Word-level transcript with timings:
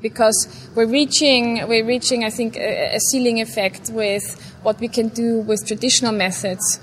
because 0.00 0.68
we're 0.74 0.86
reaching 0.86 1.66
we're 1.68 1.86
reaching 1.86 2.24
I 2.24 2.30
think 2.30 2.56
a, 2.56 2.96
a 2.96 3.00
ceiling 3.10 3.40
effect 3.40 3.90
with 3.90 4.24
what 4.62 4.80
we 4.80 4.88
can 4.88 5.08
do 5.08 5.40
with 5.40 5.66
traditional 5.66 6.12
methods, 6.12 6.80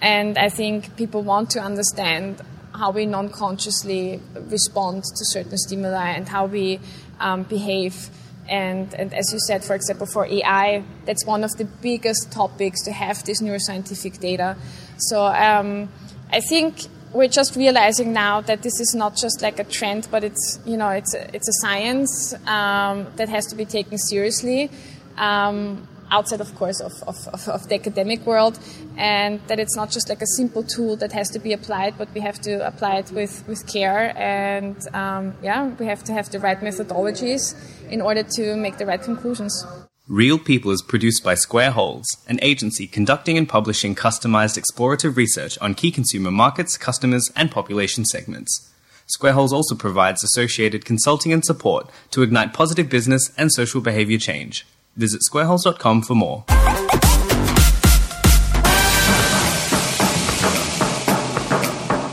and 0.00 0.38
I 0.38 0.48
think 0.48 0.96
people 0.96 1.22
want 1.22 1.50
to 1.50 1.60
understand 1.60 2.42
how 2.72 2.90
we 2.90 3.04
non-consciously 3.04 4.20
respond 4.48 5.04
to 5.04 5.24
certain 5.26 5.58
stimuli 5.58 6.10
and 6.10 6.28
how 6.28 6.46
we 6.46 6.80
um, 7.18 7.42
behave. 7.42 8.08
And, 8.48 8.92
and 8.94 9.14
as 9.14 9.32
you 9.32 9.38
said, 9.38 9.62
for 9.62 9.74
example, 9.74 10.06
for 10.06 10.26
AI, 10.26 10.82
that's 11.04 11.24
one 11.26 11.44
of 11.44 11.50
the 11.52 11.66
biggest 11.66 12.32
topics 12.32 12.82
to 12.84 12.92
have 12.92 13.22
this 13.24 13.42
neuroscientific 13.42 14.18
data. 14.18 14.56
So 14.96 15.24
um, 15.26 15.88
I 16.32 16.40
think 16.40 16.86
we're 17.12 17.28
just 17.28 17.56
realizing 17.56 18.12
now 18.12 18.40
that 18.42 18.62
this 18.62 18.78
is 18.80 18.94
not 18.94 19.16
just 19.16 19.42
like 19.42 19.58
a 19.58 19.64
trend, 19.64 20.08
but 20.10 20.24
it's 20.24 20.58
you 20.64 20.76
know 20.76 20.90
it's 20.90 21.14
a, 21.14 21.34
it's 21.34 21.48
a 21.48 21.52
science 21.60 22.34
um, 22.46 23.06
that 23.16 23.28
has 23.28 23.46
to 23.46 23.56
be 23.56 23.64
taken 23.64 23.98
seriously. 23.98 24.70
Um, 25.16 25.86
outside, 26.10 26.40
of 26.40 26.52
course, 26.56 26.80
of, 26.80 26.92
of, 27.06 27.48
of, 27.48 27.68
the 27.68 27.74
academic 27.76 28.26
world, 28.26 28.58
and 28.96 29.40
that 29.46 29.60
it's 29.60 29.76
not 29.76 29.90
just 29.90 30.08
like 30.08 30.20
a 30.20 30.26
simple 30.26 30.62
tool 30.62 30.96
that 30.96 31.12
has 31.12 31.30
to 31.30 31.38
be 31.38 31.52
applied, 31.52 31.96
but 31.96 32.08
we 32.14 32.20
have 32.20 32.40
to 32.40 32.66
apply 32.66 32.96
it 32.96 33.10
with, 33.12 33.46
with 33.46 33.64
care, 33.66 34.12
and 34.18 34.76
um, 34.94 35.34
yeah, 35.42 35.68
we 35.78 35.86
have 35.86 36.02
to 36.04 36.12
have 36.12 36.28
the 36.30 36.40
right 36.40 36.60
methodologies 36.60 37.54
in 37.90 38.00
order 38.00 38.22
to 38.22 38.56
make 38.56 38.76
the 38.78 38.86
right 38.86 39.02
conclusions. 39.02 39.64
Real 40.10 40.40
People 40.40 40.72
is 40.72 40.82
produced 40.82 41.22
by 41.22 41.36
Square 41.36 41.70
Holes, 41.70 42.04
an 42.26 42.40
agency 42.42 42.88
conducting 42.88 43.38
and 43.38 43.48
publishing 43.48 43.94
customized 43.94 44.60
explorative 44.60 45.14
research 45.14 45.56
on 45.58 45.76
key 45.76 45.92
consumer 45.92 46.32
markets, 46.32 46.76
customers, 46.76 47.30
and 47.36 47.48
population 47.48 48.04
segments. 48.04 48.72
Square 49.06 49.34
Holes 49.34 49.52
also 49.52 49.76
provides 49.76 50.24
associated 50.24 50.84
consulting 50.84 51.32
and 51.32 51.44
support 51.44 51.88
to 52.10 52.22
ignite 52.22 52.52
positive 52.52 52.88
business 52.88 53.30
and 53.38 53.52
social 53.52 53.80
behavior 53.80 54.18
change. 54.18 54.66
Visit 54.96 55.20
squareholes.com 55.30 56.02
for 56.02 56.16
more. 56.16 56.44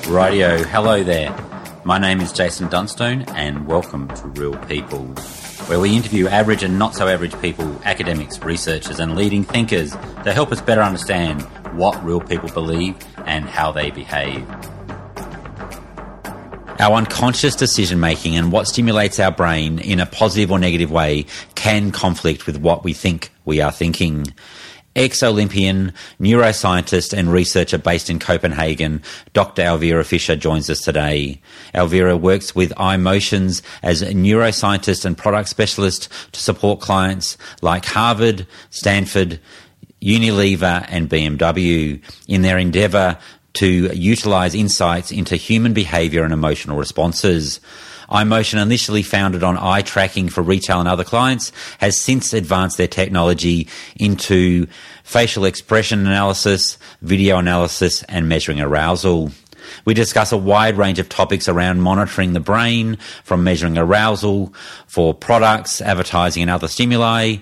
Radio, 0.08 0.64
hello 0.66 1.04
there. 1.04 1.36
My 1.84 1.98
name 1.98 2.22
is 2.22 2.32
Jason 2.32 2.70
Dunstone, 2.70 3.24
and 3.30 3.66
welcome 3.66 4.08
to 4.10 4.28
Real 4.28 4.56
People 4.68 5.16
where 5.68 5.80
we 5.80 5.96
interview 5.96 6.28
average 6.28 6.64
and 6.64 6.80
not 6.80 6.96
so 6.96 7.08
average 7.08 7.40
people, 7.42 7.80
academics, 7.84 8.40
researchers, 8.40 9.00
and 9.00 9.16
leading 9.16 9.44
thinkers 9.44 9.92
to 10.24 10.34
help 10.34 10.52
us 10.52 10.62
better 10.62 10.82
understand 10.82 11.42
what 11.78 12.02
real 12.04 12.22
people 12.22 12.50
believe 12.50 12.96
and 13.26 13.46
how 13.46 13.72
they 13.72 13.92
behave. 13.92 14.48
Our 16.80 16.96
unconscious 16.96 17.56
decision 17.56 18.00
making 18.00 18.38
and 18.38 18.52
what 18.52 18.68
stimulates 18.68 19.20
our 19.20 19.32
brain 19.32 19.80
in 19.80 20.00
a 20.00 20.06
positive 20.06 20.52
or 20.52 20.60
negative 20.60 20.92
way 20.92 21.26
can 21.56 21.92
conflict 21.92 22.46
with 22.46 22.58
what 22.58 22.84
we 22.84 22.94
think 22.94 23.32
we 23.46 23.62
are 23.62 23.72
thinking 23.72 24.28
ex 24.98 25.24
Olympian, 25.24 25.94
neuroscientist, 26.20 27.18
and 27.18 27.32
researcher 27.32 27.78
based 27.78 28.10
in 28.10 28.20
Copenhagen, 28.20 29.02
Dr. 29.34 29.62
Elvira 29.62 30.04
Fischer 30.04 30.36
joins 30.36 30.70
us 30.70 30.82
today. 30.82 31.40
Elvira 31.74 32.18
works 32.18 32.56
with 32.56 32.74
iMotions 32.76 33.62
as 33.84 34.02
a 34.02 34.12
neuroscientist 34.14 35.06
and 35.06 35.18
product 35.18 35.48
specialist 35.48 36.10
to 36.34 36.42
support 36.42 36.82
clients 36.82 37.38
like 37.62 37.86
Harvard, 37.86 38.46
Stanford, 38.72 39.40
Unilever, 40.02 40.86
and 40.90 41.10
BMW 41.10 42.02
in 42.28 42.42
their 42.42 42.58
endeavor 42.58 43.18
to 43.54 43.92
utilize 43.96 44.54
insights 44.54 45.12
into 45.12 45.36
human 45.36 45.74
behavior 45.74 46.24
and 46.24 46.34
emotional 46.34 46.78
responses 46.78 47.60
iMotion, 48.10 48.62
initially 48.62 49.04
founded 49.04 49.44
on 49.44 49.58
eye 49.58 49.82
tracking 49.82 50.30
for 50.30 50.42
retail 50.42 50.80
and 50.80 50.88
other 50.88 51.04
clients, 51.04 51.52
has 51.80 52.00
since 52.00 52.34
advanced 52.34 52.78
their 52.78 52.88
technology 52.88 53.68
into 53.96 54.68
facial 55.04 55.46
expression 55.46 56.00
analysis, 56.00 56.78
video 57.02 57.38
analysis, 57.38 58.04
and 58.04 58.30
measuring 58.30 58.62
arousal. 58.62 59.32
We 59.86 59.94
discuss 59.94 60.32
a 60.32 60.38
wide 60.38 60.78
range 60.78 61.00
of 61.00 61.10
topics 61.10 61.50
around 61.50 61.82
monitoring 61.82 62.34
the 62.34 62.40
brain, 62.40 62.98
from 63.24 63.44
measuring 63.44 63.78
arousal 63.78 64.54
for 64.88 65.14
products, 65.14 65.82
advertising, 65.82 66.44
and 66.44 66.52
other 66.52 66.68
stimuli, 66.68 67.38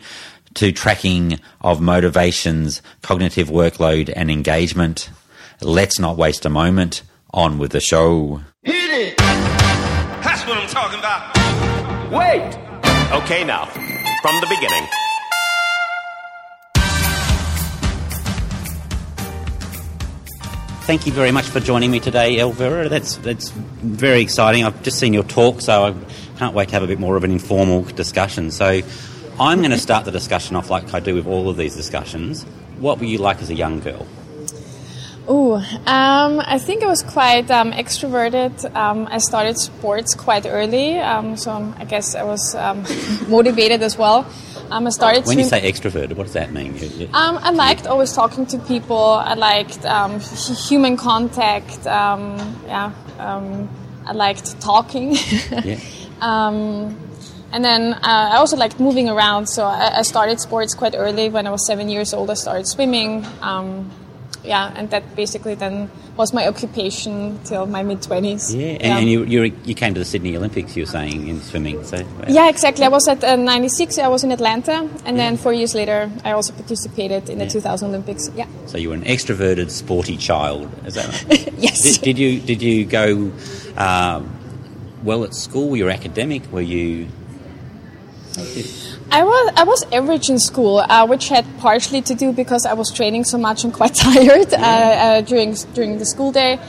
to 0.56 0.72
tracking 0.72 1.40
of 1.62 1.82
motivations, 1.82 2.82
cognitive 3.02 3.50
workload, 3.50 4.12
and 4.16 4.32
engagement. 4.32 5.10
Let's 5.62 6.00
not 6.00 6.18
waste 6.18 6.46
a 6.46 6.50
moment. 6.50 7.04
On 7.34 7.58
with 7.58 7.74
the 7.74 7.82
show. 7.82 8.40
Hit 8.64 9.20
it! 9.20 9.55
That's 10.46 10.58
what 10.58 10.64
I'm 10.64 10.70
talking 10.70 11.00
about. 11.00 12.12
Wait! 12.12 13.24
Okay, 13.24 13.44
now, 13.44 13.66
from 14.22 14.40
the 14.42 14.48
beginning. 14.48 14.86
Thank 20.84 21.08
you 21.08 21.14
very 21.14 21.32
much 21.32 21.46
for 21.46 21.60
joining 21.60 21.90
me 21.90 22.00
today, 22.00 22.38
Elvira. 22.38 22.90
That's 22.90 23.16
that's 23.18 23.50
very 23.50 24.22
exciting. 24.22 24.64
I've 24.64 24.84
just 24.84 25.00
seen 25.00 25.14
your 25.14 25.24
talk, 25.24 25.62
so 25.62 25.86
I 25.86 25.96
can't 26.38 26.54
wait 26.54 26.70
to 26.70 26.76
have 26.76 26.84
a 26.84 26.88
bit 26.88 27.00
more 27.00 27.18
of 27.18 27.24
an 27.24 27.32
informal 27.32 27.82
discussion. 27.82 28.52
So, 28.52 28.82
I'm 29.40 29.60
going 29.60 29.72
to 29.72 29.80
start 29.80 30.06
the 30.06 30.12
discussion 30.12 30.56
off 30.56 30.70
like 30.70 30.94
I 30.94 31.00
do 31.00 31.16
with 31.16 31.26
all 31.26 31.50
of 31.50 31.58
these 31.58 31.76
discussions. 31.76 32.44
What 32.78 33.00
were 33.00 33.06
you 33.06 33.18
like 33.18 33.42
as 33.42 33.50
a 33.50 33.56
young 33.56 33.80
girl? 33.80 34.06
Oh, 35.28 35.56
um, 35.88 36.40
I 36.46 36.60
think 36.60 36.84
I 36.84 36.88
was 36.88 37.02
quite 37.02 37.50
um, 37.50 37.72
extroverted. 37.72 38.74
Um, 38.76 39.08
I 39.10 39.18
started 39.18 39.58
sports 39.58 40.14
quite 40.14 40.46
early, 40.46 41.00
um, 41.00 41.36
so 41.36 41.74
I 41.78 41.86
guess 41.86 42.14
I 42.14 42.24
was 42.24 42.54
um, 42.54 42.86
motivated 43.28 43.82
as 43.82 43.98
well. 43.98 44.28
Um, 44.70 44.86
I 44.86 44.90
started. 44.92 45.26
When 45.26 45.40
you 45.40 45.46
say 45.46 45.72
extroverted, 45.72 46.16
what 46.16 46.26
does 46.26 46.34
that 46.34 46.52
mean? 46.52 46.78
I 47.42 47.52
liked 47.52 47.88
always 47.88 48.14
talking 48.14 48.46
to 48.48 48.60
people. 48.60 48.98
I 48.98 49.34
liked 49.34 49.84
human 50.70 50.96
contact. 50.98 51.86
yeah, 51.86 52.92
I 53.18 54.12
liked 54.14 54.62
talking. 54.62 55.16
yeah. 55.64 55.80
And 57.52 57.64
then 57.64 57.94
uh, 57.94 58.00
I 58.04 58.38
also 58.38 58.58
liked 58.58 58.82
moving 58.82 59.08
around, 59.08 59.48
so 59.48 59.64
I, 59.64 60.00
I, 60.00 60.02
started 60.02 60.42
sports 60.42 60.74
quite 60.74 60.94
early. 60.94 61.30
When 61.30 61.48
I 61.48 61.52
was 61.52 61.66
seven 61.66 61.88
years 61.88 62.14
old, 62.14 62.30
I 62.30 62.34
started 62.34 62.68
swimming. 62.68 63.26
Yeah, 64.46 64.72
and 64.76 64.90
that 64.92 65.16
basically 65.16 65.56
then 65.56 65.90
was 66.18 66.34
my 66.34 66.48
occupation 66.48 67.40
till 67.44 67.66
my 67.66 67.84
mid 67.84 68.02
twenties. 68.02 68.54
Yeah, 68.54 68.68
and, 68.68 68.82
yeah. 68.82 68.98
and 68.98 69.10
you, 69.10 69.24
you 69.24 69.54
you 69.66 69.76
came 69.76 69.94
to 69.94 70.00
the 70.00 70.06
Sydney 70.06 70.36
Olympics. 70.38 70.76
You 70.76 70.84
were 70.84 70.88
saying 70.88 71.28
in 71.28 71.42
swimming, 71.42 71.84
so 71.84 71.98
uh, 71.98 72.26
yeah, 72.28 72.50
exactly. 72.50 72.86
I 72.86 72.90
was 72.90 73.08
at 73.08 73.24
uh, 73.24 73.36
'96. 73.36 73.98
I 73.98 74.08
was 74.08 74.24
in 74.24 74.32
Atlanta, 74.32 74.90
and 75.06 75.18
yeah. 75.18 75.24
then 75.24 75.38
four 75.38 75.54
years 75.54 75.74
later, 75.76 76.12
I 76.24 76.32
also 76.32 76.54
participated 76.54 77.30
in 77.30 77.40
the 77.40 77.48
2000 77.48 77.90
Olympics. 77.90 78.30
Yeah. 78.36 78.48
So 78.66 78.78
you 78.78 78.90
were 78.90 78.96
an 78.96 79.04
extroverted, 79.04 79.70
sporty 79.72 80.18
child. 80.18 80.70
Is 80.86 80.96
that 80.96 81.08
right? 81.30 81.54
yes. 81.58 81.82
Did, 81.82 82.02
did, 82.02 82.20
you 82.20 82.40
did 82.40 82.62
you 82.62 82.86
go 82.86 83.32
um, 83.78 84.32
well 85.04 85.24
at 85.24 85.34
school? 85.34 85.70
Were 85.70 85.78
you 85.78 85.90
academic? 85.90 86.52
Were 86.52 86.62
you? 86.62 87.08
I 89.12 89.24
was 89.24 89.54
I 89.56 89.64
was 89.64 89.86
average 89.92 90.30
in 90.30 90.40
school, 90.40 90.80
uh, 90.80 91.06
which 91.08 91.30
had 91.30 91.46
partially 91.60 92.02
to 92.02 92.16
do 92.16 92.34
because 92.34 92.66
I 92.66 92.74
was 92.74 92.92
training 92.92 93.24
so 93.24 93.38
much 93.38 93.64
and 93.64 93.74
quite 93.74 93.96
tired 94.08 94.54
uh, 94.54 94.58
uh, 94.58 95.22
during 95.22 95.54
during 95.74 95.98
the 95.98 96.06
school 96.06 96.32
day. 96.32 96.60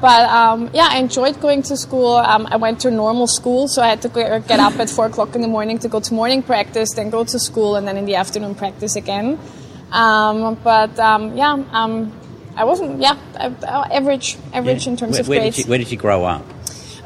But 0.00 0.28
um, 0.28 0.70
yeah, 0.74 0.88
I 0.90 0.98
enjoyed 0.98 1.40
going 1.40 1.62
to 1.64 1.76
school. 1.76 2.16
Um, 2.16 2.46
I 2.50 2.56
went 2.56 2.80
to 2.80 2.90
normal 2.90 3.26
school, 3.26 3.66
so 3.66 3.80
I 3.80 3.88
had 3.88 4.02
to 4.02 4.08
get 4.10 4.60
up 4.60 4.78
at 4.78 4.90
four 4.90 5.06
o'clock 5.06 5.34
in 5.34 5.40
the 5.40 5.48
morning 5.48 5.78
to 5.80 5.88
go 5.88 6.00
to 6.00 6.14
morning 6.14 6.42
practice, 6.42 6.92
then 6.94 7.08
go 7.08 7.24
to 7.24 7.38
school, 7.38 7.76
and 7.76 7.88
then 7.88 7.96
in 7.96 8.04
the 8.04 8.16
afternoon 8.16 8.54
practice 8.54 8.94
again. 8.96 9.38
Um, 9.90 10.58
but 10.62 10.98
um, 10.98 11.34
yeah, 11.36 11.64
um, 11.72 12.12
I 12.56 12.64
wasn't 12.64 13.00
yeah 13.00 13.16
average 13.38 14.36
average 14.52 14.84
yeah. 14.84 14.92
in 14.92 14.96
terms 14.98 15.12
where, 15.12 15.20
of 15.22 15.28
where 15.28 15.40
grades. 15.40 15.56
Did 15.56 15.64
you, 15.64 15.70
where 15.70 15.78
did 15.78 15.90
you 15.90 15.98
grow 15.98 16.24
up? 16.24 16.44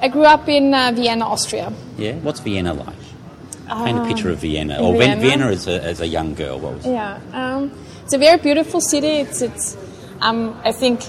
I 0.02 0.08
grew 0.08 0.24
up 0.24 0.48
in 0.48 0.74
uh, 0.74 0.92
Vienna, 0.94 1.26
Austria. 1.26 1.72
Yeah, 1.96 2.14
what's 2.16 2.40
Vienna 2.40 2.74
like? 2.74 2.99
Paint 3.70 3.98
a 3.98 4.04
picture 4.04 4.31
of 4.31 4.38
Vienna, 4.38 4.78
or 4.80 4.97
Vienna, 4.97 5.21
Vienna 5.21 5.47
as, 5.47 5.66
a, 5.66 5.83
as 5.83 6.00
a 6.00 6.06
young 6.06 6.34
girl. 6.34 6.59
What 6.59 6.77
was 6.77 6.86
yeah, 6.86 7.21
um, 7.33 7.71
it's 8.04 8.12
a 8.12 8.18
very 8.18 8.39
beautiful 8.39 8.80
city. 8.80 9.21
It's 9.24 9.42
it's 9.42 9.77
um, 10.21 10.60
I 10.65 10.72
think 10.72 11.00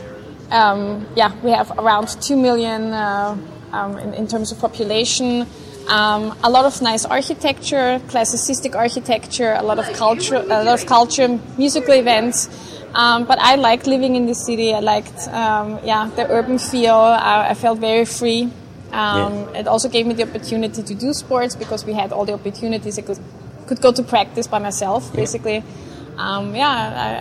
um, 0.52 1.08
yeah 1.16 1.34
we 1.42 1.52
have 1.52 1.72
around 1.78 2.08
two 2.22 2.38
million 2.38 2.94
uh, 2.94 3.38
um, 3.74 3.98
in, 3.98 4.14
in, 4.14 4.28
terms 4.28 4.52
of 4.52 4.60
population. 4.60 5.48
Um, 5.88 6.38
a 6.44 6.50
lot 6.50 6.66
of 6.66 6.82
nice 6.82 7.06
architecture, 7.06 8.00
classicistic 8.08 8.76
architecture, 8.76 9.56
a 9.58 9.64
lot 9.64 9.80
of 9.80 9.92
culture, 9.94 10.36
a 10.36 10.64
lot 10.64 10.80
of 10.80 10.86
culture, 10.86 11.40
musical 11.58 11.94
events. 11.94 12.48
Um, 12.94 13.26
but 13.26 13.40
I 13.40 13.56
liked 13.56 13.88
living 13.88 14.16
in 14.16 14.26
the 14.26 14.36
city. 14.36 14.74
I 14.74 14.80
liked, 14.80 15.28
um, 15.30 15.80
yeah, 15.84 16.10
the 16.16 16.30
urban 16.30 16.60
feel. 16.60 16.96
I, 16.96 17.50
I, 17.50 17.54
felt 17.54 17.80
very 17.80 18.06
free. 18.06 18.52
Um, 18.92 19.34
yeah. 19.34 19.60
It 19.60 19.68
also 19.68 19.90
gave 19.90 20.06
me 20.06 20.14
the 20.14 20.24
opportunity 20.24 20.84
to 20.84 20.96
do 20.96 21.14
sports 21.14 21.56
because 21.56 21.86
we 21.86 21.94
had 21.94 22.12
all 22.12 22.26
the 22.26 22.34
opportunities. 22.34 23.00
I 23.00 23.04
could 23.04 23.20
could 23.68 23.82
go 23.82 23.92
to 23.92 24.04
practice 24.04 24.48
by 24.48 24.60
myself, 24.60 25.10
yeah. 25.10 25.16
basically. 25.16 25.64
Um, 26.18 26.56
yeah, 26.56 26.70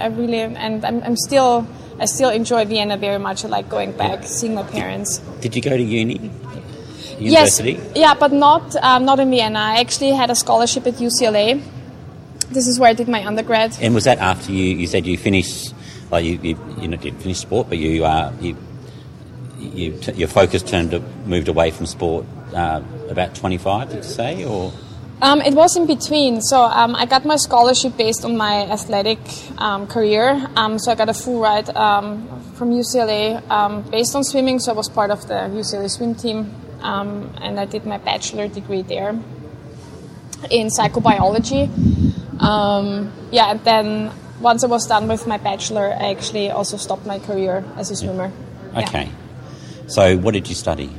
I, 0.00 0.04
I, 0.04 0.06
really 0.08 0.40
and 0.40 0.84
I'm, 0.84 1.02
I'm, 1.02 1.16
still 1.16 1.66
I 1.98 2.06
still 2.06 2.30
enjoy 2.30 2.64
Vienna 2.64 2.96
very 2.96 3.18
much. 3.18 3.44
I 3.44 3.48
like 3.48 3.68
going 3.68 3.92
back, 3.92 4.22
yeah. 4.22 4.26
seeing 4.26 4.54
my 4.54 4.64
parents. 4.64 5.18
Did, 5.18 5.52
did, 5.52 5.56
you 5.56 5.62
go 5.62 5.76
to 5.76 5.82
uni? 5.82 6.30
University? 7.18 7.72
Yes, 7.72 7.92
yeah, 7.94 8.14
but 8.14 8.32
not 8.32 8.74
um, 8.76 9.04
not 9.04 9.20
in 9.20 9.30
Vienna. 9.30 9.58
I 9.60 9.80
actually 9.80 10.10
had 10.10 10.30
a 10.30 10.34
scholarship 10.34 10.86
at 10.86 10.94
UCLA. 10.94 11.62
This 12.50 12.66
is 12.66 12.80
where 12.80 12.90
I 12.90 12.94
did 12.94 13.08
my 13.08 13.24
undergrad. 13.24 13.78
And 13.80 13.94
was 13.94 14.04
that 14.04 14.18
after 14.18 14.50
you, 14.50 14.76
you 14.76 14.86
said 14.88 15.06
you 15.06 15.16
finished, 15.16 15.72
like 16.10 16.24
you, 16.24 16.40
you, 16.42 16.58
you 16.80 16.88
know, 16.88 16.96
didn't 16.96 17.20
finish 17.20 17.38
sport, 17.38 17.68
but 17.68 17.78
you, 17.78 18.04
uh, 18.04 18.32
you, 18.40 18.56
you 19.60 19.98
t- 19.98 20.12
your 20.12 20.28
focus 20.28 20.62
turned 20.62 20.92
to, 20.92 21.00
moved 21.26 21.48
away 21.48 21.70
from 21.70 21.86
sport 21.86 22.26
uh, 22.54 22.82
about 23.08 23.34
25, 23.34 23.90
did 23.90 23.96
you 23.96 24.02
say? 24.02 24.44
Or 24.44 24.72
Um, 25.22 25.42
it 25.42 25.54
was 25.54 25.76
in 25.76 25.86
between. 25.86 26.40
So 26.40 26.62
um, 26.62 26.96
I 26.96 27.04
got 27.04 27.26
my 27.26 27.36
scholarship 27.36 27.96
based 27.96 28.24
on 28.24 28.36
my 28.36 28.62
athletic 28.70 29.18
um, 29.58 29.86
career. 29.86 30.48
Um, 30.56 30.78
so 30.78 30.90
I 30.92 30.94
got 30.94 31.10
a 31.10 31.14
full 31.14 31.40
ride 31.40 31.68
um, 31.76 32.26
from 32.54 32.70
UCLA 32.70 33.48
um, 33.50 33.82
based 33.90 34.16
on 34.16 34.24
swimming. 34.24 34.58
So 34.58 34.72
I 34.72 34.74
was 34.74 34.88
part 34.88 35.10
of 35.10 35.28
the 35.28 35.34
UCLA 35.52 35.90
swim 35.90 36.14
team, 36.14 36.54
um, 36.80 37.34
and 37.42 37.60
I 37.60 37.66
did 37.66 37.84
my 37.84 37.98
bachelor 37.98 38.48
degree 38.48 38.82
there 38.82 39.10
in 40.50 40.68
psychobiology. 40.68 41.68
Um, 42.40 43.12
yeah, 43.30 43.50
and 43.50 43.60
then 43.64 44.10
once 44.40 44.64
I 44.64 44.68
was 44.68 44.86
done 44.86 45.06
with 45.06 45.26
my 45.26 45.36
bachelor, 45.36 45.92
I 45.92 46.12
actually 46.12 46.50
also 46.50 46.78
stopped 46.78 47.04
my 47.04 47.18
career 47.18 47.62
as 47.76 47.90
a 47.90 47.96
swimmer. 47.96 48.32
Yeah. 48.72 48.80
So 49.90 50.16
what 50.16 50.34
did 50.34 50.48
you 50.48 50.54
study? 50.54 50.90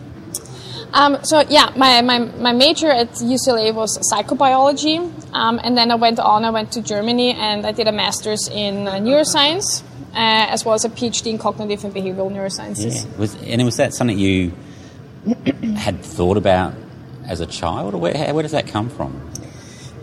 Um, 0.94 1.24
so 1.24 1.40
yeah, 1.40 1.72
my, 1.78 2.02
my, 2.02 2.20
my 2.20 2.52
major 2.52 2.92
at 2.92 3.12
UCLA 3.12 3.74
was 3.74 3.98
psychobiology, 4.12 5.00
um, 5.34 5.60
and 5.64 5.78
then 5.78 5.90
I 5.90 5.96
went 5.96 6.20
on. 6.20 6.44
I 6.44 6.50
went 6.50 6.74
to 6.74 6.82
Germany 6.82 7.34
and 7.34 7.66
I 7.66 7.72
did 7.72 7.88
a 7.88 7.94
master's 7.94 8.50
in 8.50 8.90
uh, 8.90 8.96
neuroscience, 8.96 9.84
uh, 10.14 10.52
as 10.52 10.66
well 10.66 10.76
as 10.76 10.84
a 10.84 10.90
PhD 10.90 11.28
in 11.28 11.38
cognitive 11.38 11.86
and 11.86 11.94
behavioral 11.94 12.30
neurosciences. 12.30 13.06
Yeah. 13.06 13.18
Was 13.18 13.42
and 13.42 13.64
was 13.64 13.78
that 13.78 13.94
something 13.94 14.20
you 14.20 14.52
had 15.78 16.04
thought 16.04 16.36
about 16.36 16.74
as 17.26 17.40
a 17.40 17.46
child, 17.46 17.94
or 17.94 17.98
where, 17.98 18.34
where 18.34 18.44
does 18.44 18.52
that 18.52 18.68
come 18.68 18.90
from? 18.90 19.32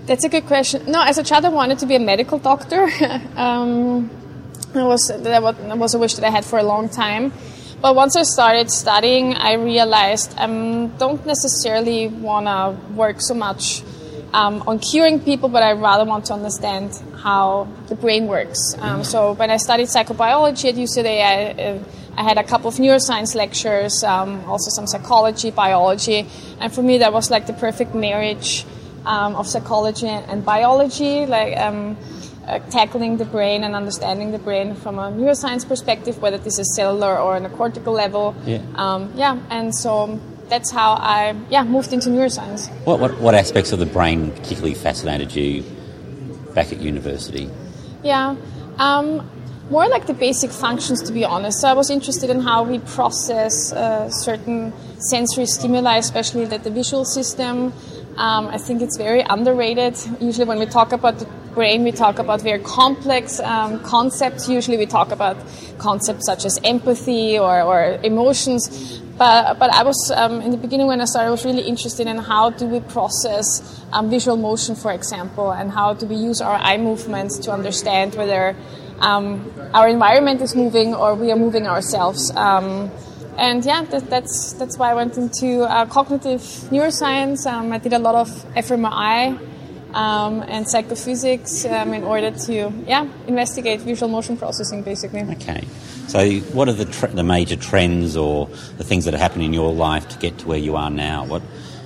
That's 0.06 0.24
a 0.24 0.30
good 0.30 0.46
question. 0.46 0.90
No, 0.90 1.02
as 1.02 1.18
a 1.18 1.22
child, 1.22 1.44
I 1.44 1.50
wanted 1.50 1.80
to 1.80 1.86
be 1.86 1.96
a 1.96 2.00
medical 2.00 2.38
doctor. 2.38 2.84
um, 3.36 4.08
that 4.72 4.84
was, 4.86 5.08
that 5.08 5.78
was 5.78 5.94
a 5.94 5.98
wish 5.98 6.14
that 6.14 6.24
I 6.24 6.30
had 6.30 6.46
for 6.46 6.58
a 6.58 6.62
long 6.62 6.88
time. 6.88 7.32
But 7.80 7.94
once 7.94 8.16
I 8.16 8.24
started 8.24 8.72
studying, 8.72 9.34
I 9.34 9.52
realized 9.52 10.34
I 10.36 10.44
um, 10.44 10.88
don't 10.98 11.24
necessarily 11.24 12.08
want 12.08 12.46
to 12.46 12.76
work 12.94 13.20
so 13.20 13.34
much 13.34 13.82
um, 14.32 14.62
on 14.66 14.80
curing 14.80 15.20
people, 15.20 15.48
but 15.48 15.62
I 15.62 15.72
rather 15.72 16.04
want 16.04 16.26
to 16.26 16.34
understand 16.34 17.00
how 17.22 17.68
the 17.86 17.94
brain 17.94 18.26
works. 18.26 18.58
Um, 18.80 19.04
so 19.04 19.32
when 19.32 19.50
I 19.50 19.58
studied 19.58 19.86
psychobiology 19.86 20.70
at 20.70 20.74
UCLA, 20.74 21.22
I, 21.22 21.62
uh, 21.62 21.78
I 22.16 22.24
had 22.24 22.36
a 22.36 22.42
couple 22.42 22.68
of 22.68 22.74
neuroscience 22.74 23.36
lectures, 23.36 24.02
um, 24.02 24.44
also 24.46 24.70
some 24.70 24.88
psychology, 24.88 25.52
biology, 25.52 26.26
and 26.58 26.72
for 26.72 26.82
me 26.82 26.98
that 26.98 27.12
was 27.12 27.30
like 27.30 27.46
the 27.46 27.52
perfect 27.52 27.94
marriage 27.94 28.66
um, 29.06 29.36
of 29.36 29.46
psychology 29.46 30.08
and 30.08 30.44
biology, 30.44 31.26
like 31.26 31.56
um, 31.56 31.96
uh, 32.48 32.58
tackling 32.70 33.18
the 33.18 33.24
brain 33.24 33.62
and 33.62 33.74
understanding 33.74 34.32
the 34.32 34.38
brain 34.38 34.74
from 34.74 34.98
a 34.98 35.10
neuroscience 35.12 35.68
perspective, 35.68 36.20
whether 36.22 36.38
this 36.38 36.58
is 36.58 36.74
cellular 36.74 37.18
or 37.18 37.36
on 37.36 37.44
a 37.44 37.50
cortical 37.50 37.92
level. 37.92 38.34
Yeah. 38.46 38.62
Um, 38.76 39.12
yeah, 39.14 39.38
and 39.50 39.74
so 39.74 40.18
that's 40.48 40.70
how 40.70 40.92
I 40.92 41.36
yeah 41.50 41.62
moved 41.62 41.92
into 41.92 42.08
neuroscience. 42.08 42.70
What, 42.84 43.00
what, 43.00 43.20
what 43.20 43.34
aspects 43.34 43.72
of 43.72 43.78
the 43.78 43.86
brain 43.86 44.30
particularly 44.32 44.74
fascinated 44.74 45.34
you 45.34 45.62
back 46.54 46.72
at 46.72 46.80
university? 46.80 47.50
Yeah. 48.02 48.36
Um, 48.78 49.28
more 49.70 49.86
like 49.86 50.06
the 50.06 50.14
basic 50.14 50.50
functions, 50.50 51.02
to 51.02 51.12
be 51.12 51.26
honest. 51.26 51.60
So 51.60 51.68
I 51.68 51.74
was 51.74 51.90
interested 51.90 52.30
in 52.30 52.40
how 52.40 52.62
we 52.62 52.78
process 52.78 53.70
uh, 53.72 54.08
certain 54.08 54.72
sensory 54.98 55.44
stimuli, 55.44 55.98
especially 55.98 56.46
that 56.46 56.64
the 56.64 56.70
visual 56.70 57.04
system. 57.04 57.74
Um, 58.16 58.48
I 58.48 58.58
think 58.58 58.82
it's 58.82 58.96
very 58.96 59.20
underrated. 59.20 59.96
Usually, 60.20 60.46
when 60.46 60.58
we 60.58 60.66
talk 60.66 60.92
about 60.92 61.18
the 61.18 61.26
brain, 61.58 61.82
we 61.82 61.90
talk 61.90 62.20
about 62.20 62.40
very 62.40 62.60
complex 62.60 63.40
um, 63.40 63.80
concepts. 63.82 64.48
Usually, 64.48 64.78
we 64.78 64.86
talk 64.86 65.10
about 65.10 65.36
concepts 65.78 66.24
such 66.24 66.44
as 66.44 66.54
empathy 66.62 67.36
or, 67.36 67.62
or 67.62 67.98
emotions. 68.04 69.00
But, 69.18 69.58
but 69.58 69.70
I 69.74 69.82
was, 69.82 70.12
um, 70.14 70.40
in 70.40 70.52
the 70.52 70.56
beginning 70.56 70.86
when 70.86 71.00
I 71.00 71.04
started, 71.06 71.28
I 71.28 71.30
was 71.32 71.44
really 71.44 71.66
interested 71.72 72.06
in 72.06 72.18
how 72.18 72.50
do 72.50 72.64
we 72.66 72.78
process 72.78 73.82
um, 73.92 74.08
visual 74.08 74.36
motion, 74.36 74.76
for 74.76 74.92
example, 74.92 75.50
and 75.50 75.72
how 75.72 75.94
do 75.94 76.06
we 76.06 76.14
use 76.14 76.40
our 76.40 76.54
eye 76.54 76.78
movements 76.78 77.36
to 77.38 77.50
understand 77.50 78.14
whether 78.14 78.54
um, 79.00 79.52
our 79.74 79.88
environment 79.88 80.40
is 80.40 80.54
moving 80.54 80.94
or 80.94 81.16
we 81.16 81.32
are 81.32 81.40
moving 81.46 81.66
ourselves. 81.66 82.30
Um, 82.36 82.88
and 83.36 83.64
yeah, 83.64 83.82
that, 83.82 84.08
that's 84.08 84.52
that's 84.52 84.78
why 84.78 84.92
I 84.92 84.94
went 84.94 85.16
into 85.16 85.62
uh, 85.62 85.86
cognitive 85.86 86.40
neuroscience. 86.70 87.46
Um, 87.46 87.72
I 87.72 87.78
did 87.78 87.92
a 87.92 87.98
lot 87.98 88.14
of 88.14 88.28
fMRI 88.54 89.57
um, 89.94 90.42
and 90.48 90.68
psychophysics 90.68 91.64
um, 91.64 91.94
in 91.94 92.04
order 92.04 92.30
to 92.30 92.72
yeah 92.86 93.08
investigate 93.26 93.80
visual 93.80 94.10
motion 94.10 94.36
processing, 94.36 94.82
basically. 94.82 95.22
Okay. 95.22 95.64
So, 96.08 96.30
what 96.54 96.68
are 96.68 96.72
the, 96.72 96.86
tr- 96.86 97.08
the 97.08 97.22
major 97.22 97.56
trends 97.56 98.16
or 98.16 98.46
the 98.78 98.84
things 98.84 99.04
that 99.04 99.12
have 99.12 99.20
happened 99.20 99.44
in 99.44 99.52
your 99.52 99.72
life 99.72 100.08
to 100.08 100.18
get 100.18 100.38
to 100.38 100.48
where 100.48 100.58
you 100.58 100.76
are 100.76 100.90
now? 100.90 101.26
What 101.26 101.42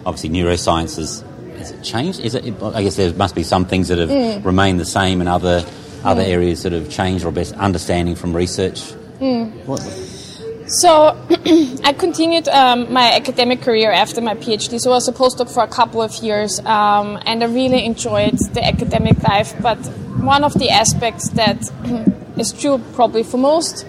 obviously 0.06 0.30
neuroscience 0.30 0.96
has, 0.96 1.24
has 1.58 1.72
it 1.72 1.82
changed? 1.82 2.20
Is 2.20 2.34
it? 2.34 2.62
I 2.62 2.82
guess 2.82 2.96
there 2.96 3.12
must 3.14 3.34
be 3.34 3.42
some 3.42 3.64
things 3.66 3.88
that 3.88 3.98
have 3.98 4.44
remained 4.44 4.78
the 4.78 4.84
same, 4.84 5.20
and 5.20 5.28
other 5.28 5.64
other 6.04 6.22
areas 6.22 6.62
that 6.62 6.72
have 6.72 6.90
changed 6.90 7.24
or 7.24 7.32
best 7.32 7.54
understanding 7.54 8.14
from 8.14 8.34
research. 8.34 8.92
What, 9.66 9.80
So 10.72 11.14
I 11.84 11.92
continued 11.92 12.48
um, 12.48 12.90
my 12.90 13.12
academic 13.12 13.60
career 13.60 13.92
after 13.92 14.22
my 14.22 14.34
PhD. 14.34 14.80
So 14.80 14.90
I 14.90 14.94
was 14.94 15.06
a 15.06 15.12
postdoc 15.12 15.52
for 15.52 15.62
a 15.62 15.68
couple 15.68 16.00
of 16.00 16.14
years, 16.22 16.60
um, 16.60 17.18
and 17.26 17.44
I 17.44 17.46
really 17.46 17.84
enjoyed 17.84 18.38
the 18.54 18.64
academic 18.64 19.22
life. 19.22 19.54
But 19.60 19.76
one 20.24 20.44
of 20.44 20.54
the 20.54 20.70
aspects 20.70 21.28
that 21.30 21.58
is 22.38 22.52
true 22.52 22.80
probably 22.94 23.22
for 23.22 23.36
most 23.36 23.86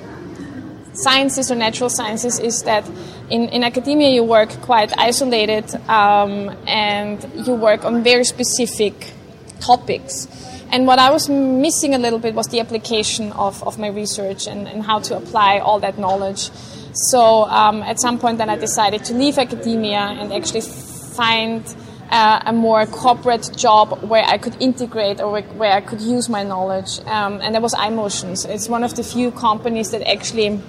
sciences 0.91 1.49
or 1.49 1.55
natural 1.55 1.89
sciences 1.89 2.37
is 2.37 2.63
that 2.63 2.85
in, 3.29 3.47
in 3.47 3.63
academia 3.63 4.09
you 4.09 4.23
work 4.25 4.49
quite 4.61 4.91
isolated 4.99 5.73
um, 5.89 6.53
and 6.67 7.47
you 7.47 7.53
work 7.53 7.85
on 7.85 8.03
very 8.03 8.25
specific 8.25 9.13
topics. 9.61 10.27
And 10.73 10.87
what 10.87 10.97
I 10.97 11.11
was 11.11 11.29
missing 11.29 11.93
a 11.93 11.99
little 11.99 12.17
bit 12.17 12.33
was 12.33 12.47
the 12.47 12.59
application 12.59 13.31
of, 13.33 13.61
of 13.61 13.77
my 13.77 13.89
research 13.89 14.47
and, 14.47 14.67
and 14.67 14.81
how 14.81 14.97
to 15.01 15.15
apply 15.15 15.59
all 15.59 15.79
that 15.81 15.99
knowledge. 15.99 16.49
So 17.11 17.43
um, 17.43 17.83
at 17.83 17.99
some 17.99 18.17
point, 18.17 18.39
then 18.39 18.49
I 18.49 18.57
decided 18.57 19.05
to 19.05 19.13
leave 19.13 19.37
academia 19.37 19.99
and 19.99 20.33
actually 20.33 20.61
find 20.61 21.63
uh, 22.09 22.41
a 22.47 22.51
more 22.51 22.87
corporate 22.87 23.51
job 23.55 24.01
where 24.01 24.23
I 24.23 24.39
could 24.39 24.59
integrate 24.59 25.21
or 25.21 25.41
where- 25.41 25.73
I 25.73 25.81
could 25.81 26.01
use 26.01 26.27
my 26.27 26.41
knowledge. 26.41 26.99
Um, 27.05 27.39
and 27.43 27.53
that 27.53 27.61
was 27.61 27.75
iMotions. 27.75 28.49
It's 28.49 28.67
one 28.67 28.83
of 28.83 28.95
the 28.95 29.03
few 29.03 29.29
companies 29.29 29.91
that 29.91 30.01
actually 30.01 30.59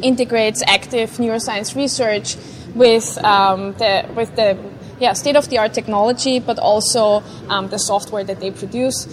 integrates 0.00 0.62
active 0.64 1.10
neuroscience 1.18 1.74
research 1.74 2.36
with 2.76 3.18
um, 3.24 3.72
the 3.78 4.08
with 4.14 4.36
the 4.36 4.56
yeah 5.00 5.12
state 5.12 5.36
of 5.36 5.48
the 5.48 5.58
art 5.58 5.72
technology, 5.74 6.38
but 6.40 6.58
also 6.58 7.22
um, 7.48 7.68
the 7.68 7.78
software 7.78 8.24
that 8.24 8.40
they 8.40 8.50
produce. 8.50 9.06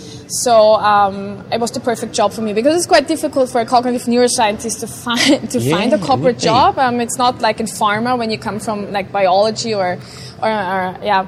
So 0.43 0.75
um, 0.75 1.43
it 1.51 1.59
was 1.59 1.71
the 1.71 1.79
perfect 1.79 2.13
job 2.13 2.33
for 2.33 2.41
me 2.41 2.53
because 2.53 2.75
it's 2.75 2.87
quite 2.87 3.07
difficult 3.07 3.49
for 3.49 3.61
a 3.61 3.65
cognitive 3.65 4.03
neuroscientist 4.07 4.79
to 4.81 4.87
find 4.87 5.49
to 5.51 5.59
Yeah, 5.59 5.77
find 5.77 5.93
a 5.93 5.97
corporate 5.99 6.39
job. 6.39 6.77
Um, 6.79 6.99
it's 7.01 7.17
not 7.17 7.41
like 7.41 7.59
in 7.59 7.67
pharma 7.67 8.17
when 8.17 8.29
you 8.31 8.37
come 8.37 8.59
from 8.59 8.91
like 8.91 9.11
biology 9.11 9.73
or 9.73 9.97
or, 10.41 10.49
or 10.49 10.97
yeah 11.03 11.27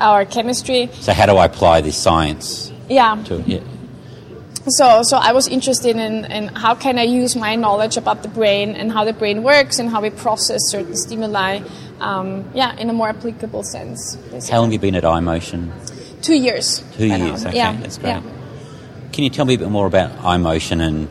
or 0.00 0.24
chemistry. 0.24 0.88
so, 1.00 1.12
how 1.12 1.26
do 1.26 1.36
I 1.36 1.44
apply 1.46 1.80
this 1.82 1.96
science 1.96 2.72
Yeah. 2.88 3.22
to? 3.26 3.40
Yeah. 3.46 3.60
So, 4.68 5.02
so 5.02 5.16
I 5.16 5.32
was 5.32 5.48
interested 5.48 5.96
in, 5.96 6.24
in 6.26 6.48
how 6.48 6.74
can 6.74 6.98
I 6.98 7.02
use 7.02 7.34
my 7.34 7.56
knowledge 7.56 7.96
about 7.96 8.22
the 8.22 8.28
brain 8.28 8.76
and 8.76 8.92
how 8.92 9.04
the 9.04 9.12
brain 9.12 9.42
works 9.42 9.78
and 9.80 9.88
how 9.88 10.00
we 10.00 10.10
process 10.10 10.60
certain 10.70 10.96
stimuli, 10.96 11.60
um, 12.00 12.48
yeah, 12.54 12.76
in 12.76 12.88
a 12.88 12.92
more 12.92 13.08
applicable 13.08 13.64
sense. 13.64 14.14
basically. 14.16 14.50
How 14.50 14.60
long 14.60 14.70
have 14.70 14.74
you 14.74 14.78
been 14.78 14.94
at 14.94 15.02
iMotion? 15.02 15.72
Two 16.22 16.36
years. 16.36 16.84
Two 16.96 17.08
now. 17.08 17.16
years. 17.16 17.44
Okay, 17.44 17.56
yeah. 17.56 17.76
that's 17.80 17.98
great. 17.98 18.10
Yeah. 18.10 18.22
Can 19.12 19.24
you 19.24 19.30
tell 19.30 19.44
me 19.44 19.54
a 19.54 19.58
bit 19.58 19.68
more 19.68 19.86
about 19.86 20.16
iMotion 20.18 20.80
and 20.80 21.08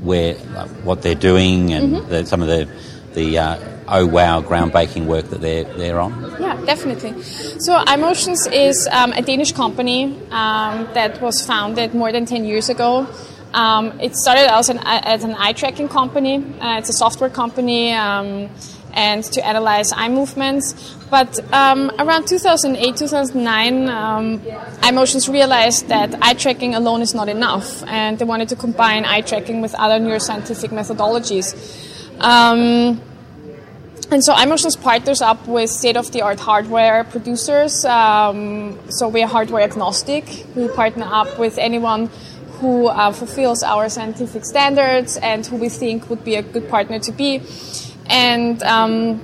where, 0.00 0.34
like, 0.54 0.68
what 0.82 1.02
they're 1.02 1.14
doing, 1.14 1.72
and 1.72 1.96
Mm-hmm. 1.96 2.08
the, 2.10 2.26
some 2.26 2.42
of 2.42 2.48
the 2.48 2.68
the 3.14 3.38
uh, 3.38 3.77
oh 3.88 4.06
wow 4.06 4.40
groundbreaking 4.40 5.06
work 5.06 5.26
that 5.30 5.40
they're 5.40 5.64
they're 5.64 6.00
on? 6.00 6.12
Yeah, 6.40 6.56
definitely. 6.64 7.22
So 7.22 7.76
iMotions 7.84 8.50
is 8.52 8.88
um, 8.90 9.12
a 9.12 9.22
Danish 9.22 9.52
company 9.52 10.04
um, 10.30 10.88
that 10.94 11.20
was 11.20 11.44
founded 11.44 11.94
more 11.94 12.12
than 12.12 12.26
10 12.26 12.44
years 12.44 12.68
ago. 12.68 13.06
Um, 13.54 13.98
it 14.00 14.14
started 14.14 14.52
as 14.52 14.68
an, 14.68 14.78
as 14.84 15.24
an 15.24 15.34
eye 15.38 15.52
tracking 15.52 15.88
company. 15.88 16.36
Uh, 16.60 16.78
it's 16.78 16.90
a 16.90 16.92
software 16.92 17.30
company 17.30 17.92
um, 17.92 18.50
and 18.92 19.24
to 19.24 19.44
analyze 19.46 19.92
eye 19.92 20.08
movements. 20.08 20.94
But 21.10 21.38
um, 21.52 21.90
around 21.98 22.26
2008, 22.28 22.96
2009, 22.96 23.88
um, 23.88 24.40
iMotions 24.80 25.32
realized 25.32 25.88
that 25.88 26.14
eye 26.20 26.34
tracking 26.34 26.74
alone 26.74 27.00
is 27.00 27.14
not 27.14 27.28
enough 27.28 27.82
and 27.84 28.18
they 28.18 28.24
wanted 28.24 28.50
to 28.50 28.56
combine 28.56 29.04
eye 29.04 29.22
tracking 29.22 29.62
with 29.62 29.74
other 29.74 29.98
neuroscientific 29.98 30.68
methodologies. 30.68 31.56
Um, 32.20 33.00
and 34.10 34.24
so 34.24 34.32
iMotions 34.32 34.80
partners 34.80 35.20
up 35.20 35.46
with 35.46 35.68
state-of-the-art 35.68 36.40
hardware 36.40 37.04
producers. 37.04 37.84
Um, 37.84 38.78
so 38.90 39.06
we 39.06 39.22
are 39.22 39.28
hardware 39.28 39.62
agnostic. 39.62 40.46
We 40.56 40.68
partner 40.68 41.06
up 41.06 41.38
with 41.38 41.58
anyone 41.58 42.08
who 42.58 42.86
uh, 42.86 43.12
fulfills 43.12 43.62
our 43.62 43.90
scientific 43.90 44.46
standards 44.46 45.18
and 45.18 45.44
who 45.44 45.56
we 45.56 45.68
think 45.68 46.08
would 46.08 46.24
be 46.24 46.36
a 46.36 46.42
good 46.42 46.70
partner 46.70 46.98
to 47.00 47.12
be. 47.12 47.42
And, 48.06 48.62
um, 48.62 49.20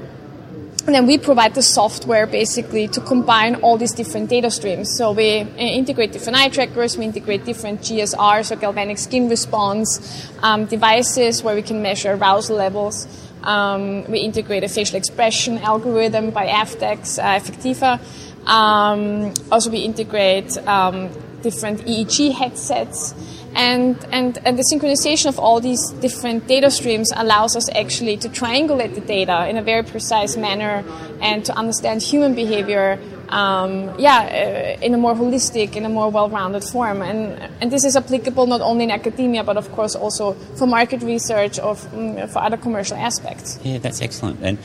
and 0.87 0.95
then 0.95 1.07
we 1.07 1.17
provide 1.17 1.55
the 1.55 1.63
software 1.63 2.27
basically 2.27 2.87
to 2.89 3.01
combine 3.01 3.55
all 3.57 3.79
these 3.79 3.93
different 3.93 4.29
data 4.29 4.51
streams. 4.51 4.95
So 4.99 5.13
we 5.13 5.41
uh, 5.41 5.57
integrate 5.57 6.13
different 6.13 6.39
eye 6.39 6.51
trackers, 6.51 6.99
we 6.99 7.07
integrate 7.07 7.47
different 7.47 7.81
GSRs 7.81 8.53
or 8.53 8.57
galvanic 8.57 8.99
skin 8.99 9.31
response 9.31 10.31
um, 10.43 10.67
devices 10.67 11.43
where 11.43 11.55
we 11.55 11.63
can 11.63 11.81
measure 11.81 12.13
arousal 12.13 12.57
levels. 12.57 13.09
Um, 13.45 14.05
we 14.11 14.21
integrate 14.21 14.65
a 14.65 14.69
facial 14.69 14.97
expression 14.97 15.59
algorithm 15.59 16.31
by 16.31 16.47
Aftex, 16.47 17.19
uh, 17.19 17.39
Affectiva. 17.39 18.01
Um, 18.47 19.35
also, 19.53 19.71
we 19.71 19.79
integrate 19.79 20.57
um, 20.67 21.11
different 21.43 21.83
EEG 21.83 22.33
headsets. 22.33 23.15
And, 23.55 24.05
and, 24.11 24.37
and 24.45 24.59
the 24.59 24.65
synchronization 24.73 25.27
of 25.27 25.39
all 25.39 25.61
these 25.61 25.91
different 26.01 26.49
data 26.49 26.71
streams 26.71 27.13
allows 27.15 27.55
us 27.55 27.69
actually 27.71 28.17
to 28.17 28.29
triangulate 28.29 28.95
the 28.95 29.01
data 29.01 29.49
in 29.49 29.57
a 29.57 29.63
very 29.63 29.85
precise 29.85 30.37
manner 30.37 30.83
and 31.21 31.45
to 31.45 31.57
understand 31.57 32.03
human 32.03 32.35
behavior 32.35 32.99
um, 33.29 33.99
yeah, 33.99 34.77
uh, 34.79 34.85
in 34.85 34.95
a 34.95 34.99
more 34.99 35.15
holistic, 35.15 35.77
in 35.77 35.85
a 35.85 35.89
more 35.89 36.11
well-rounded 36.11 36.65
form. 36.65 37.03
And, 37.03 37.39
and 37.61 37.71
this 37.71 37.85
is 37.85 37.97
applicable 37.97 38.47
not 38.47 38.61
only 38.61 38.85
in 38.85 38.91
academia, 38.91 39.45
but 39.45 39.57
of 39.57 39.71
course 39.73 39.95
also 39.95 40.33
for 40.57 40.67
market 40.67 41.03
research 41.03 41.59
or 41.59 41.75
mm, 41.75 42.29
for 42.31 42.41
other 42.41 42.57
commercial 42.57 42.97
aspects. 42.97 43.59
Yeah, 43.63 43.79
that's 43.79 44.01
excellent. 44.01 44.43
And 44.43 44.59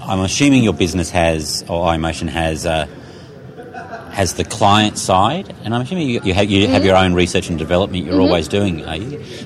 I'm 0.00 0.20
assuming 0.20 0.62
your 0.62 0.74
business 0.74 1.10
has, 1.10 1.62
or 1.68 1.86
iMotion 1.86 2.28
has, 2.28 2.66
uh, 2.66 2.86
has 4.12 4.34
the 4.34 4.44
client 4.44 4.96
side, 4.98 5.54
and 5.62 5.74
I'm 5.74 5.82
assuming 5.82 6.08
you, 6.08 6.20
you 6.24 6.32
have, 6.32 6.48
you 6.48 6.64
mm-hmm. 6.64 6.72
have 6.72 6.84
your 6.84 6.96
own 6.96 7.12
research 7.12 7.50
and 7.50 7.58
development 7.58 8.04
you're 8.04 8.14
mm-hmm. 8.14 8.22
always 8.22 8.48
doing. 8.48 8.82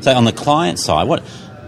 So 0.00 0.14
on 0.14 0.24
the 0.24 0.32
client 0.32 0.78
side, 0.78 1.08
what 1.08 1.24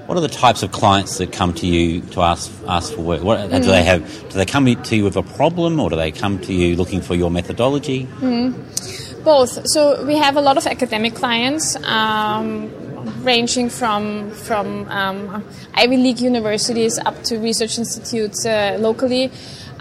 what 0.06 0.18
are 0.18 0.20
the 0.20 0.28
types 0.28 0.62
of 0.62 0.72
clients 0.72 1.18
that 1.18 1.32
come 1.32 1.54
to 1.54 1.66
you 1.66 2.00
to 2.12 2.20
ask 2.20 2.50
ask 2.66 2.92
for 2.92 3.02
work? 3.02 3.22
What, 3.22 3.38
mm. 3.38 3.50
Do 3.50 3.68
they 3.68 3.84
have? 3.84 4.02
Do 4.30 4.38
they 4.38 4.44
come 4.44 4.66
to 4.74 4.96
you 4.96 5.04
with 5.04 5.16
a 5.16 5.22
problem, 5.22 5.78
or 5.80 5.90
do 5.90 5.96
they 5.96 6.12
come 6.12 6.38
to 6.40 6.52
you 6.52 6.76
looking 6.76 7.00
for 7.00 7.14
your 7.14 7.30
methodology? 7.30 8.06
Mm. 8.20 9.24
Both. 9.24 9.68
So 9.68 10.04
we 10.04 10.16
have 10.16 10.36
a 10.36 10.40
lot 10.40 10.56
of 10.56 10.66
academic 10.66 11.14
clients, 11.14 11.76
um, 11.84 12.70
ranging 13.22 13.70
from 13.70 14.30
from 14.32 14.88
um, 14.88 15.44
Ivy 15.74 15.96
League 15.96 16.20
universities 16.20 16.98
up 16.98 17.22
to 17.24 17.38
research 17.38 17.78
institutes 17.78 18.44
uh, 18.44 18.76
locally. 18.80 19.30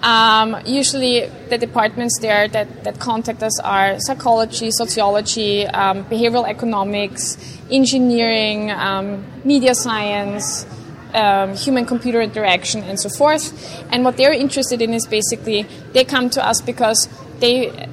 Um, 0.04 0.58
usually, 0.66 1.28
the 1.50 1.58
departments 1.58 2.18
there 2.20 2.48
that, 2.48 2.84
that 2.84 3.00
contact 3.00 3.44
us 3.44 3.60
are 3.60 4.00
psychology, 4.00 4.72
sociology, 4.72 5.68
um, 5.68 6.06
behavioral 6.06 6.48
economics, 6.48 7.38
engineering, 7.70 8.72
um, 8.72 9.24
media 9.44 9.76
science, 9.76 10.66
um, 11.14 11.56
human 11.56 11.86
computer 11.86 12.22
interaction, 12.22 12.82
and 12.84 13.00
so 13.00 13.10
forth. 13.10 13.54
And 13.92 14.04
what 14.04 14.18
they're 14.18 14.34
interested 14.34 14.82
in 14.82 14.94
is 14.94 15.06
basically 15.06 15.68
they 15.94 16.04
come 16.04 16.30
to 16.32 16.46
us 16.46 16.62
because 16.62 17.08
they 17.40 17.88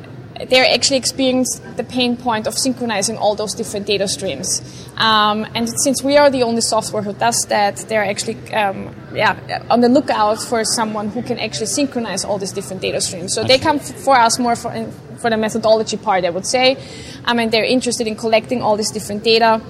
they're 0.48 0.72
actually 0.72 0.96
experiencing 0.96 1.74
the 1.76 1.84
pain 1.84 2.16
point 2.16 2.46
of 2.46 2.54
synchronizing 2.56 3.16
all 3.16 3.34
those 3.34 3.54
different 3.54 3.86
data 3.86 4.06
streams. 4.06 4.62
Um, 4.96 5.46
and 5.54 5.68
since 5.80 6.02
we 6.02 6.16
are 6.16 6.30
the 6.30 6.42
only 6.42 6.60
software 6.60 7.02
who 7.02 7.12
does 7.12 7.46
that, 7.48 7.76
they're 7.88 8.04
actually 8.04 8.36
um, 8.52 8.94
yeah, 9.12 9.64
on 9.70 9.80
the 9.80 9.88
lookout 9.88 10.40
for 10.40 10.64
someone 10.64 11.08
who 11.08 11.22
can 11.22 11.38
actually 11.38 11.66
synchronize 11.66 12.24
all 12.24 12.38
these 12.38 12.52
different 12.52 12.82
data 12.82 13.00
streams. 13.00 13.34
So 13.34 13.44
they 13.44 13.58
come 13.58 13.78
for 13.78 14.16
us 14.16 14.38
more 14.38 14.56
for, 14.56 14.72
for 15.18 15.30
the 15.30 15.36
methodology 15.36 15.96
part, 15.96 16.24
I 16.24 16.30
would 16.30 16.46
say. 16.46 16.76
I 17.24 17.34
mean, 17.34 17.50
they're 17.50 17.64
interested 17.64 18.06
in 18.06 18.16
collecting 18.16 18.62
all 18.62 18.76
this 18.76 18.90
different 18.90 19.24
data 19.24 19.60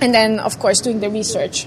and 0.00 0.14
then, 0.14 0.40
of 0.40 0.58
course, 0.58 0.80
doing 0.80 1.00
the 1.00 1.10
research. 1.10 1.66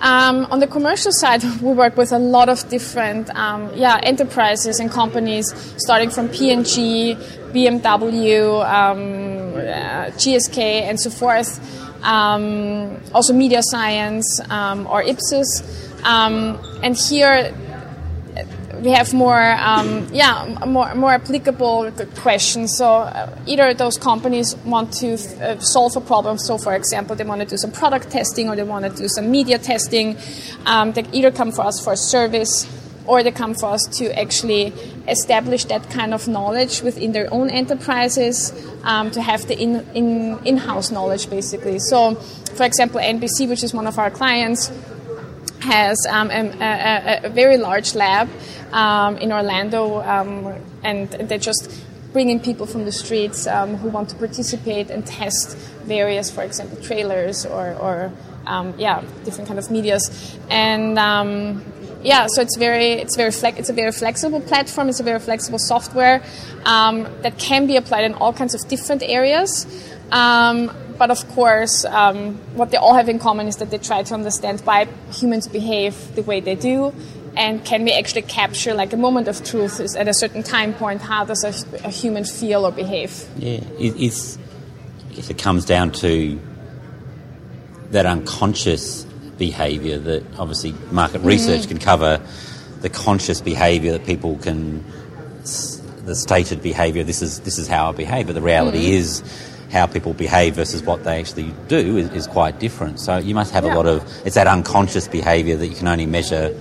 Um, 0.00 0.46
on 0.50 0.60
the 0.60 0.66
commercial 0.66 1.12
side, 1.12 1.42
we 1.62 1.72
work 1.72 1.96
with 1.96 2.12
a 2.12 2.18
lot 2.18 2.48
of 2.48 2.66
different 2.68 3.28
um, 3.36 3.70
yeah, 3.74 4.00
enterprises 4.02 4.80
and 4.80 4.90
companies, 4.90 5.52
starting 5.76 6.10
from 6.10 6.28
P&G, 6.28 7.16
BMW, 7.52 8.64
um, 8.64 9.54
uh, 9.56 10.10
GSK, 10.16 10.58
and 10.58 10.98
so 10.98 11.10
forth. 11.10 11.60
Um, 12.02 12.98
also, 13.12 13.34
media 13.34 13.60
science 13.62 14.40
um, 14.48 14.86
or 14.86 15.02
Ipsos. 15.02 15.62
Um, 16.02 16.58
and 16.82 16.96
here, 16.96 17.54
we 18.80 18.90
have 18.90 19.12
more, 19.12 19.52
um, 19.58 20.08
yeah, 20.12 20.64
more, 20.66 20.94
more 20.94 21.12
applicable 21.12 21.90
questions. 22.16 22.76
So 22.76 22.86
uh, 22.86 23.36
either 23.46 23.74
those 23.74 23.98
companies 23.98 24.56
want 24.64 24.92
to 24.94 25.14
uh, 25.14 25.58
solve 25.58 25.96
a 25.96 26.00
problem. 26.00 26.38
So, 26.38 26.58
for 26.58 26.74
example, 26.74 27.14
they 27.16 27.24
want 27.24 27.40
to 27.40 27.46
do 27.46 27.56
some 27.56 27.72
product 27.72 28.10
testing 28.10 28.48
or 28.48 28.56
they 28.56 28.62
want 28.62 28.84
to 28.84 28.90
do 28.90 29.08
some 29.08 29.30
media 29.30 29.58
testing. 29.58 30.16
Um, 30.66 30.92
they 30.92 31.04
either 31.12 31.30
come 31.30 31.52
for 31.52 31.62
us 31.62 31.82
for 31.82 31.92
a 31.92 31.96
service 31.96 32.66
or 33.06 33.22
they 33.22 33.30
come 33.30 33.54
for 33.54 33.66
us 33.66 33.86
to 33.98 34.18
actually 34.18 34.72
establish 35.08 35.64
that 35.64 35.88
kind 35.90 36.14
of 36.14 36.28
knowledge 36.28 36.82
within 36.82 37.12
their 37.12 37.32
own 37.32 37.50
enterprises 37.50 38.52
um, 38.84 39.10
to 39.10 39.20
have 39.20 39.46
the 39.48 39.58
in, 39.58 39.84
in, 39.94 40.38
in-house 40.44 40.90
knowledge 40.90 41.28
basically 41.30 41.78
so 41.78 42.14
for 42.54 42.64
example 42.64 43.00
nbc 43.00 43.48
which 43.48 43.64
is 43.64 43.72
one 43.72 43.86
of 43.86 43.98
our 43.98 44.10
clients 44.10 44.70
has 45.60 46.06
um, 46.08 46.30
a, 46.30 46.40
a, 46.60 47.20
a, 47.24 47.28
very 47.28 47.56
large 47.56 47.94
lab 47.94 48.28
um, 48.72 49.16
in 49.18 49.32
Orlando, 49.32 50.00
um, 50.02 50.54
and 50.82 51.08
they're 51.10 51.38
just 51.38 51.84
bringing 52.12 52.40
people 52.40 52.66
from 52.66 52.84
the 52.84 52.92
streets 52.92 53.46
um, 53.46 53.76
who 53.76 53.88
want 53.88 54.08
to 54.10 54.16
participate 54.16 54.90
and 54.90 55.06
test 55.06 55.56
various, 55.84 56.30
for 56.30 56.42
example, 56.42 56.76
trailers 56.82 57.46
or, 57.46 57.74
or 57.74 58.12
um, 58.46 58.74
yeah, 58.78 59.02
different 59.24 59.46
kind 59.46 59.58
of 59.58 59.70
medias, 59.70 60.38
and 60.48 60.98
um, 60.98 61.64
yeah, 62.02 62.26
so 62.28 62.40
it's 62.40 62.56
very 62.56 62.92
it's 62.92 63.16
very 63.16 63.30
it's 63.58 63.68
a 63.68 63.74
very 63.74 63.92
flexible 63.92 64.40
platform. 64.40 64.88
It's 64.88 65.00
a 65.00 65.04
very 65.04 65.20
flexible 65.20 65.58
software 65.58 66.22
that 66.64 67.34
can 67.38 67.66
be 67.66 67.76
applied 67.76 68.04
in 68.04 68.14
all 68.14 68.32
kinds 68.32 68.54
of 68.54 68.66
different 68.68 69.02
areas. 69.02 69.66
Um, 70.10 70.70
but 71.00 71.10
of 71.10 71.26
course, 71.28 71.86
um, 71.86 72.34
what 72.54 72.70
they 72.70 72.76
all 72.76 72.92
have 72.92 73.08
in 73.08 73.18
common 73.18 73.46
is 73.46 73.56
that 73.56 73.70
they 73.70 73.78
try 73.78 74.02
to 74.02 74.12
understand 74.12 74.60
why 74.60 74.86
humans 75.12 75.48
behave 75.48 76.14
the 76.14 76.22
way 76.22 76.40
they 76.40 76.54
do, 76.54 76.92
and 77.36 77.64
can 77.64 77.84
we 77.84 77.92
actually 77.92 78.22
capture 78.22 78.74
like 78.74 78.92
a 78.92 78.96
moment 78.96 79.28
of 79.28 79.42
truth 79.44 79.80
is 79.80 79.94
at 79.96 80.08
a 80.08 80.14
certain 80.14 80.42
time 80.42 80.74
point 80.74 81.00
how 81.00 81.24
does 81.24 81.44
a, 81.44 81.86
a 81.86 81.90
human 81.90 82.24
feel 82.24 82.66
or 82.66 82.72
behave 82.72 83.26
yeah 83.36 83.52
it, 83.78 83.94
it's 83.96 84.38
I 85.10 85.14
guess 85.14 85.30
it 85.30 85.38
comes 85.38 85.64
down 85.64 85.92
to 85.92 86.40
that 87.90 88.06
unconscious 88.06 89.04
behavior 89.38 89.98
that 89.98 90.24
obviously 90.38 90.74
market 90.90 91.20
research 91.22 91.66
can 91.66 91.78
cover 91.78 92.20
the 92.80 92.90
conscious 92.90 93.40
behavior 93.40 93.92
that 93.92 94.06
people 94.06 94.36
can 94.38 94.84
the 96.04 96.14
stated 96.14 96.62
behavior 96.62 97.04
this 97.04 97.22
is 97.22 97.40
this 97.40 97.58
is 97.58 97.66
how 97.66 97.90
I 97.90 97.92
behave 97.92 98.26
but 98.26 98.34
the 98.34 98.42
reality 98.42 98.84
mm-hmm. 98.84 98.94
is 98.94 99.22
how 99.70 99.86
people 99.86 100.12
behave 100.12 100.54
versus 100.54 100.82
what 100.82 101.04
they 101.04 101.20
actually 101.20 101.54
do 101.68 101.96
is, 101.96 102.10
is 102.10 102.26
quite 102.26 102.58
different. 102.58 102.98
So 102.98 103.18
you 103.18 103.34
must 103.34 103.52
have 103.52 103.64
yeah. 103.64 103.74
a 103.74 103.76
lot 103.76 103.86
of 103.86 104.02
it's 104.26 104.34
that 104.34 104.46
unconscious 104.46 105.06
behaviour 105.08 105.56
that 105.56 105.66
you 105.66 105.76
can 105.76 105.88
only 105.88 106.06
measure 106.06 106.54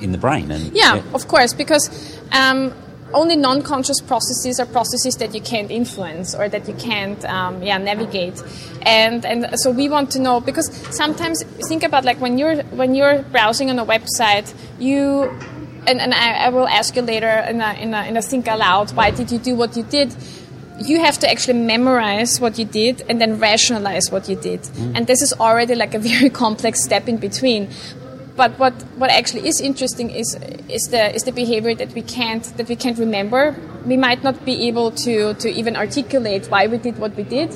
in 0.00 0.12
the 0.12 0.18
brain. 0.18 0.50
And 0.50 0.72
yeah, 0.74 0.96
yeah. 0.96 1.02
of 1.14 1.28
course, 1.28 1.52
because. 1.52 2.18
Um, 2.32 2.74
only 3.14 3.36
non-conscious 3.36 4.02
processes 4.02 4.60
are 4.60 4.66
processes 4.66 5.16
that 5.16 5.34
you 5.34 5.40
can't 5.40 5.70
influence 5.70 6.34
or 6.34 6.46
that 6.48 6.68
you 6.68 6.74
can't 6.74 7.24
um, 7.24 7.62
yeah 7.62 7.78
navigate 7.78 8.42
and 8.82 9.24
and 9.24 9.58
so 9.58 9.70
we 9.70 9.88
want 9.88 10.10
to 10.10 10.18
know 10.18 10.40
because 10.40 10.70
sometimes 10.94 11.42
think 11.68 11.82
about 11.82 12.04
like 12.04 12.20
when 12.20 12.36
you're 12.36 12.62
when 12.64 12.94
you're 12.94 13.22
browsing 13.32 13.70
on 13.70 13.78
a 13.78 13.86
website 13.86 14.54
you 14.78 15.22
and, 15.86 16.00
and 16.00 16.12
I, 16.12 16.32
I 16.32 16.48
will 16.50 16.68
ask 16.68 16.96
you 16.96 17.00
later 17.00 17.30
in 17.48 17.62
a, 17.62 17.72
in 17.80 17.94
a, 17.94 18.02
in 18.04 18.16
a 18.18 18.20
think 18.20 18.46
aloud 18.46 18.90
why 18.92 19.10
did 19.10 19.32
you 19.32 19.38
do 19.38 19.54
what 19.54 19.74
you 19.74 19.84
did 19.84 20.14
you 20.80 21.00
have 21.00 21.18
to 21.18 21.30
actually 21.30 21.58
memorize 21.58 22.40
what 22.40 22.58
you 22.58 22.64
did 22.64 23.02
and 23.08 23.20
then 23.20 23.38
rationalize 23.38 24.10
what 24.10 24.28
you 24.28 24.36
did. 24.36 24.62
Mm. 24.62 24.96
And 24.96 25.06
this 25.06 25.22
is 25.22 25.32
already 25.32 25.74
like 25.74 25.94
a 25.94 25.98
very 25.98 26.30
complex 26.44 26.84
step 26.84 27.08
in 27.08 27.16
between. 27.16 27.68
But 28.38 28.56
what, 28.56 28.72
what 28.96 29.10
actually 29.10 29.48
is 29.48 29.60
interesting 29.60 30.10
is 30.10 30.38
is 30.68 30.82
the 30.94 31.12
is 31.12 31.24
the 31.24 31.32
behavior 31.32 31.74
that 31.74 31.92
we 31.92 32.02
can't 32.02 32.44
that 32.56 32.68
we 32.68 32.76
can't 32.76 32.96
remember. 32.96 33.56
We 33.84 33.96
might 33.96 34.22
not 34.22 34.44
be 34.44 34.68
able 34.68 34.92
to 35.04 35.34
to 35.34 35.48
even 35.50 35.74
articulate 35.74 36.46
why 36.46 36.68
we 36.68 36.78
did 36.78 36.98
what 36.98 37.16
we 37.16 37.24
did, 37.24 37.50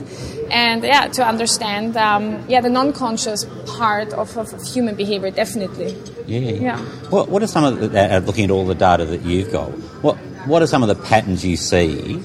and 0.51 0.83
yeah, 0.83 1.07
to 1.07 1.23
understand 1.25 1.97
um, 1.97 2.45
yeah 2.49 2.61
the 2.61 2.69
non-conscious 2.69 3.47
part 3.79 4.13
of, 4.13 4.37
of, 4.37 4.51
human 4.75 4.97
behavior 4.97 5.31
definitely. 5.31 5.97
Yeah. 6.27 6.51
Yeah. 6.69 6.79
What 7.15 7.29
what 7.29 7.45
are 7.45 7.47
some 7.47 7.63
of 7.63 7.79
the, 7.79 8.17
uh, 8.17 8.19
looking 8.19 8.47
at 8.47 8.51
all 8.51 8.67
the 8.67 8.75
data 8.75 9.05
that 9.05 9.23
you've 9.23 9.53
got? 9.53 9.71
What 10.03 10.17
what 10.51 10.63
are 10.63 10.67
some 10.67 10.83
of 10.83 10.89
the 10.89 11.01
patterns 11.11 11.45
you 11.45 11.57
see 11.57 12.21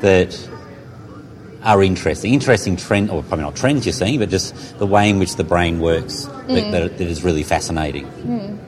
that 0.00 0.32
are 1.62 1.82
interesting. 1.82 2.32
Interesting 2.32 2.76
trend, 2.76 3.10
or 3.10 3.22
probably 3.22 3.44
not 3.44 3.56
trends 3.56 3.84
you're 3.86 3.92
seeing, 3.92 4.18
but 4.18 4.30
just 4.30 4.78
the 4.78 4.86
way 4.86 5.10
in 5.10 5.18
which 5.18 5.36
the 5.36 5.44
brain 5.44 5.80
works 5.80 6.26
mm. 6.26 6.70
that, 6.70 6.98
that, 6.98 7.06
is 7.06 7.22
really 7.22 7.42
fascinating. 7.42 8.06
Mm. 8.06 8.58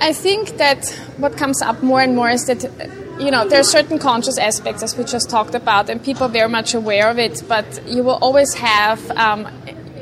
I 0.00 0.12
think 0.12 0.56
that 0.58 0.88
what 1.16 1.36
comes 1.36 1.62
up 1.62 1.82
more 1.82 2.00
and 2.00 2.14
more 2.14 2.28
is 2.28 2.46
that 2.46 2.62
you 3.18 3.30
know 3.30 3.48
there 3.48 3.60
are 3.60 3.64
certain 3.64 3.98
conscious 3.98 4.38
aspects 4.38 4.82
as 4.82 4.96
we 4.96 5.04
just 5.04 5.30
talked 5.30 5.54
about, 5.54 5.90
and 5.90 6.02
people 6.02 6.24
are 6.24 6.30
very 6.30 6.48
much 6.48 6.74
aware 6.74 7.10
of 7.10 7.18
it. 7.18 7.42
But 7.48 7.82
you 7.86 8.02
will 8.02 8.18
always 8.20 8.54
have. 8.54 9.10
Um, 9.12 9.46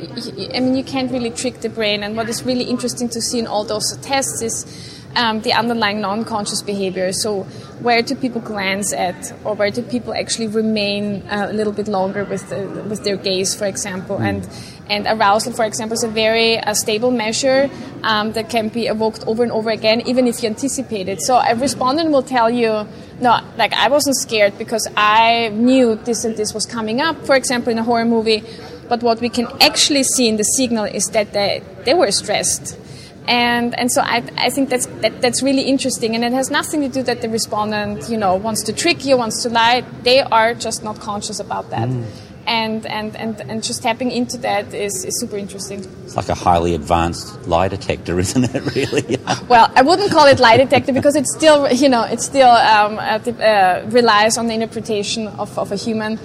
I 0.04 0.58
mean, 0.58 0.74
you 0.74 0.82
can't 0.82 1.12
really 1.12 1.30
trick 1.30 1.60
the 1.60 1.68
brain, 1.68 2.02
and 2.02 2.16
what 2.16 2.28
is 2.28 2.42
really 2.42 2.64
interesting 2.64 3.08
to 3.10 3.20
see 3.20 3.38
in 3.38 3.46
all 3.46 3.64
those 3.64 3.96
tests 3.98 4.42
is 4.42 4.91
um, 5.16 5.40
the 5.42 5.52
underlying 5.52 6.00
non-conscious 6.00 6.62
behavior. 6.62 7.12
So 7.12 7.42
where 7.80 8.02
do 8.02 8.14
people 8.14 8.40
glance 8.40 8.92
at, 8.92 9.32
or 9.44 9.54
where 9.54 9.70
do 9.70 9.82
people 9.82 10.14
actually 10.14 10.48
remain 10.48 11.22
uh, 11.28 11.48
a 11.50 11.52
little 11.52 11.72
bit 11.72 11.88
longer 11.88 12.24
with 12.24 12.48
the, 12.48 12.66
with 12.88 13.04
their 13.04 13.16
gaze, 13.16 13.54
for 13.54 13.66
example, 13.66 14.18
mm. 14.18 14.28
and 14.28 14.48
and 14.90 15.06
arousal, 15.06 15.52
for 15.52 15.64
example, 15.64 15.94
is 15.94 16.02
a 16.02 16.08
very 16.08 16.58
uh, 16.58 16.74
stable 16.74 17.10
measure 17.10 17.70
um, 18.02 18.32
that 18.32 18.50
can 18.50 18.68
be 18.68 18.88
evoked 18.88 19.24
over 19.26 19.42
and 19.42 19.52
over 19.52 19.70
again, 19.70 20.02
even 20.06 20.26
if 20.26 20.42
you 20.42 20.48
anticipate 20.48 21.08
it. 21.08 21.22
So 21.22 21.36
a 21.36 21.54
respondent 21.54 22.10
will 22.10 22.22
tell 22.22 22.50
you, 22.50 22.86
no, 23.20 23.40
like 23.56 23.72
I 23.72 23.88
wasn't 23.88 24.16
scared 24.16 24.58
because 24.58 24.86
I 24.96 25.48
knew 25.50 25.94
this 25.94 26.24
and 26.24 26.36
this 26.36 26.52
was 26.52 26.66
coming 26.66 27.00
up, 27.00 27.24
for 27.24 27.36
example, 27.36 27.72
in 27.72 27.78
a 27.78 27.84
horror 27.84 28.04
movie. 28.04 28.42
But 28.88 29.02
what 29.02 29.20
we 29.20 29.30
can 29.30 29.46
actually 29.62 30.02
see 30.02 30.28
in 30.28 30.36
the 30.36 30.42
signal 30.42 30.84
is 30.84 31.06
that 31.12 31.32
they, 31.32 31.62
they 31.84 31.94
were 31.94 32.10
stressed 32.10 32.76
and 33.26 33.78
and 33.78 33.90
so 33.90 34.02
I, 34.02 34.22
I 34.36 34.50
think 34.50 34.68
that's 34.68 34.86
that, 34.86 35.20
that's 35.20 35.42
really 35.42 35.62
interesting. 35.62 36.14
And 36.14 36.24
it 36.24 36.32
has 36.32 36.50
nothing 36.50 36.80
to 36.82 36.88
do 36.88 37.02
that 37.04 37.22
the 37.22 37.28
respondent 37.28 38.08
you 38.08 38.16
know 38.16 38.34
wants 38.34 38.62
to 38.64 38.72
trick 38.72 39.04
you 39.04 39.16
wants 39.16 39.42
to 39.42 39.48
lie. 39.48 39.84
They 40.02 40.20
are 40.20 40.54
just 40.54 40.82
not 40.82 41.00
conscious 41.00 41.40
about 41.40 41.70
that. 41.70 41.88
Mm. 41.88 42.06
and, 42.44 42.86
and 42.86 43.14
and 43.16 43.40
and 43.40 43.62
just 43.62 43.82
tapping 43.82 44.10
into 44.10 44.36
that 44.38 44.74
is, 44.74 45.04
is 45.04 45.20
super 45.20 45.36
interesting. 45.36 45.78
It's 46.04 46.16
like 46.16 46.28
a 46.28 46.34
highly 46.34 46.74
advanced 46.74 47.46
lie 47.46 47.68
detector 47.68 48.18
isn't 48.24 48.44
it 48.54 48.74
really? 48.74 49.18
Well 49.48 49.70
I 49.76 49.82
wouldn't 49.82 50.10
call 50.10 50.26
it 50.26 50.40
lie 50.40 50.56
detector 50.56 50.92
because 50.92 51.14
it's 51.14 51.32
still 51.34 51.70
you 51.72 51.88
know 51.88 52.02
it 52.02 52.20
still 52.20 52.50
um, 52.50 52.98
uh, 52.98 53.18
uh, 53.42 53.86
relies 53.90 54.38
on 54.38 54.48
the 54.48 54.54
interpretation 54.54 55.28
of, 55.28 55.56
of 55.56 55.70
a 55.70 55.76
human 55.76 56.18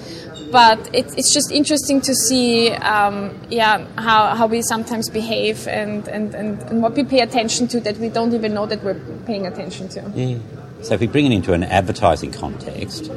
but 0.51 0.79
it, 0.93 1.05
it's 1.17 1.33
just 1.33 1.51
interesting 1.51 2.01
to 2.01 2.13
see 2.13 2.71
um, 2.71 3.37
yeah 3.49 3.85
how, 3.97 4.35
how 4.35 4.47
we 4.47 4.61
sometimes 4.61 5.09
behave 5.09 5.67
and, 5.67 6.07
and, 6.07 6.33
and, 6.33 6.61
and, 6.63 6.81
what 6.81 6.93
we 6.93 7.03
pay 7.03 7.19
attention 7.19 7.67
to 7.67 7.79
that 7.81 7.97
we 7.97 8.09
don't 8.09 8.33
even 8.33 8.53
know 8.53 8.65
that 8.65 8.83
we're 8.83 8.99
paying 9.25 9.45
attention 9.45 9.87
to 9.89 10.11
yeah. 10.15 10.37
so 10.81 10.93
if 10.93 10.99
we 10.99 11.07
bring 11.07 11.25
it 11.25 11.31
into 11.31 11.53
an 11.53 11.63
advertising 11.63 12.31
context 12.31 13.07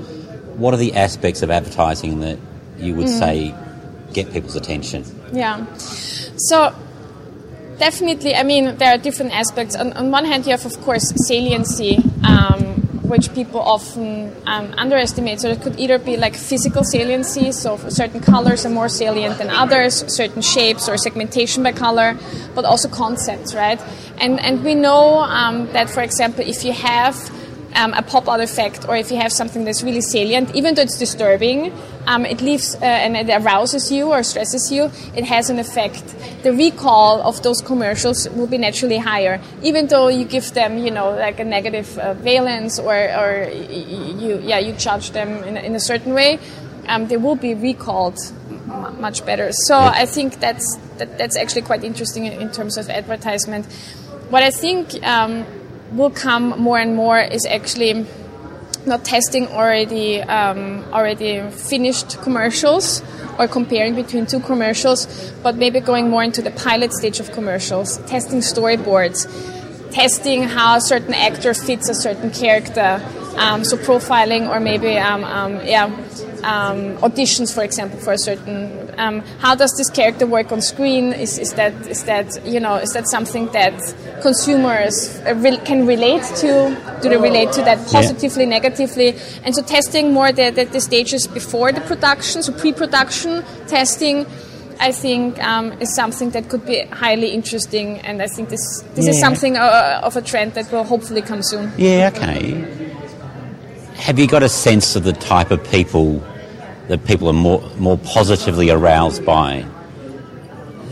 what 0.56 0.74
are 0.74 0.78
the 0.78 0.94
aspects 0.94 1.42
of 1.42 1.50
advertising 1.50 2.20
that 2.20 2.38
you 2.78 2.94
would 2.94 3.06
mm. 3.06 3.18
say 3.18 3.54
get 4.12 4.32
people's 4.32 4.56
attention 4.56 5.04
yeah 5.32 5.64
so 5.76 6.74
definitely 7.78 8.34
i 8.34 8.42
mean 8.42 8.76
there 8.76 8.92
are 8.94 8.98
different 8.98 9.32
aspects 9.32 9.76
on, 9.76 9.92
on 9.92 10.10
one 10.10 10.24
hand 10.24 10.44
you 10.44 10.50
have 10.50 10.66
of 10.66 10.80
course 10.80 11.12
saliency 11.26 11.98
um, 12.24 12.79
which 13.10 13.34
people 13.34 13.60
often 13.60 14.34
um, 14.46 14.72
underestimate. 14.78 15.40
So 15.40 15.48
it 15.48 15.60
could 15.60 15.78
either 15.78 15.98
be 15.98 16.16
like 16.16 16.34
physical 16.34 16.84
saliency, 16.84 17.52
so 17.52 17.76
certain 17.88 18.20
colors 18.20 18.64
are 18.64 18.70
more 18.70 18.88
salient 18.88 19.38
than 19.38 19.50
others, 19.50 20.04
certain 20.14 20.42
shapes 20.42 20.88
or 20.88 20.96
segmentation 20.96 21.62
by 21.62 21.72
color, 21.72 22.16
but 22.54 22.64
also 22.64 22.88
concepts, 22.88 23.54
right? 23.54 23.80
And 24.18 24.40
and 24.40 24.64
we 24.64 24.74
know 24.74 25.20
um, 25.20 25.66
that, 25.72 25.90
for 25.90 26.02
example, 26.02 26.44
if 26.46 26.64
you 26.64 26.72
have 26.72 27.16
um, 27.74 27.92
a 27.94 28.02
pop 28.02 28.28
out 28.28 28.40
effect 28.40 28.88
or 28.88 28.96
if 28.96 29.10
you 29.10 29.16
have 29.18 29.32
something 29.32 29.64
that's 29.64 29.82
really 29.82 30.00
salient, 30.00 30.54
even 30.54 30.74
though 30.74 30.82
it's 30.82 30.98
disturbing, 30.98 31.72
um, 32.06 32.24
it 32.24 32.40
leaves 32.40 32.74
uh, 32.76 32.84
and 32.84 33.16
it 33.16 33.30
arouses 33.30 33.90
you 33.92 34.10
or 34.10 34.22
stresses 34.22 34.70
you, 34.72 34.90
it 35.14 35.24
has 35.24 35.50
an 35.50 35.58
effect. 35.58 36.04
The 36.42 36.52
recall 36.52 37.22
of 37.22 37.42
those 37.42 37.60
commercials 37.60 38.28
will 38.30 38.46
be 38.46 38.58
naturally 38.58 38.98
higher, 38.98 39.40
even 39.62 39.86
though 39.86 40.08
you 40.08 40.24
give 40.24 40.52
them, 40.52 40.78
you 40.78 40.90
know, 40.90 41.10
like 41.10 41.40
a 41.40 41.44
negative 41.44 41.98
uh, 41.98 42.14
valence 42.14 42.78
or, 42.78 42.94
or 42.94 43.48
you, 43.50 44.40
yeah, 44.42 44.58
you 44.58 44.72
judge 44.72 45.10
them 45.10 45.44
in, 45.44 45.56
in 45.56 45.74
a 45.74 45.80
certain 45.80 46.14
way. 46.14 46.38
Um, 46.88 47.06
they 47.06 47.16
will 47.16 47.36
be 47.36 47.54
recalled 47.54 48.18
m- 48.50 49.00
much 49.00 49.24
better. 49.24 49.52
So 49.52 49.78
I 49.78 50.06
think 50.06 50.40
that's 50.40 50.76
that, 50.98 51.18
that's 51.18 51.36
actually 51.36 51.62
quite 51.62 51.84
interesting 51.84 52.26
in, 52.26 52.40
in 52.40 52.50
terms 52.50 52.76
of 52.76 52.90
advertisement. 52.90 53.66
What 54.30 54.42
I 54.42 54.50
think 54.50 54.94
um, 55.04 55.44
will 55.92 56.10
come 56.10 56.60
more 56.60 56.78
and 56.78 56.94
more 56.94 57.18
is 57.18 57.46
actually 57.46 58.06
not 58.86 59.04
testing 59.04 59.46
already 59.48 60.22
um, 60.22 60.84
already 60.92 61.40
finished 61.50 62.20
commercials 62.22 63.02
or 63.38 63.46
comparing 63.48 63.94
between 63.94 64.26
two 64.26 64.40
commercials, 64.40 65.32
but 65.42 65.56
maybe 65.56 65.80
going 65.80 66.08
more 66.08 66.22
into 66.22 66.42
the 66.42 66.50
pilot 66.50 66.92
stage 66.92 67.20
of 67.20 67.30
commercials, 67.32 67.98
testing 68.06 68.40
storyboards, 68.40 69.26
testing 69.92 70.42
how 70.42 70.76
a 70.76 70.80
certain 70.80 71.14
actor 71.14 71.54
fits 71.54 71.88
a 71.88 71.94
certain 71.94 72.30
character, 72.30 73.02
um, 73.36 73.64
so 73.64 73.76
profiling 73.76 74.48
or 74.48 74.60
maybe 74.60 74.98
um, 74.98 75.24
um 75.24 75.54
yeah 75.66 75.88
um, 76.44 76.96
auditions, 76.98 77.54
for 77.54 77.62
example, 77.62 77.98
for 77.98 78.12
a 78.12 78.18
certain. 78.18 78.90
Um, 78.98 79.20
how 79.38 79.54
does 79.54 79.72
this 79.76 79.90
character 79.90 80.26
work 80.26 80.52
on 80.52 80.60
screen? 80.60 81.12
Is, 81.12 81.38
is 81.38 81.54
that 81.54 81.74
is 81.86 82.04
that 82.04 82.44
you 82.44 82.60
know 82.60 82.76
is 82.76 82.90
that 82.90 83.08
something 83.08 83.46
that 83.52 83.74
consumers 84.22 85.18
uh, 85.20 85.60
can 85.64 85.86
relate 85.86 86.22
to? 86.36 86.98
Do 87.02 87.08
they 87.08 87.16
relate 87.16 87.52
to 87.52 87.62
that 87.62 87.78
positively, 87.88 88.44
yeah. 88.44 88.50
negatively? 88.50 89.16
And 89.44 89.54
so 89.54 89.62
testing 89.62 90.12
more 90.12 90.32
the, 90.32 90.50
the, 90.50 90.64
the, 90.64 90.80
stages 90.80 91.26
before 91.26 91.72
the 91.72 91.80
production, 91.82 92.42
so 92.42 92.52
pre-production 92.52 93.44
testing. 93.66 94.26
I 94.82 94.92
think 94.92 95.38
um, 95.44 95.72
is 95.72 95.94
something 95.94 96.30
that 96.30 96.48
could 96.48 96.64
be 96.64 96.84
highly 96.86 97.32
interesting, 97.32 97.98
and 97.98 98.22
I 98.22 98.26
think 98.26 98.48
this 98.48 98.82
this 98.94 99.04
yeah. 99.04 99.10
is 99.10 99.20
something 99.20 99.58
uh, 99.58 100.00
of 100.02 100.16
a 100.16 100.22
trend 100.22 100.54
that 100.54 100.72
will 100.72 100.84
hopefully 100.84 101.20
come 101.20 101.42
soon. 101.42 101.70
Yeah. 101.76 102.10
Okay. 102.14 102.80
Have 104.00 104.18
you 104.18 104.26
got 104.26 104.42
a 104.42 104.48
sense 104.48 104.96
of 104.96 105.04
the 105.04 105.12
type 105.12 105.50
of 105.50 105.62
people 105.70 106.24
that 106.90 107.04
people 107.04 107.28
are 107.28 107.38
more 107.48 107.62
more 107.78 107.98
positively 107.98 108.70
aroused 108.70 109.24
by? 109.24 109.64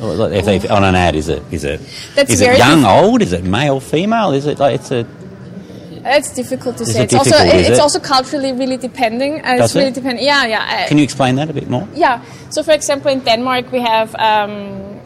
If 0.01 0.45
they, 0.45 0.69
on 0.69 0.85
an 0.85 0.95
ad, 0.95 1.17
is 1.17 1.29
it 1.29 1.43
is 1.51 1.65
it 1.65 1.81
That's 2.15 2.33
is 2.33 2.41
it 2.41 2.57
young, 2.57 2.85
old? 2.85 3.21
Is 3.21 3.33
it 3.33 3.43
male, 3.43 3.81
female? 3.81 4.31
Is 4.33 4.47
it 4.47 4.61
like 4.61 4.77
it's 4.77 4.93
a 4.93 5.05
it's 6.05 6.33
difficult 6.33 6.77
to 6.79 6.87
say. 6.87 7.01
It 7.01 7.05
it's 7.05 7.15
also 7.15 7.37
it's 7.37 7.69
it? 7.71 7.81
also 7.81 7.99
culturally 7.99 8.53
really 8.53 8.77
depending. 8.77 9.45
Uh, 9.45 9.59
it's 9.59 9.75
really 9.75 9.91
depending. 9.91 10.25
Yeah, 10.25 10.47
yeah. 10.47 10.87
Can 10.87 10.99
you 10.99 11.05
explain 11.05 11.35
that 11.37 11.51
a 11.51 11.53
bit 11.53 11.69
more? 11.69 11.87
Yeah. 11.95 12.23
So, 12.51 12.63
for 12.63 12.73
example, 12.73 13.11
in 13.11 13.21
Denmark, 13.21 13.73
we 13.73 13.81
have 13.81 14.15
um, 14.15 15.01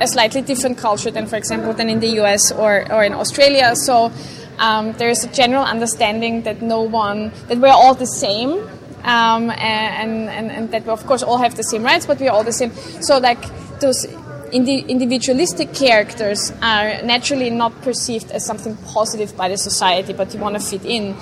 a 0.00 0.08
slightly 0.08 0.40
different 0.40 0.78
culture 0.78 1.10
than, 1.10 1.26
for 1.26 1.36
example, 1.36 1.74
than 1.74 1.90
in 1.90 2.00
the 2.00 2.20
US 2.22 2.50
or 2.52 2.90
or 2.90 3.04
in 3.04 3.12
Australia. 3.12 3.74
So. 3.76 4.10
Um, 4.58 4.92
there 4.92 5.08
is 5.08 5.24
a 5.24 5.32
general 5.32 5.64
understanding 5.64 6.42
that 6.42 6.60
no 6.60 6.82
one 6.82 7.32
that 7.48 7.58
we're 7.58 7.78
all 7.82 7.94
the 7.94 8.06
same 8.06 8.60
um, 9.04 9.50
and, 9.50 10.28
and, 10.28 10.50
and 10.50 10.70
that 10.72 10.84
we 10.84 10.90
of 10.90 11.06
course 11.06 11.22
all 11.22 11.38
have 11.38 11.56
the 11.56 11.64
same 11.64 11.82
rights, 11.82 12.06
but 12.06 12.20
we're 12.20 12.30
all 12.30 12.44
the 12.44 12.52
same. 12.52 12.72
So 13.00 13.18
like 13.18 13.40
those 13.80 14.06
indi- 14.52 14.84
individualistic 14.88 15.74
characters 15.74 16.52
are 16.62 17.02
naturally 17.02 17.50
not 17.50 17.72
perceived 17.82 18.30
as 18.30 18.44
something 18.44 18.76
positive 18.88 19.36
by 19.36 19.48
the 19.48 19.56
society, 19.56 20.12
but 20.12 20.32
you 20.32 20.40
want 20.40 20.54
to 20.54 20.60
fit 20.60 20.84
in. 20.84 21.16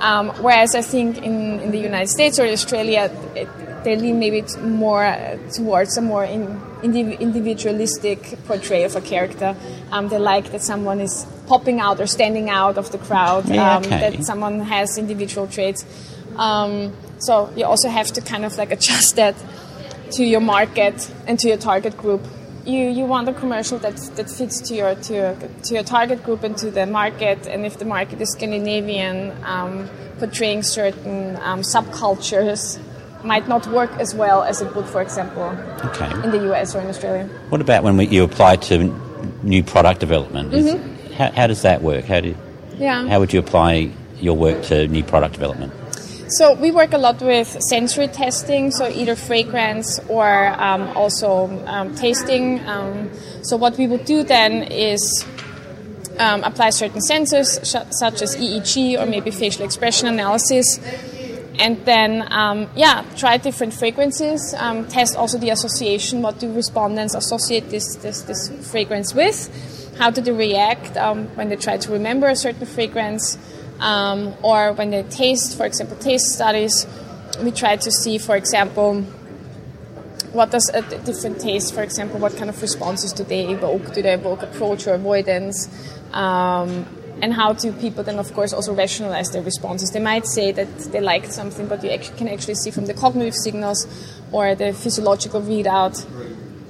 Um, 0.00 0.30
whereas 0.42 0.74
I 0.74 0.82
think 0.82 1.18
in, 1.18 1.60
in 1.60 1.70
the 1.70 1.78
United 1.78 2.08
States 2.08 2.38
or 2.38 2.46
Australia, 2.46 3.10
it, 3.34 3.48
they 3.84 3.96
lean 3.96 4.18
maybe 4.18 4.42
more 4.60 5.38
towards 5.52 5.96
a 5.96 6.02
more 6.02 6.24
in, 6.24 6.60
individualistic 6.82 8.38
portrayal 8.46 8.86
of 8.86 8.96
a 8.96 9.00
character. 9.00 9.54
Um, 9.90 10.08
they 10.08 10.18
like 10.18 10.52
that 10.52 10.62
someone 10.62 11.00
is 11.00 11.26
popping 11.46 11.80
out 11.80 12.00
or 12.00 12.06
standing 12.06 12.50
out 12.50 12.78
of 12.78 12.90
the 12.92 12.98
crowd, 12.98 13.48
yeah, 13.48 13.76
um, 13.76 13.84
okay. 13.84 14.10
that 14.10 14.24
someone 14.24 14.60
has 14.60 14.98
individual 14.98 15.46
traits. 15.46 15.84
Um, 16.36 16.92
so 17.24 17.52
you 17.56 17.64
also 17.64 17.88
have 17.88 18.08
to 18.12 18.20
kind 18.20 18.44
of 18.44 18.56
like 18.56 18.70
adjust 18.70 19.16
that 19.20 19.34
to 20.12 20.24
your 20.24 20.40
market 20.40 21.10
and 21.26 21.38
to 21.40 21.48
your 21.48 21.56
target 21.56 21.96
group. 21.96 22.22
You, 22.64 22.88
you 22.88 23.04
want 23.04 23.28
a 23.28 23.34
commercial 23.34 23.78
that, 23.80 23.96
that 24.16 24.30
fits 24.30 24.60
to 24.62 24.74
your, 24.74 24.94
to, 24.94 25.14
your, 25.14 25.36
to 25.64 25.74
your 25.74 25.82
target 25.82 26.22
group 26.24 26.42
and 26.44 26.56
to 26.58 26.70
the 26.70 26.86
market. 26.86 27.46
And 27.46 27.66
if 27.66 27.78
the 27.78 27.84
market 27.84 28.20
is 28.22 28.32
Scandinavian, 28.32 29.36
um, 29.44 29.90
portraying 30.18 30.62
certain 30.62 31.36
um, 31.42 31.60
subcultures 31.60 32.80
might 33.22 33.48
not 33.48 33.66
work 33.66 33.90
as 33.98 34.14
well 34.14 34.42
as 34.42 34.62
it 34.62 34.74
would, 34.74 34.86
for 34.86 35.02
example, 35.02 35.44
okay. 35.84 36.10
in 36.22 36.30
the 36.30 36.52
US 36.52 36.74
or 36.74 36.80
in 36.80 36.86
Australia. 36.86 37.28
What 37.50 37.60
about 37.60 37.82
when 37.82 37.98
we, 37.98 38.06
you 38.06 38.24
apply 38.24 38.56
to 38.56 38.84
new 39.42 39.62
product 39.62 40.00
development? 40.00 40.52
Mm-hmm. 40.52 41.14
how, 41.14 41.30
how, 41.32 41.46
does 41.46 41.62
that 41.62 41.82
work? 41.82 42.04
How, 42.04 42.20
do, 42.20 42.34
yeah. 42.76 43.06
how 43.08 43.20
would 43.20 43.32
you 43.32 43.40
apply 43.40 43.90
your 44.20 44.36
work 44.36 44.62
to 44.64 44.88
new 44.88 45.02
product 45.02 45.34
development? 45.34 45.72
So 46.38 46.52
we 46.54 46.72
work 46.72 46.92
a 46.92 46.98
lot 46.98 47.22
with 47.22 47.56
sensory 47.68 48.08
testing, 48.08 48.72
so 48.72 48.88
either 48.88 49.14
fragrance 49.14 50.00
or 50.08 50.48
um, 50.60 50.88
also 50.96 51.48
um, 51.66 51.94
tasting. 51.94 52.58
Um, 52.66 53.10
so 53.42 53.56
what 53.56 53.78
we 53.78 53.86
would 53.86 54.04
do 54.04 54.24
then 54.24 54.64
is 54.64 55.24
um, 56.18 56.42
apply 56.42 56.70
certain 56.70 57.00
sensors, 57.00 57.64
such 57.64 58.20
as 58.20 58.34
EEG 58.36 59.00
or 59.00 59.06
maybe 59.06 59.30
facial 59.30 59.64
expression 59.64 60.08
analysis, 60.08 60.80
and 61.60 61.84
then 61.84 62.26
um, 62.32 62.68
yeah, 62.74 63.04
try 63.16 63.36
different 63.36 63.72
fragrances. 63.72 64.54
Um, 64.58 64.88
test 64.88 65.16
also 65.16 65.38
the 65.38 65.50
association. 65.50 66.20
What 66.20 66.40
do 66.40 66.52
respondents 66.52 67.14
associate 67.14 67.70
this 67.70 67.94
this, 67.96 68.22
this 68.22 68.50
fragrance 68.72 69.14
with? 69.14 69.50
how 69.98 70.10
do 70.10 70.20
they 70.20 70.32
react 70.32 70.96
um, 70.96 71.26
when 71.36 71.48
they 71.48 71.56
try 71.56 71.76
to 71.76 71.92
remember 71.92 72.26
a 72.26 72.36
certain 72.36 72.66
fragrance, 72.66 73.38
um, 73.80 74.34
or 74.42 74.72
when 74.72 74.90
they 74.90 75.02
taste, 75.04 75.56
for 75.56 75.66
example, 75.66 75.96
taste 75.96 76.26
studies. 76.26 76.86
We 77.42 77.50
try 77.50 77.76
to 77.76 77.90
see, 77.90 78.18
for 78.18 78.36
example, 78.36 79.02
what 80.32 80.50
does 80.50 80.68
a 80.74 80.82
different 81.04 81.40
taste, 81.40 81.74
for 81.74 81.82
example, 81.82 82.18
what 82.18 82.36
kind 82.36 82.50
of 82.50 82.60
responses 82.60 83.12
do 83.12 83.24
they 83.24 83.48
evoke? 83.48 83.94
Do 83.94 84.02
they 84.02 84.14
evoke 84.14 84.42
approach 84.42 84.86
or 84.86 84.94
avoidance? 84.94 85.68
Um, 86.12 86.86
and 87.22 87.32
how 87.32 87.52
do 87.52 87.72
people 87.72 88.02
then, 88.02 88.18
of 88.18 88.32
course, 88.34 88.52
also 88.52 88.74
rationalize 88.74 89.30
their 89.30 89.42
responses? 89.42 89.92
They 89.92 90.00
might 90.00 90.26
say 90.26 90.52
that 90.52 90.78
they 90.92 91.00
liked 91.00 91.32
something, 91.32 91.68
but 91.68 91.82
you 91.84 91.90
actually 91.90 92.18
can 92.18 92.28
actually 92.28 92.56
see 92.56 92.70
from 92.70 92.86
the 92.86 92.94
cognitive 92.94 93.34
signals 93.34 93.86
or 94.32 94.54
the 94.54 94.72
physiological 94.72 95.40
readout 95.40 96.04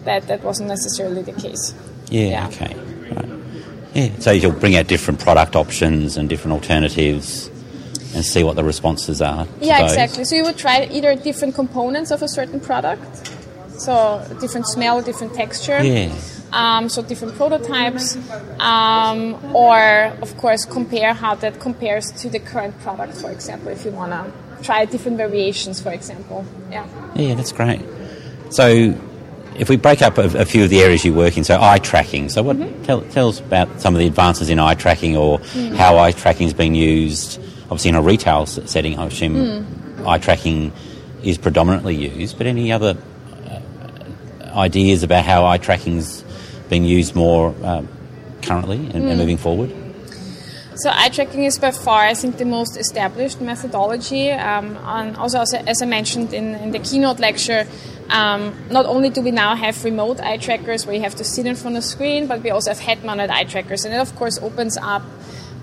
that 0.04 0.28
that 0.28 0.42
wasn't 0.42 0.68
necessarily 0.68 1.22
the 1.22 1.32
case. 1.32 1.74
Yeah, 2.10 2.26
yeah. 2.26 2.46
okay. 2.48 2.76
Right. 3.10 3.33
Yeah, 3.94 4.10
so 4.18 4.32
you'll 4.32 4.52
bring 4.52 4.76
out 4.76 4.88
different 4.88 5.20
product 5.20 5.54
options 5.54 6.16
and 6.16 6.28
different 6.28 6.52
alternatives 6.52 7.48
and 8.14 8.24
see 8.24 8.42
what 8.42 8.56
the 8.56 8.64
responses 8.64 9.22
are. 9.22 9.46
Yeah, 9.60 9.82
those. 9.82 9.92
exactly. 9.92 10.24
So 10.24 10.36
you 10.36 10.44
would 10.44 10.56
try 10.56 10.88
either 10.90 11.14
different 11.14 11.54
components 11.54 12.10
of 12.10 12.22
a 12.22 12.28
certain 12.28 12.60
product, 12.60 13.32
so 13.78 14.26
different 14.40 14.66
smell, 14.66 15.02
different 15.02 15.34
texture. 15.34 15.82
Yeah. 15.82 16.14
Um, 16.52 16.88
so 16.88 17.02
different 17.02 17.34
prototypes, 17.34 18.16
um, 18.60 19.34
or 19.52 19.78
of 20.22 20.36
course 20.36 20.64
compare 20.64 21.12
how 21.12 21.34
that 21.36 21.58
compares 21.58 22.12
to 22.22 22.30
the 22.30 22.38
current 22.38 22.78
product. 22.80 23.14
For 23.14 23.30
example, 23.32 23.68
if 23.68 23.84
you 23.84 23.90
want 23.90 24.12
to 24.12 24.32
try 24.62 24.84
different 24.84 25.16
variations, 25.16 25.80
for 25.80 25.92
example. 25.92 26.44
Yeah. 26.70 26.86
Yeah, 27.16 27.34
that's 27.34 27.50
great. 27.50 27.80
So 28.50 28.94
if 29.56 29.68
we 29.68 29.76
break 29.76 30.02
up 30.02 30.18
a, 30.18 30.24
a, 30.38 30.44
few 30.44 30.64
of 30.64 30.70
the 30.70 30.80
areas 30.80 31.04
you 31.04 31.14
work 31.14 31.36
in, 31.36 31.44
so 31.44 31.60
eye 31.60 31.78
tracking. 31.78 32.28
So, 32.28 32.42
what 32.42 32.56
mm-hmm. 32.56 32.82
tell, 32.84 33.02
tell, 33.02 33.28
us 33.28 33.40
about 33.40 33.80
some 33.80 33.94
of 33.94 33.98
the 33.98 34.06
advances 34.06 34.50
in 34.50 34.58
eye 34.58 34.74
tracking, 34.74 35.16
or 35.16 35.38
mm. 35.38 35.74
how 35.76 35.98
eye 35.98 36.12
tracking 36.12 36.46
is 36.46 36.54
being 36.54 36.74
used. 36.74 37.40
Obviously, 37.64 37.90
in 37.90 37.94
a 37.94 38.02
retail 38.02 38.46
setting, 38.46 38.98
I 38.98 39.06
assume 39.06 39.34
mm. 39.34 40.06
eye 40.06 40.18
tracking 40.18 40.72
is 41.22 41.38
predominantly 41.38 41.94
used. 41.94 42.36
But 42.36 42.46
any 42.46 42.72
other 42.72 42.96
uh, 43.48 44.58
ideas 44.58 45.02
about 45.02 45.24
how 45.24 45.46
eye 45.46 45.58
tracking 45.58 45.98
is 45.98 46.24
being 46.68 46.84
used 46.84 47.14
more 47.14 47.54
uh, 47.62 47.82
currently 48.42 48.78
and, 48.78 49.04
mm. 49.04 49.10
and 49.10 49.18
moving 49.18 49.38
forward? 49.38 49.72
So 50.76 50.90
eye 50.92 51.08
tracking 51.08 51.44
is 51.44 51.58
by 51.58 51.70
far, 51.70 52.02
I 52.02 52.14
think, 52.14 52.38
the 52.38 52.44
most 52.44 52.76
established 52.76 53.40
methodology. 53.40 54.32
Um, 54.32 54.76
and 54.82 55.16
also, 55.16 55.40
as 55.40 55.80
I 55.80 55.86
mentioned 55.86 56.34
in, 56.34 56.56
in 56.56 56.72
the 56.72 56.80
keynote 56.80 57.20
lecture, 57.20 57.66
um, 58.10 58.54
not 58.70 58.86
only 58.86 59.10
do 59.10 59.22
we 59.22 59.30
now 59.30 59.54
have 59.54 59.82
remote 59.84 60.20
eye 60.20 60.36
trackers 60.36 60.86
where 60.86 60.94
you 60.94 61.02
have 61.02 61.14
to 61.16 61.24
sit 61.24 61.46
in 61.46 61.56
front 61.56 61.76
of 61.76 61.82
the 61.82 61.88
screen, 61.88 62.26
but 62.26 62.42
we 62.42 62.50
also 62.50 62.70
have 62.70 62.80
head-mounted 62.80 63.30
eye 63.30 63.44
trackers, 63.44 63.84
and 63.84 63.94
it 63.94 63.98
of 63.98 64.14
course 64.16 64.38
opens 64.38 64.76
up 64.76 65.02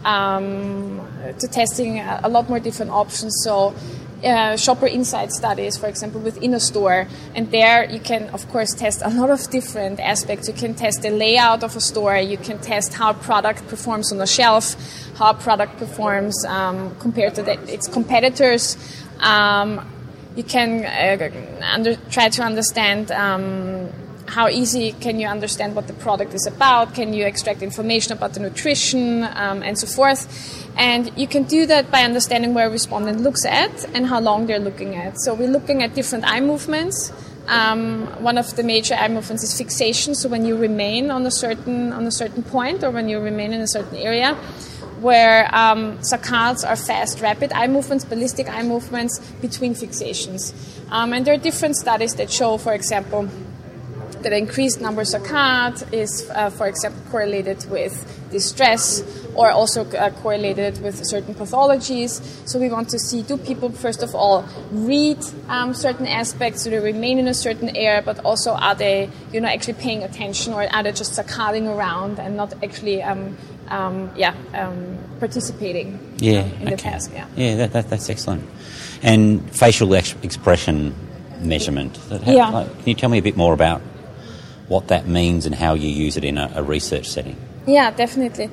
um, 0.03 1.07
to 1.39 1.47
testing 1.47 1.99
a, 1.99 2.21
a, 2.23 2.29
lot 2.29 2.49
more 2.49 2.59
different 2.59 2.91
options. 2.91 3.33
So. 3.43 3.73
Uh, 4.23 4.55
shopper 4.55 4.85
insight 4.85 5.31
studies, 5.31 5.77
for 5.77 5.87
example, 5.87 6.21
within 6.21 6.53
a 6.53 6.59
store, 6.59 7.07
and 7.33 7.49
there 7.49 7.89
you 7.89 7.99
can, 7.99 8.29
of 8.35 8.47
course, 8.49 8.71
test 8.75 9.01
a 9.03 9.09
lot 9.09 9.31
of 9.31 9.49
different 9.49 9.99
aspects. 9.99 10.47
You 10.47 10.53
can 10.53 10.75
test 10.75 11.01
the 11.01 11.09
layout 11.09 11.63
of 11.63 11.75
a 11.75 11.81
store, 11.81 12.17
you 12.17 12.37
can 12.37 12.59
test 12.59 12.93
how 12.93 13.09
a 13.09 13.13
product 13.15 13.67
performs 13.67 14.11
on 14.11 14.19
the 14.19 14.27
shelf, 14.27 14.75
how 15.15 15.31
a 15.31 15.33
product 15.33 15.77
performs 15.77 16.45
um, 16.45 16.95
compared 16.99 17.33
to 17.33 17.41
the, 17.41 17.53
its 17.73 17.87
competitors. 17.87 18.77
Um, 19.21 19.89
you 20.35 20.43
can 20.43 20.85
uh, 20.85 21.29
under, 21.73 21.95
try 22.09 22.29
to 22.29 22.41
understand 22.41 23.11
um, 23.11 23.89
how 24.27 24.47
easy 24.47 24.93
can 24.93 25.19
you 25.19 25.27
understand 25.27 25.75
what 25.75 25.87
the 25.87 25.93
product 25.93 26.33
is 26.33 26.47
about 26.47 26.95
can 26.95 27.13
you 27.13 27.25
extract 27.25 27.61
information 27.61 28.13
about 28.13 28.33
the 28.33 28.39
nutrition 28.39 29.23
um, 29.23 29.61
and 29.61 29.77
so 29.77 29.85
forth. 29.85 30.21
And 30.77 31.11
you 31.17 31.27
can 31.27 31.43
do 31.43 31.65
that 31.65 31.91
by 31.91 32.03
understanding 32.03 32.53
where 32.53 32.67
a 32.67 32.69
respondent 32.69 33.19
looks 33.19 33.45
at 33.45 33.83
and 33.93 34.07
how 34.07 34.21
long 34.21 34.47
they're 34.47 34.59
looking 34.59 34.95
at. 34.95 35.19
So 35.19 35.33
we're 35.33 35.49
looking 35.49 35.83
at 35.83 35.95
different 35.95 36.25
eye 36.25 36.39
movements. 36.39 37.11
Um, 37.47 38.07
one 38.23 38.37
of 38.37 38.55
the 38.55 38.63
major 38.63 38.93
eye 38.93 39.09
movements 39.09 39.43
is 39.43 39.57
fixation. 39.57 40.15
So 40.15 40.29
when 40.29 40.45
you 40.45 40.55
remain 40.55 41.11
on 41.11 41.25
a 41.25 41.31
certain 41.31 41.91
on 41.91 42.05
a 42.05 42.11
certain 42.11 42.43
point 42.43 42.83
or 42.83 42.91
when 42.91 43.09
you 43.09 43.19
remain 43.19 43.51
in 43.51 43.59
a 43.59 43.67
certain 43.67 43.97
area 43.97 44.37
where 45.01 45.53
um, 45.53 45.97
saccades 45.99 46.67
are 46.67 46.75
fast, 46.75 47.21
rapid 47.21 47.51
eye 47.53 47.67
movements, 47.67 48.05
ballistic 48.05 48.47
eye 48.47 48.63
movements 48.63 49.19
between 49.41 49.73
fixations. 49.73 50.53
Um, 50.91 51.13
and 51.13 51.25
there 51.25 51.33
are 51.33 51.37
different 51.37 51.75
studies 51.75 52.15
that 52.15 52.31
show, 52.31 52.57
for 52.57 52.73
example, 52.73 53.27
that 54.21 54.33
increased 54.33 54.81
number 54.81 55.01
of 55.01 55.07
is, 55.91 56.29
uh, 56.29 56.49
for 56.51 56.67
example, 56.67 57.01
correlated 57.09 57.69
with 57.69 58.05
distress 58.31 59.03
or 59.35 59.51
also 59.51 59.89
uh, 59.91 60.11
correlated 60.21 60.81
with 60.83 61.03
certain 61.05 61.33
pathologies. 61.33 62.21
So 62.47 62.59
we 62.59 62.69
want 62.69 62.89
to 62.89 62.99
see 62.99 63.23
do 63.23 63.37
people, 63.37 63.71
first 63.71 64.03
of 64.03 64.13
all, 64.13 64.45
read 64.71 65.17
um, 65.47 65.73
certain 65.73 66.07
aspects, 66.07 66.63
do 66.63 66.69
they 66.69 66.79
remain 66.79 67.19
in 67.19 67.27
a 67.27 67.33
certain 67.33 67.75
area, 67.75 68.01
but 68.01 68.19
also 68.23 68.51
are 68.51 68.75
they, 68.75 69.09
you 69.33 69.41
know, 69.41 69.47
actually 69.47 69.73
paying 69.73 70.03
attention 70.03 70.53
or 70.53 70.63
are 70.63 70.83
they 70.83 70.91
just 70.91 71.13
saccading 71.13 71.67
around 71.67 72.19
and 72.19 72.37
not 72.37 72.53
actually 72.63 73.01
um, 73.01 73.37
um, 73.71 74.11
yeah, 74.15 74.35
um, 74.53 74.97
participating 75.19 75.99
yeah, 76.17 76.43
in 76.43 76.61
okay. 76.63 76.69
the 76.71 76.77
task. 76.77 77.11
Yeah, 77.13 77.27
yeah, 77.35 77.55
that, 77.55 77.73
that, 77.73 77.89
that's 77.89 78.09
excellent. 78.09 78.47
And 79.01 79.49
facial 79.55 79.93
ex- 79.95 80.15
expression 80.21 80.95
measurement. 81.39 81.97
yeah. 82.25 82.49
Like, 82.49 82.71
can 82.79 82.87
you 82.87 82.95
tell 82.95 83.09
me 83.09 83.17
a 83.17 83.21
bit 83.21 83.37
more 83.37 83.53
about 83.53 83.81
what 84.67 84.89
that 84.89 85.07
means 85.07 85.45
and 85.45 85.55
how 85.55 85.73
you 85.73 85.89
use 85.89 86.17
it 86.17 86.23
in 86.23 86.37
a, 86.37 86.51
a 86.55 86.63
research 86.63 87.07
setting? 87.07 87.35
Yeah, 87.67 87.91
definitely. 87.91 88.49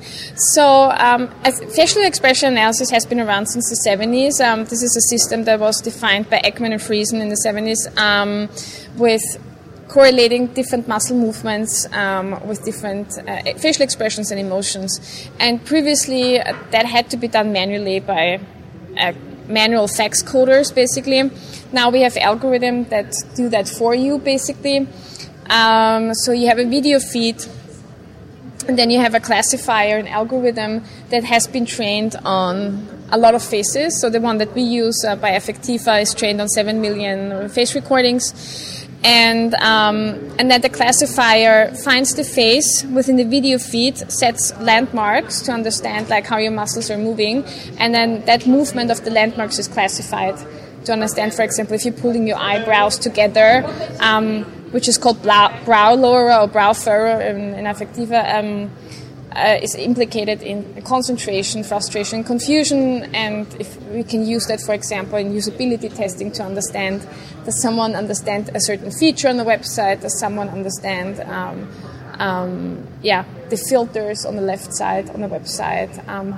So, 0.53 0.91
um, 0.91 1.29
facial 1.75 2.03
expression 2.03 2.49
analysis 2.49 2.91
has 2.91 3.05
been 3.05 3.19
around 3.19 3.47
since 3.47 3.69
the 3.69 3.89
70s. 3.89 4.39
Um, 4.39 4.65
this 4.65 4.83
is 4.83 4.95
a 4.95 5.01
system 5.09 5.45
that 5.45 5.59
was 5.59 5.81
defined 5.81 6.29
by 6.29 6.39
Ekman 6.41 6.73
and 6.73 6.81
Friesen 6.81 7.19
in 7.19 7.29
the 7.29 7.41
70s 7.43 7.97
um, 7.97 8.49
with 8.97 9.21
correlating 9.89 10.47
different 10.47 10.87
muscle 10.87 11.17
movements 11.17 11.91
um, 11.93 12.39
with 12.47 12.63
different 12.63 13.17
uh, 13.27 13.41
facial 13.57 13.83
expressions 13.83 14.31
and 14.31 14.39
emotions. 14.39 15.29
And 15.39 15.65
previously, 15.65 16.39
uh, 16.39 16.55
that 16.69 16.85
had 16.85 17.09
to 17.09 17.17
be 17.17 17.27
done 17.27 17.51
manually 17.51 17.99
by 17.99 18.39
uh, 18.97 19.13
manual 19.47 19.87
FACS 19.87 20.23
coders, 20.23 20.73
basically. 20.73 21.31
Now 21.73 21.89
we 21.89 22.01
have 22.01 22.13
algorithms 22.13 22.89
that 22.89 23.13
do 23.35 23.49
that 23.49 23.67
for 23.67 23.95
you, 23.95 24.19
basically. 24.19 24.87
Um, 25.49 26.13
so 26.13 26.31
you 26.31 26.47
have 26.47 26.59
a 26.59 26.65
video 26.65 26.99
feed, 26.99 27.43
and 28.67 28.77
then 28.77 28.91
you 28.91 28.99
have 28.99 29.15
a 29.15 29.19
classifier, 29.19 29.97
an 29.97 30.07
algorithm 30.07 30.83
that 31.09 31.23
has 31.23 31.47
been 31.47 31.65
trained 31.65 32.15
on 32.23 32.87
a 33.11 33.17
lot 33.17 33.33
of 33.33 33.43
faces. 33.43 33.99
So 33.99 34.11
the 34.11 34.21
one 34.21 34.37
that 34.37 34.53
we 34.53 34.61
use 34.61 35.03
uh, 35.03 35.15
by 35.15 35.31
Affectiva 35.31 35.99
is 35.99 36.13
trained 36.13 36.39
on 36.39 36.47
7 36.47 36.79
million 36.79 37.49
face 37.49 37.73
recordings 37.73 38.78
and 39.03 39.53
um, 39.55 40.15
and 40.37 40.51
then 40.51 40.61
the 40.61 40.69
classifier 40.69 41.73
finds 41.73 42.15
the 42.15 42.23
face 42.23 42.83
within 42.83 43.15
the 43.15 43.23
video 43.23 43.57
feed, 43.57 43.97
sets 44.11 44.55
landmarks 44.59 45.41
to 45.43 45.51
understand 45.51 46.09
like 46.09 46.25
how 46.25 46.37
your 46.37 46.51
muscles 46.51 46.91
are 46.91 46.97
moving, 46.97 47.43
and 47.77 47.93
then 47.93 48.25
that 48.25 48.45
movement 48.45 48.91
of 48.91 49.03
the 49.05 49.11
landmarks 49.11 49.57
is 49.57 49.67
classified 49.67 50.37
to 50.85 50.93
understand, 50.93 51.33
for 51.33 51.43
example, 51.43 51.75
if 51.75 51.85
you're 51.85 51.93
pulling 51.93 52.27
your 52.27 52.37
eyebrows 52.37 52.97
together, 52.97 53.63
um, 53.99 54.43
which 54.71 54.87
is 54.87 54.97
called 54.97 55.21
brow, 55.21 55.57
brow 55.65 55.93
lower 55.93 56.31
or 56.33 56.47
brow 56.47 56.73
furrow 56.73 57.19
in, 57.19 57.53
in 57.55 57.65
Affectiva. 57.65 58.35
Um, 58.35 58.71
uh, 59.35 59.59
is 59.61 59.75
implicated 59.75 60.41
in 60.41 60.81
concentration, 60.83 61.63
frustration, 61.63 62.23
confusion, 62.23 63.03
and 63.13 63.45
if 63.59 63.79
we 63.83 64.03
can 64.03 64.25
use 64.25 64.47
that, 64.47 64.59
for 64.61 64.73
example, 64.73 65.17
in 65.17 65.31
usability 65.31 65.93
testing 65.93 66.31
to 66.31 66.43
understand 66.43 67.07
does 67.45 67.61
someone 67.61 67.95
understand 67.95 68.49
a 68.53 68.59
certain 68.59 68.91
feature 68.91 69.29
on 69.29 69.37
the 69.37 69.43
website, 69.43 70.01
does 70.01 70.19
someone 70.19 70.49
understand, 70.49 71.19
um, 71.21 71.69
um, 72.19 72.87
yeah, 73.01 73.23
the 73.49 73.57
filters 73.57 74.25
on 74.25 74.35
the 74.35 74.41
left 74.41 74.73
side 74.73 75.09
on 75.11 75.21
the 75.21 75.27
website, 75.27 76.07
um, 76.07 76.33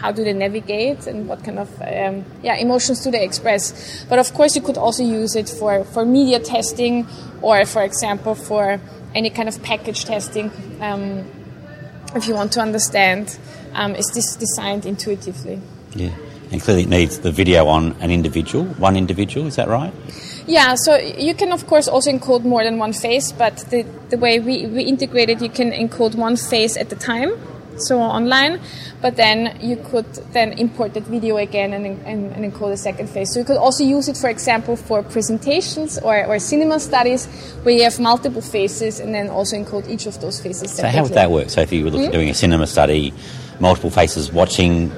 how 0.00 0.12
do 0.12 0.22
they 0.22 0.32
navigate 0.32 1.06
and 1.06 1.28
what 1.28 1.42
kind 1.42 1.58
of 1.58 1.68
um, 1.82 2.24
yeah 2.42 2.56
emotions 2.56 3.02
do 3.02 3.10
they 3.10 3.24
express? 3.24 4.04
But 4.08 4.18
of 4.18 4.32
course 4.34 4.54
you 4.54 4.62
could 4.62 4.78
also 4.78 5.02
use 5.02 5.34
it 5.34 5.48
for, 5.48 5.84
for 5.84 6.04
media 6.04 6.38
testing 6.38 7.06
or 7.42 7.64
for 7.66 7.82
example 7.82 8.34
for 8.34 8.80
any 9.14 9.30
kind 9.30 9.48
of 9.48 9.60
package 9.62 10.04
testing. 10.04 10.50
Um, 10.80 11.24
if 12.14 12.26
you 12.26 12.34
want 12.34 12.52
to 12.52 12.60
understand, 12.60 13.38
um, 13.74 13.94
is 13.94 14.06
this 14.14 14.36
designed 14.36 14.86
intuitively? 14.86 15.60
Yeah, 15.94 16.14
and 16.50 16.60
clearly 16.60 16.82
it 16.84 16.88
needs 16.88 17.18
the 17.20 17.32
video 17.32 17.66
on 17.66 17.92
an 18.00 18.10
individual, 18.10 18.64
one 18.64 18.96
individual, 18.96 19.46
is 19.46 19.56
that 19.56 19.68
right? 19.68 19.92
Yeah, 20.46 20.76
so 20.76 20.96
you 20.96 21.34
can 21.34 21.52
of 21.52 21.66
course 21.66 21.88
also 21.88 22.10
encode 22.10 22.44
more 22.44 22.64
than 22.64 22.78
one 22.78 22.92
face, 22.92 23.32
but 23.32 23.58
the, 23.70 23.84
the 24.08 24.16
way 24.16 24.40
we, 24.40 24.66
we 24.66 24.84
integrate 24.84 25.28
it, 25.28 25.42
you 25.42 25.50
can 25.50 25.72
encode 25.72 26.14
one 26.14 26.36
face 26.36 26.76
at 26.76 26.90
a 26.92 26.96
time. 26.96 27.38
So 27.80 27.98
online, 28.00 28.60
but 29.00 29.16
then 29.16 29.58
you 29.60 29.76
could 29.76 30.06
then 30.32 30.52
import 30.54 30.94
that 30.94 31.04
video 31.04 31.36
again 31.36 31.72
and, 31.72 31.86
and, 31.86 32.32
and 32.32 32.52
encode 32.52 32.72
a 32.72 32.76
second 32.76 33.08
phase. 33.08 33.32
So 33.32 33.40
you 33.40 33.44
could 33.44 33.56
also 33.56 33.84
use 33.84 34.08
it, 34.08 34.16
for 34.16 34.28
example, 34.28 34.76
for 34.76 35.02
presentations 35.02 35.98
or, 35.98 36.24
or 36.26 36.38
cinema 36.38 36.80
studies 36.80 37.26
where 37.62 37.74
you 37.74 37.84
have 37.84 37.98
multiple 38.00 38.42
phases 38.42 39.00
and 39.00 39.14
then 39.14 39.28
also 39.28 39.56
encode 39.56 39.88
each 39.88 40.06
of 40.06 40.20
those 40.20 40.40
faces. 40.40 40.72
So 40.72 40.86
how 40.86 41.02
would 41.02 41.12
that 41.12 41.30
work? 41.30 41.50
So 41.50 41.60
if 41.60 41.72
you 41.72 41.84
were 41.84 41.90
looking, 41.90 42.06
mm-hmm. 42.06 42.12
doing 42.12 42.30
a 42.30 42.34
cinema 42.34 42.66
study, 42.66 43.12
multiple 43.60 43.90
faces 43.90 44.32
watching 44.32 44.92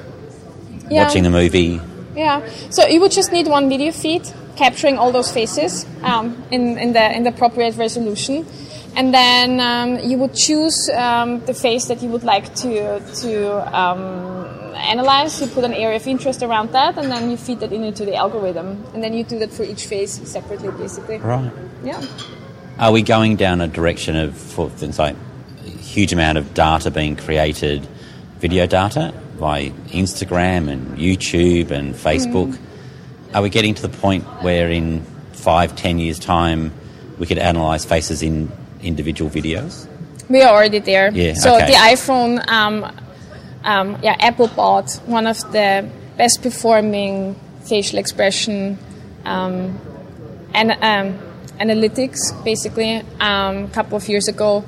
yeah. 0.89 1.03
watching 1.03 1.23
the 1.23 1.29
movie. 1.29 1.79
Yeah. 2.15 2.47
So 2.69 2.85
you 2.87 2.99
would 3.01 3.11
just 3.11 3.31
need 3.31 3.47
one 3.47 3.69
video 3.69 3.91
feed 3.91 4.27
capturing 4.55 4.97
all 4.97 5.11
those 5.11 5.31
faces 5.31 5.85
um, 6.03 6.43
in, 6.51 6.77
in 6.77 6.93
the 6.93 7.15
in 7.15 7.23
the 7.23 7.29
appropriate 7.29 7.75
resolution 7.77 8.45
and 8.95 9.13
then 9.13 9.59
um, 9.59 9.99
you 9.99 10.17
would 10.17 10.33
choose 10.33 10.89
um, 10.89 11.39
the 11.45 11.53
face 11.53 11.85
that 11.85 12.01
you 12.01 12.09
would 12.09 12.23
like 12.23 12.53
to 12.55 12.99
to 13.21 13.77
um, 13.77 14.73
analyze. 14.75 15.39
You 15.41 15.47
put 15.47 15.63
an 15.63 15.73
area 15.73 15.95
of 15.95 16.07
interest 16.07 16.43
around 16.43 16.71
that, 16.71 16.97
and 16.97 17.11
then 17.11 17.29
you 17.29 17.37
feed 17.37 17.59
that 17.61 17.71
into 17.71 18.05
the 18.05 18.15
algorithm, 18.15 18.83
and 18.93 19.03
then 19.03 19.13
you 19.13 19.23
do 19.23 19.39
that 19.39 19.51
for 19.51 19.63
each 19.63 19.85
face 19.85 20.13
separately, 20.29 20.71
basically. 20.71 21.17
Right. 21.17 21.51
Yeah. 21.83 22.05
Are 22.79 22.91
we 22.91 23.01
going 23.01 23.35
down 23.35 23.61
a 23.61 23.67
direction 23.67 24.15
of, 24.15 24.35
for 24.35 24.69
things 24.69 24.97
like 24.97 25.15
a 25.65 25.69
huge 25.69 26.13
amount 26.13 26.37
of 26.37 26.53
data 26.53 26.89
being 26.89 27.15
created, 27.15 27.85
video 28.39 28.65
data 28.65 29.13
by 29.39 29.69
Instagram 29.89 30.69
and 30.69 30.97
YouTube 30.97 31.71
and 31.71 31.93
Facebook? 31.93 32.53
Mm. 32.53 33.35
Are 33.35 33.41
we 33.41 33.49
getting 33.49 33.75
to 33.75 33.81
the 33.81 33.89
point 33.89 34.23
where 34.41 34.69
in 34.69 35.03
five, 35.31 35.75
ten 35.75 35.99
years' 35.99 36.19
time, 36.19 36.73
we 37.19 37.27
could 37.27 37.37
analyse 37.37 37.85
faces 37.85 38.23
in 38.23 38.51
individual 38.83 39.29
videos? 39.29 39.87
We 40.29 40.41
are 40.41 40.53
already 40.53 40.79
there. 40.79 41.11
Yeah, 41.11 41.33
so 41.33 41.55
okay. 41.55 41.67
the 41.67 41.73
iPhone, 41.73 42.47
um, 42.47 42.85
um, 43.63 43.97
yeah, 44.01 44.15
Apple 44.19 44.47
bought 44.47 44.93
one 45.05 45.27
of 45.27 45.39
the 45.51 45.89
best 46.17 46.41
performing 46.41 47.35
facial 47.63 47.99
expression 47.99 48.77
um, 49.25 49.79
and 50.53 50.71
um, 50.71 51.19
analytics, 51.59 52.17
basically, 52.43 52.95
a 52.95 53.25
um, 53.25 53.69
couple 53.69 53.97
of 53.97 54.07
years 54.07 54.27
ago. 54.27 54.63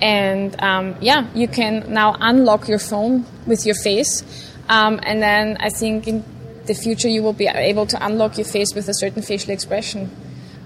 And 0.00 0.60
um, 0.60 0.96
yeah, 1.00 1.26
you 1.34 1.46
can 1.46 1.92
now 1.92 2.16
unlock 2.18 2.68
your 2.68 2.80
phone 2.80 3.24
with 3.46 3.66
your 3.66 3.76
face. 3.76 4.24
and 4.68 5.22
then 5.22 5.56
I 5.60 5.68
think 5.68 6.08
in 6.08 6.24
the 6.66 6.74
future 6.74 7.08
you 7.08 7.22
will 7.22 7.32
be 7.32 7.46
able 7.46 7.86
to 7.86 8.04
unlock 8.04 8.38
your 8.38 8.46
face 8.46 8.74
with 8.74 8.88
a 8.88 8.94
certain 8.94 9.22
facial 9.22 9.50
expression. 9.50 10.10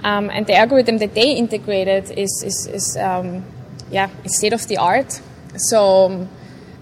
Um, 0.07 0.31
and 0.31 0.47
the 0.47 0.55
algorithm 0.55 0.99
that 0.99 1.15
they 1.15 1.33
integrated 1.33 2.17
is, 2.17 2.31
is, 2.47 2.69
is 2.73 2.97
um, 2.97 3.45
yeah, 3.91 4.09
state 4.27 4.53
of 4.53 4.65
the 4.69 4.77
art. 4.77 5.21
So 5.57 6.07
um, 6.07 6.29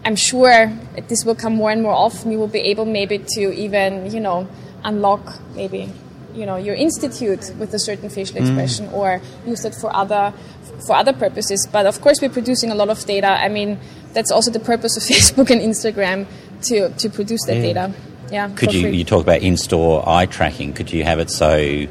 I'm 0.04 0.14
sure 0.14 0.70
this 1.08 1.24
will 1.24 1.34
come 1.34 1.54
more 1.54 1.70
and 1.70 1.82
more 1.82 1.94
often. 1.94 2.32
You 2.32 2.38
will 2.38 2.48
be 2.48 2.60
able 2.60 2.84
maybe 2.84 3.16
to 3.18 3.40
even, 3.54 4.10
you 4.10 4.20
know, 4.20 4.46
unlock 4.84 5.40
maybe, 5.54 5.90
you 6.34 6.44
know, 6.44 6.56
your 6.56 6.74
institute 6.74 7.50
with 7.58 7.72
a 7.72 7.78
certain 7.78 8.10
facial 8.10 8.36
mm. 8.36 8.40
expression 8.42 8.88
mm. 8.88 8.92
or 8.92 9.22
use 9.46 9.64
it 9.64 9.74
for 9.74 9.94
other 9.96 10.34
for 10.86 10.94
other 10.94 11.14
purposes. 11.14 11.66
But 11.72 11.86
of 11.86 12.02
course, 12.02 12.20
we're 12.20 12.28
producing 12.28 12.70
a 12.70 12.74
lot 12.74 12.90
of 12.90 13.02
data. 13.06 13.28
I 13.28 13.48
mean, 13.48 13.78
that's 14.12 14.30
also 14.30 14.50
the 14.50 14.60
purpose 14.60 14.98
of 14.98 15.02
Facebook 15.16 15.48
and 15.48 15.62
Instagram 15.62 16.26
to 16.64 16.90
to 16.90 17.08
produce 17.08 17.46
that 17.46 17.56
yeah. 17.56 17.72
data. 17.72 17.94
Yeah. 18.30 18.50
Could 18.54 18.74
you 18.74 18.88
you 18.88 19.04
talk 19.04 19.22
about 19.22 19.40
in-store 19.40 20.06
eye 20.06 20.26
tracking? 20.26 20.74
Could 20.74 20.92
you 20.92 21.04
have 21.04 21.20
it 21.20 21.30
so 21.30 21.86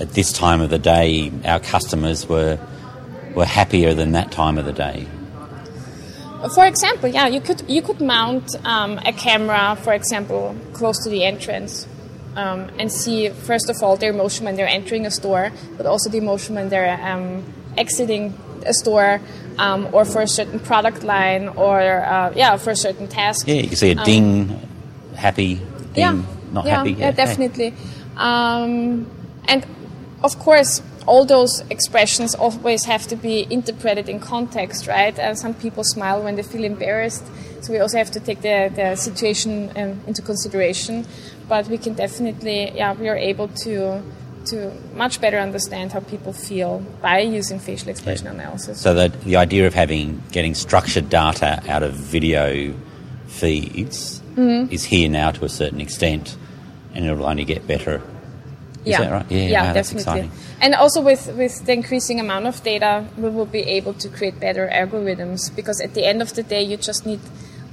at 0.00 0.10
this 0.10 0.32
time 0.32 0.60
of 0.60 0.70
the 0.70 0.78
day, 0.78 1.32
our 1.44 1.60
customers 1.60 2.28
were 2.28 2.58
were 3.34 3.44
happier 3.44 3.92
than 3.94 4.12
that 4.12 4.32
time 4.32 4.58
of 4.58 4.64
the 4.64 4.72
day. 4.72 5.06
For 6.54 6.66
example, 6.66 7.08
yeah, 7.08 7.26
you 7.26 7.40
could 7.40 7.62
you 7.68 7.82
could 7.82 8.00
mount 8.00 8.54
um, 8.64 8.98
a 8.98 9.12
camera, 9.12 9.76
for 9.76 9.92
example, 9.92 10.56
close 10.72 11.02
to 11.04 11.10
the 11.10 11.24
entrance, 11.24 11.86
um, 12.36 12.70
and 12.78 12.92
see 12.92 13.30
first 13.30 13.68
of 13.70 13.82
all 13.82 13.96
their 13.96 14.10
emotion 14.10 14.44
when 14.44 14.56
they're 14.56 14.68
entering 14.68 15.06
a 15.06 15.10
store, 15.10 15.50
but 15.76 15.86
also 15.86 16.10
the 16.10 16.18
emotion 16.18 16.54
when 16.54 16.68
they're 16.68 17.00
um, 17.02 17.44
exiting 17.76 18.34
a 18.64 18.74
store, 18.74 19.20
um, 19.58 19.88
or 19.92 20.04
for 20.04 20.22
a 20.22 20.28
certain 20.28 20.60
product 20.60 21.02
line, 21.02 21.48
or 21.48 21.80
uh, 21.80 22.32
yeah, 22.36 22.56
for 22.56 22.70
a 22.70 22.76
certain 22.76 23.08
task. 23.08 23.46
Yeah, 23.48 23.54
you 23.54 23.68
can 23.68 23.76
see 23.76 23.92
a 23.92 23.96
um, 23.96 24.04
ding, 24.04 24.48
happy, 25.14 25.54
ding, 25.54 25.64
yeah, 25.94 26.22
not 26.52 26.66
yeah, 26.66 26.76
happy. 26.76 26.92
Yeah, 26.92 27.06
yeah 27.06 27.10
definitely. 27.12 27.74
Um, 28.16 29.10
and 29.48 29.64
of 30.22 30.38
course, 30.38 30.82
all 31.06 31.24
those 31.24 31.62
expressions 31.70 32.34
always 32.34 32.84
have 32.84 33.06
to 33.08 33.16
be 33.16 33.46
interpreted 33.50 34.08
in 34.08 34.18
context, 34.18 34.86
right? 34.86 35.16
And 35.18 35.38
some 35.38 35.54
people 35.54 35.84
smile 35.84 36.22
when 36.22 36.36
they 36.36 36.42
feel 36.42 36.64
embarrassed, 36.64 37.24
so 37.60 37.72
we 37.72 37.78
also 37.78 37.98
have 37.98 38.10
to 38.12 38.20
take 38.20 38.42
the, 38.42 38.72
the 38.74 38.96
situation 38.96 39.70
um, 39.76 40.00
into 40.06 40.22
consideration. 40.22 41.06
But 41.48 41.68
we 41.68 41.78
can 41.78 41.94
definitely, 41.94 42.72
yeah, 42.72 42.94
we 42.94 43.08
are 43.08 43.16
able 43.16 43.48
to 43.48 44.02
to 44.46 44.72
much 44.94 45.20
better 45.20 45.38
understand 45.38 45.90
how 45.90 45.98
people 45.98 46.32
feel 46.32 46.78
by 47.02 47.18
using 47.18 47.58
facial 47.58 47.88
expression 47.88 48.26
yeah. 48.26 48.32
analysis. 48.32 48.80
So 48.80 48.94
that 48.94 49.20
the 49.22 49.34
idea 49.36 49.66
of 49.66 49.74
having 49.74 50.22
getting 50.30 50.54
structured 50.54 51.08
data 51.08 51.60
out 51.68 51.82
of 51.82 51.94
video 51.94 52.72
feeds 53.26 54.20
mm-hmm. 54.36 54.72
is 54.72 54.84
here 54.84 55.08
now 55.08 55.32
to 55.32 55.44
a 55.44 55.48
certain 55.48 55.80
extent, 55.80 56.36
and 56.94 57.04
it 57.04 57.12
will 57.14 57.26
only 57.26 57.44
get 57.44 57.66
better 57.66 58.00
is 58.86 58.92
yeah. 58.92 59.00
that 59.00 59.12
right? 59.12 59.30
Yeah, 59.30 59.48
yeah 59.48 59.66
wow, 59.66 59.72
definitely. 59.72 60.30
And 60.60 60.74
also 60.74 61.02
with, 61.02 61.26
with 61.36 61.66
the 61.66 61.72
increasing 61.72 62.20
amount 62.20 62.46
of 62.46 62.62
data, 62.62 63.04
we 63.18 63.28
will 63.28 63.46
be 63.46 63.62
able 63.62 63.94
to 63.94 64.08
create 64.08 64.38
better 64.38 64.70
algorithms 64.72 65.54
because 65.54 65.80
at 65.80 65.94
the 65.94 66.06
end 66.06 66.22
of 66.22 66.34
the 66.34 66.44
day, 66.44 66.62
you 66.62 66.76
just 66.76 67.04
need 67.04 67.20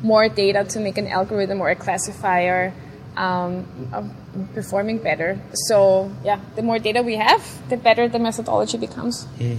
more 0.01 0.27
data 0.27 0.63
to 0.63 0.79
make 0.79 0.97
an 0.97 1.07
algorithm 1.07 1.61
or 1.61 1.69
a 1.69 1.75
classifier 1.75 2.73
um, 3.15 4.11
performing 4.55 4.97
better. 4.97 5.39
So 5.67 6.11
yeah, 6.23 6.39
the 6.55 6.63
more 6.63 6.79
data 6.79 7.03
we 7.03 7.15
have, 7.17 7.69
the 7.69 7.77
better 7.77 8.07
the 8.09 8.19
methodology 8.19 8.79
becomes. 8.79 9.27
Yeah. 9.37 9.55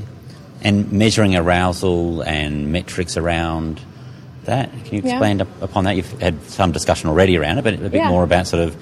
And 0.60 0.90
measuring 0.92 1.36
arousal 1.36 2.22
and 2.22 2.72
metrics 2.72 3.16
around 3.16 3.80
that. 4.44 4.70
Can 4.84 4.94
you 4.94 4.98
expand 4.98 5.40
yeah. 5.40 5.46
upon 5.60 5.84
that? 5.84 5.94
You've 5.94 6.20
had 6.20 6.42
some 6.44 6.72
discussion 6.72 7.08
already 7.10 7.36
around 7.38 7.58
it, 7.58 7.62
but 7.62 7.74
a 7.74 7.78
bit 7.78 7.94
yeah. 7.94 8.08
more 8.08 8.24
about 8.24 8.48
sort 8.48 8.62
of 8.64 8.76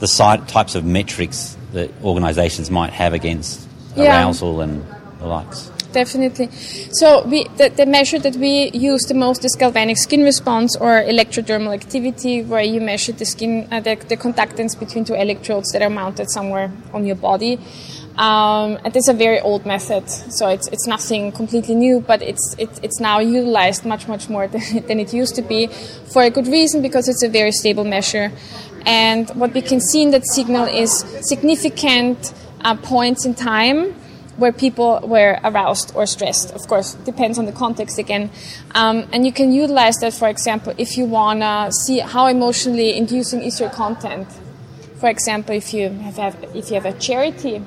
the 0.00 0.08
site, 0.08 0.48
types 0.48 0.74
of 0.74 0.84
metrics 0.84 1.56
that 1.74 1.90
organisations 2.02 2.70
might 2.70 2.92
have 2.92 3.12
against 3.12 3.68
yeah. 3.96 4.22
arousal 4.22 4.60
and 4.60 4.84
the 5.18 5.26
likes. 5.26 5.70
Definitely. 5.92 6.50
So 6.90 7.24
we, 7.24 7.44
the, 7.56 7.68
the, 7.68 7.86
measure 7.86 8.18
that 8.18 8.34
we 8.34 8.70
use 8.72 9.02
the 9.02 9.14
most 9.14 9.44
is 9.44 9.54
galvanic 9.56 9.96
skin 9.96 10.22
response 10.24 10.76
or 10.76 11.00
electrodermal 11.02 11.72
activity, 11.72 12.42
where 12.42 12.62
you 12.62 12.80
measure 12.80 13.12
the 13.12 13.24
skin, 13.24 13.68
uh, 13.70 13.78
the, 13.78 13.94
the 13.94 14.16
conductance 14.16 14.76
between 14.76 15.04
two 15.04 15.14
electrodes 15.14 15.70
that 15.70 15.82
are 15.82 15.90
mounted 15.90 16.28
somewhere 16.30 16.72
on 16.92 17.06
your 17.06 17.14
body. 17.14 17.60
Um, 18.18 18.78
and 18.84 18.94
it's 18.96 19.08
a 19.08 19.12
very 19.12 19.40
old 19.40 19.66
method, 19.66 20.08
so 20.08 20.48
it's, 20.48 20.68
it's 20.68 20.86
nothing 20.86 21.32
completely 21.32 21.74
new, 21.74 22.00
but 22.00 22.22
it's, 22.22 22.54
it, 22.58 22.70
it's 22.82 23.00
now 23.00 23.18
utilized 23.18 23.84
much, 23.84 24.06
much 24.06 24.28
more 24.28 24.46
than, 24.54 24.86
than 24.86 24.98
it 25.00 25.12
used 25.12 25.36
to 25.36 25.42
be 25.42 25.68
for 26.12 26.22
a 26.22 26.30
good 26.30 26.48
reason 26.48 26.82
because 26.82 27.08
it's 27.08 27.22
a 27.22 27.28
very 27.28 27.52
stable 27.52 27.84
measure. 27.84 28.32
And 28.86 29.30
what 29.30 29.54
we 29.54 29.62
can 29.62 29.80
see 29.80 30.02
in 30.02 30.10
that 30.10 30.26
signal 30.26 30.66
is 30.66 31.04
significant 31.22 32.34
uh, 32.60 32.76
points 32.76 33.24
in 33.24 33.34
time 33.34 33.94
where 34.36 34.52
people 34.52 35.00
were 35.04 35.38
aroused 35.44 35.92
or 35.94 36.06
stressed. 36.06 36.52
Of 36.52 36.66
course, 36.66 36.94
depends 36.94 37.38
on 37.38 37.46
the 37.46 37.52
context 37.52 37.98
again. 37.98 38.30
Um, 38.74 39.08
and 39.12 39.24
you 39.24 39.32
can 39.32 39.52
utilize 39.52 39.96
that, 39.96 40.12
for 40.12 40.28
example, 40.28 40.74
if 40.76 40.96
you 40.96 41.04
want 41.04 41.40
to 41.40 41.70
see 41.84 42.00
how 42.00 42.26
emotionally 42.26 42.96
inducing 42.96 43.42
is 43.42 43.60
your 43.60 43.70
content. 43.70 44.26
For 44.96 45.08
example, 45.08 45.54
if 45.54 45.72
you 45.72 45.88
have, 45.90 46.16
have 46.16 46.44
if 46.54 46.70
you 46.70 46.74
have 46.74 46.86
a 46.86 46.98
charity, 46.98 47.62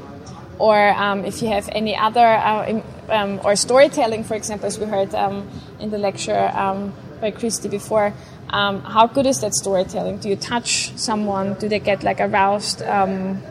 or 0.60 0.90
um, 0.90 1.24
if 1.24 1.42
you 1.42 1.50
have 1.50 1.70
any 1.72 1.96
other 1.96 2.26
uh, 2.26 2.82
um, 3.10 3.40
or 3.44 3.56
storytelling, 3.56 4.24
for 4.24 4.36
example, 4.36 4.68
as 4.68 4.80
we 4.80 4.86
heard 4.86 5.14
um, 5.14 5.48
in 5.80 5.92
the 5.92 5.98
lecture 5.98 6.52
um, 6.54 6.94
by 7.22 7.32
Christy 7.32 7.70
before 7.70 8.14
um, 8.50 8.82
how 8.82 9.08
good 9.08 9.26
is 9.26 9.42
that 9.42 9.54
storytelling? 9.54 10.20
Do 10.20 10.30
you 10.30 10.36
touch 10.36 10.92
someone? 10.98 11.56
Do 11.56 11.68
they 11.68 11.80
get 11.80 12.04
like 12.04 12.20
aroused? 12.20 12.82
Um, 12.82 13.42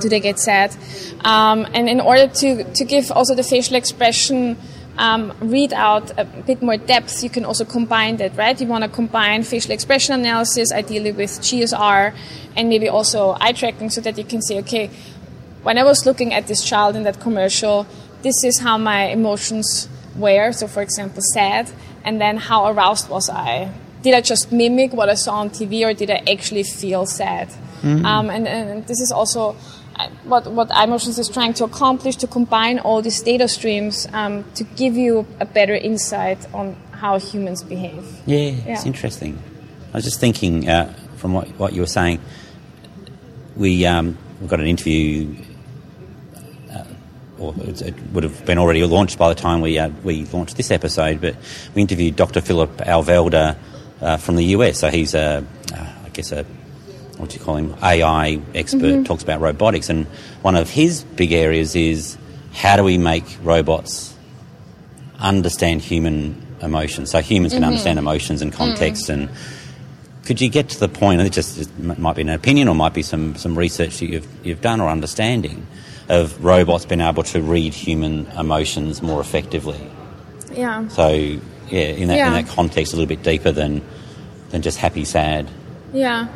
do 0.00 0.08
they 0.08 0.20
get 0.20 0.38
sad? 0.38 0.76
Um, 1.24 1.66
and 1.72 1.88
in 1.88 2.00
order 2.00 2.26
to, 2.26 2.64
to 2.64 2.84
give 2.84 3.10
also 3.10 3.34
the 3.34 3.42
facial 3.42 3.76
expression 3.76 4.58
um, 4.98 5.32
read 5.40 5.72
out 5.72 6.12
a 6.18 6.24
bit 6.24 6.62
more 6.62 6.76
depth, 6.76 7.22
you 7.22 7.30
can 7.30 7.44
also 7.44 7.64
combine 7.64 8.16
that, 8.18 8.36
right? 8.36 8.60
You 8.60 8.66
want 8.66 8.84
to 8.84 8.90
combine 8.90 9.42
facial 9.42 9.72
expression 9.72 10.14
analysis, 10.14 10.70
ideally 10.72 11.12
with 11.12 11.30
GSR, 11.30 12.14
and 12.56 12.68
maybe 12.68 12.88
also 12.88 13.36
eye 13.40 13.52
tracking, 13.52 13.90
so 13.90 14.00
that 14.02 14.16
you 14.18 14.24
can 14.24 14.40
say, 14.42 14.58
okay, 14.60 14.90
when 15.62 15.78
I 15.78 15.84
was 15.84 16.06
looking 16.06 16.32
at 16.32 16.46
this 16.46 16.62
child 16.62 16.94
in 16.94 17.02
that 17.04 17.20
commercial, 17.20 17.86
this 18.22 18.44
is 18.44 18.60
how 18.60 18.78
my 18.78 19.06
emotions 19.06 19.88
were. 20.14 20.52
So, 20.52 20.68
for 20.68 20.82
example, 20.82 21.22
sad, 21.32 21.70
and 22.04 22.20
then 22.20 22.36
how 22.36 22.66
aroused 22.66 23.08
was 23.08 23.28
I? 23.28 23.72
Did 24.04 24.12
I 24.14 24.20
just 24.20 24.52
mimic 24.52 24.92
what 24.92 25.08
I 25.08 25.14
saw 25.14 25.36
on 25.36 25.48
TV 25.48 25.84
or 25.84 25.94
did 25.94 26.10
I 26.10 26.22
actually 26.30 26.62
feel 26.62 27.06
sad? 27.06 27.48
Mm-hmm. 27.80 28.04
Um, 28.04 28.30
and, 28.30 28.46
and, 28.46 28.86
this 28.86 29.00
is 29.00 29.10
also 29.10 29.56
uh, 29.96 30.08
what, 30.24 30.46
what 30.52 30.68
iMotions 30.68 31.18
is 31.18 31.28
trying 31.28 31.54
to 31.54 31.64
accomplish 31.64 32.16
to 32.16 32.26
combine 32.26 32.78
all 32.78 33.00
these 33.00 33.20
data 33.22 33.48
streams 33.48 34.06
um, 34.12 34.44
to 34.56 34.64
give 34.76 34.94
you 34.94 35.26
a 35.40 35.46
better 35.46 35.74
insight 35.74 36.38
on 36.52 36.76
how 36.92 37.18
humans 37.18 37.62
behave. 37.62 38.04
Yeah, 38.26 38.38
Yeah. 38.38 38.74
it's 38.74 38.84
interesting. 38.84 39.42
I 39.92 39.96
was 39.96 40.04
just 40.04 40.20
thinking 40.20 40.68
uh, 40.68 40.92
from 41.16 41.32
what, 41.32 41.48
what 41.58 41.72
you 41.72 41.80
were 41.80 41.86
saying. 41.86 42.20
We 43.56 43.86
um, 43.86 44.18
we 44.40 44.48
got 44.48 44.58
an 44.58 44.66
interview, 44.66 45.36
uh, 46.74 46.84
or 47.38 47.54
it 47.56 47.94
would 48.12 48.24
have 48.24 48.44
been 48.44 48.58
already 48.58 48.82
launched 48.84 49.16
by 49.16 49.28
the 49.28 49.36
time 49.36 49.60
we 49.60 49.78
uh, 49.78 49.90
we 50.02 50.24
launched 50.24 50.56
this 50.56 50.72
episode. 50.72 51.20
But 51.20 51.36
we 51.72 51.82
interviewed 51.82 52.16
Dr. 52.16 52.40
Philip 52.40 52.78
Alvelda 52.78 53.56
uh, 54.04 54.16
from 54.18 54.36
the 54.36 54.44
US. 54.56 54.78
So 54.78 54.90
he's 54.90 55.14
a, 55.14 55.44
uh, 55.74 55.86
I 56.04 56.08
guess 56.10 56.30
a 56.30 56.44
what 57.16 57.30
do 57.30 57.38
you 57.38 57.44
call 57.44 57.56
him? 57.56 57.74
AI 57.82 58.40
expert 58.54 59.04
talks 59.06 59.22
about 59.22 59.40
robotics, 59.40 59.88
and 59.88 60.06
one 60.42 60.56
of 60.56 60.68
his 60.68 61.04
big 61.04 61.32
areas 61.32 61.76
is 61.76 62.18
how 62.52 62.76
do 62.76 62.82
we 62.84 62.98
make 62.98 63.24
robots 63.42 64.14
understand 65.20 65.80
human 65.80 66.40
emotions, 66.60 67.10
so 67.10 67.20
humans 67.20 67.52
can 67.52 67.64
understand 67.64 67.98
emotions 67.98 68.42
and 68.42 68.52
context. 68.52 69.08
And 69.08 69.28
could 70.24 70.40
you 70.40 70.48
get 70.48 70.70
to 70.70 70.80
the 70.80 70.88
point? 70.88 71.20
And 71.20 71.26
it 71.28 71.32
just 71.32 71.58
it 71.58 71.98
might 71.98 72.16
be 72.16 72.22
an 72.22 72.30
opinion, 72.30 72.68
or 72.68 72.74
might 72.74 72.94
be 72.94 73.02
some 73.02 73.36
some 73.36 73.56
research 73.56 73.98
that 73.98 74.06
you've 74.06 74.26
you've 74.44 74.60
done 74.60 74.80
or 74.80 74.88
understanding 74.88 75.66
of 76.08 76.44
robots 76.44 76.84
being 76.84 77.00
able 77.00 77.22
to 77.22 77.40
read 77.40 77.72
human 77.72 78.26
emotions 78.36 79.02
more 79.02 79.20
effectively. 79.20 79.80
Yeah. 80.52 80.88
So 80.88 81.08
yeah, 81.10 81.40
in 81.70 82.08
that 82.08 82.16
Yeah. 82.16 82.26
in 82.26 82.44
that 82.44 82.48
context, 82.52 82.92
a 82.92 82.96
little 82.96 83.08
bit 83.08 83.22
deeper 83.22 83.52
than 83.52 83.82
than 84.54 84.62
just 84.62 84.78
happy, 84.78 85.04
sad. 85.04 85.50
Yeah, 85.92 86.28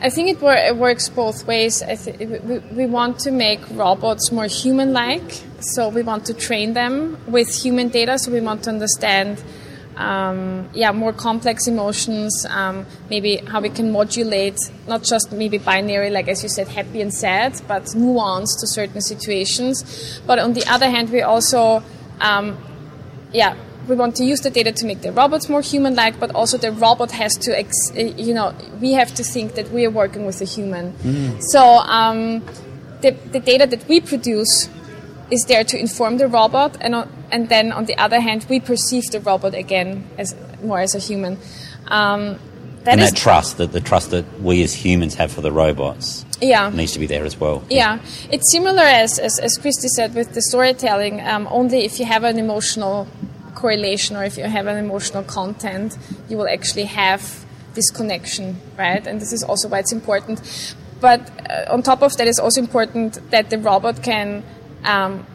I 0.00 0.08
think 0.08 0.30
it, 0.30 0.40
wor- 0.40 0.54
it 0.54 0.76
works 0.76 1.08
both 1.08 1.46
ways. 1.48 1.80
Th- 1.80 2.16
we, 2.44 2.58
we 2.58 2.86
want 2.86 3.18
to 3.20 3.32
make 3.32 3.60
robots 3.70 4.30
more 4.30 4.46
human-like, 4.46 5.42
so 5.58 5.88
we 5.88 6.02
want 6.02 6.24
to 6.26 6.34
train 6.34 6.74
them 6.74 7.18
with 7.26 7.48
human 7.52 7.88
data. 7.88 8.20
So 8.20 8.30
we 8.30 8.40
want 8.40 8.62
to 8.64 8.70
understand, 8.70 9.42
um, 9.96 10.68
yeah, 10.74 10.92
more 10.92 11.12
complex 11.12 11.66
emotions. 11.66 12.46
Um, 12.48 12.86
maybe 13.10 13.38
how 13.38 13.60
we 13.60 13.70
can 13.70 13.90
modulate 13.90 14.58
not 14.86 15.02
just 15.02 15.32
maybe 15.32 15.58
binary, 15.58 16.10
like 16.10 16.28
as 16.28 16.44
you 16.44 16.48
said, 16.48 16.68
happy 16.68 17.00
and 17.00 17.12
sad, 17.12 17.60
but 17.66 17.96
nuance 17.96 18.54
to 18.60 18.66
certain 18.68 19.00
situations. 19.00 20.20
But 20.24 20.38
on 20.38 20.52
the 20.52 20.64
other 20.68 20.88
hand, 20.88 21.10
we 21.10 21.22
also 21.22 21.82
um, 22.20 22.56
yeah, 23.32 23.56
we 23.88 23.94
want 23.96 24.16
to 24.16 24.24
use 24.24 24.40
the 24.40 24.50
data 24.50 24.72
to 24.72 24.86
make 24.86 25.00
the 25.02 25.12
robots 25.12 25.48
more 25.48 25.60
human-like, 25.60 26.18
but 26.18 26.34
also 26.34 26.58
the 26.58 26.72
robot 26.72 27.10
has 27.12 27.36
to, 27.38 27.56
ex- 27.58 27.90
uh, 27.96 28.00
you 28.00 28.34
know, 28.34 28.54
we 28.80 28.92
have 28.92 29.14
to 29.14 29.24
think 29.24 29.54
that 29.54 29.70
we 29.70 29.84
are 29.86 29.90
working 29.90 30.26
with 30.26 30.40
a 30.40 30.44
human. 30.44 30.92
So 31.40 31.62
um, 31.62 32.44
the, 33.00 33.12
the 33.32 33.40
data 33.40 33.66
that 33.66 33.86
we 33.88 34.00
produce 34.00 34.68
is 35.30 35.44
there 35.48 35.64
to 35.64 35.78
inform 35.78 36.18
the 36.18 36.28
robot, 36.28 36.76
and 36.80 36.94
on, 36.94 37.12
and 37.30 37.48
then 37.48 37.72
on 37.72 37.86
the 37.86 37.96
other 37.98 38.20
hand, 38.20 38.46
we 38.48 38.60
perceive 38.60 39.04
the 39.10 39.20
robot 39.20 39.54
again 39.54 40.08
as 40.18 40.34
more 40.62 40.80
as 40.80 40.94
a 40.94 40.98
human. 40.98 41.38
Um, 41.88 42.38
that 42.84 42.92
and 42.92 43.00
is- 43.00 43.10
that 43.10 43.16
trust, 43.18 43.58
that 43.58 43.72
the 43.72 43.80
trust 43.80 44.10
that 44.10 44.40
we 44.40 44.62
as 44.62 44.72
humans 44.72 45.14
have 45.16 45.32
for 45.32 45.40
the 45.40 45.50
robots, 45.50 46.24
yeah. 46.40 46.70
needs 46.70 46.92
to 46.92 47.00
be 47.00 47.06
there 47.06 47.24
as 47.24 47.38
well. 47.40 47.64
Yeah, 47.68 47.98
it's 48.30 48.52
similar 48.52 48.82
as, 48.82 49.18
as, 49.18 49.40
as 49.40 49.58
Christy 49.58 49.88
said 49.88 50.14
with 50.14 50.34
the 50.34 50.42
storytelling. 50.42 51.20
Um, 51.20 51.48
only 51.50 51.84
if 51.84 51.98
you 51.98 52.04
have 52.06 52.22
an 52.22 52.38
emotional 52.38 53.08
correlation 53.66 54.14
or 54.16 54.22
if 54.22 54.38
you 54.38 54.44
have 54.44 54.68
an 54.68 54.78
emotional 54.86 55.24
content, 55.24 55.98
you 56.28 56.36
will 56.38 56.48
actually 56.48 56.84
have 56.84 57.20
this 57.74 57.90
connection, 57.90 58.56
right? 58.78 59.04
And 59.08 59.20
this 59.20 59.32
is 59.32 59.42
also 59.42 59.68
why 59.68 59.80
it's 59.80 59.92
important. 59.92 60.38
But 61.00 61.20
uh, 61.50 61.74
on 61.74 61.82
top 61.82 62.00
of 62.02 62.16
that, 62.16 62.28
it's 62.28 62.38
also 62.38 62.60
important 62.60 63.18
that 63.32 63.50
the 63.50 63.58
robot 63.58 64.04
can, 64.04 64.44
um, 64.84 65.26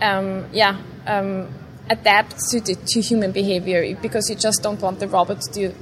um, 0.00 0.46
yeah, 0.52 0.80
um, 1.06 1.48
adapt 1.90 2.38
to, 2.50 2.60
the, 2.60 2.74
to 2.92 3.00
human 3.02 3.30
behavior 3.30 3.94
because 4.00 4.30
you 4.30 4.36
just 4.36 4.62
don't 4.62 4.80
want 4.80 4.98
the 4.98 5.08
robot 5.08 5.42
to 5.42 5.52
do 5.52 5.74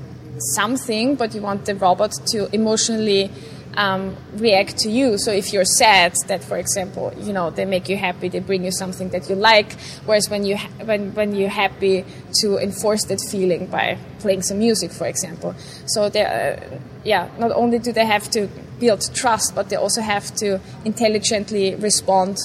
something, 0.57 1.15
but 1.15 1.33
you 1.33 1.43
want 1.43 1.65
the 1.65 1.77
robot 1.77 2.13
to 2.33 2.53
emotionally 2.53 3.31
um, 3.77 4.17
react 4.35 4.79
to 4.79 4.91
you. 4.91 5.19
So 5.19 5.33
if 5.33 5.53
you're 5.53 5.65
sad, 5.65 6.15
that 6.27 6.45
for 6.45 6.57
example, 6.57 7.13
you 7.19 7.33
know, 7.33 7.51
they 7.51 7.65
make 7.65 7.89
you 7.89 7.97
happy, 7.97 8.29
they 8.29 8.41
bring 8.41 8.65
you 8.65 8.73
something 8.73 9.09
that 9.11 9.29
you 9.29 9.37
like. 9.37 9.73
Whereas 10.07 10.29
when 10.31 10.45
you 10.45 10.57
ha- 10.57 10.71
when 10.85 11.15
when 11.15 11.35
you're 11.35 11.49
happy, 11.49 12.05
to 12.43 12.59
enforce 12.59 13.05
that 13.05 13.21
feeling 13.31 13.67
by 13.67 13.99
playing 14.19 14.43
some 14.43 14.59
music, 14.59 14.91
for 14.91 15.07
example. 15.07 15.55
So 15.87 16.09
they, 16.09 16.25
uh, 16.25 16.79
yeah, 17.05 17.29
not 17.39 17.53
only 17.53 17.79
do 17.79 17.93
they 17.93 18.07
have 18.07 18.31
to 18.31 18.49
build 18.81 19.09
trust, 19.15 19.55
but 19.55 19.69
they 19.69 19.77
also 19.77 20.01
have 20.01 20.35
to 20.37 20.61
intelligently 20.85 21.75
respond 21.77 22.39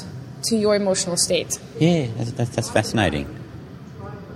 to 0.44 0.56
your 0.56 0.76
emotional 0.76 1.18
state. 1.18 1.60
Yeah, 1.80 2.08
that's, 2.18 2.32
that's, 2.32 2.50
that's 2.56 2.70
fascinating. 2.70 3.28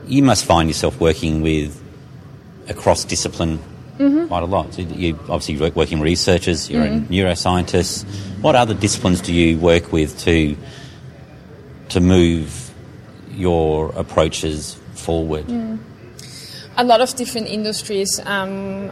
You 0.05 0.23
must 0.23 0.45
find 0.45 0.69
yourself 0.69 0.99
working 0.99 1.41
with 1.41 1.81
across 2.67 3.05
discipline 3.05 3.59
quite 3.97 4.43
a 4.43 4.47
lot. 4.47 4.73
So 4.73 4.81
you 4.81 5.17
obviously 5.29 5.57
work, 5.59 5.75
working 5.75 5.99
with 5.99 6.05
researchers, 6.05 6.69
you're 6.69 6.83
a 6.83 6.89
neuroscientist. 6.89 8.05
What 8.41 8.55
other 8.55 8.73
disciplines 8.73 9.21
do 9.21 9.33
you 9.33 9.57
work 9.59 9.91
with 9.91 10.19
to 10.21 10.55
to 11.89 11.99
move 11.99 12.71
your 13.31 13.91
approaches 13.95 14.79
forward? 14.95 15.45
a 16.75 16.83
lot 16.83 17.01
of 17.01 17.13
different 17.15 17.47
industries. 17.47 18.19
Um, 18.25 18.91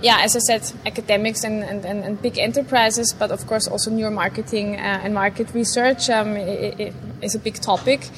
yeah, 0.00 0.18
as 0.20 0.36
I 0.36 0.38
said, 0.40 0.72
academics 0.84 1.44
and, 1.44 1.62
and, 1.64 1.84
and, 1.84 2.04
and 2.04 2.22
big 2.22 2.38
enterprises, 2.38 3.12
but 3.12 3.30
of 3.30 3.46
course 3.46 3.66
also 3.66 3.90
neuromarketing 3.90 4.74
uh, 4.74 5.02
and 5.02 5.14
market 5.14 5.52
research 5.54 6.08
um, 6.10 6.36
is 6.36 7.34
a 7.34 7.38
big 7.38 7.54
topic. 7.54 8.08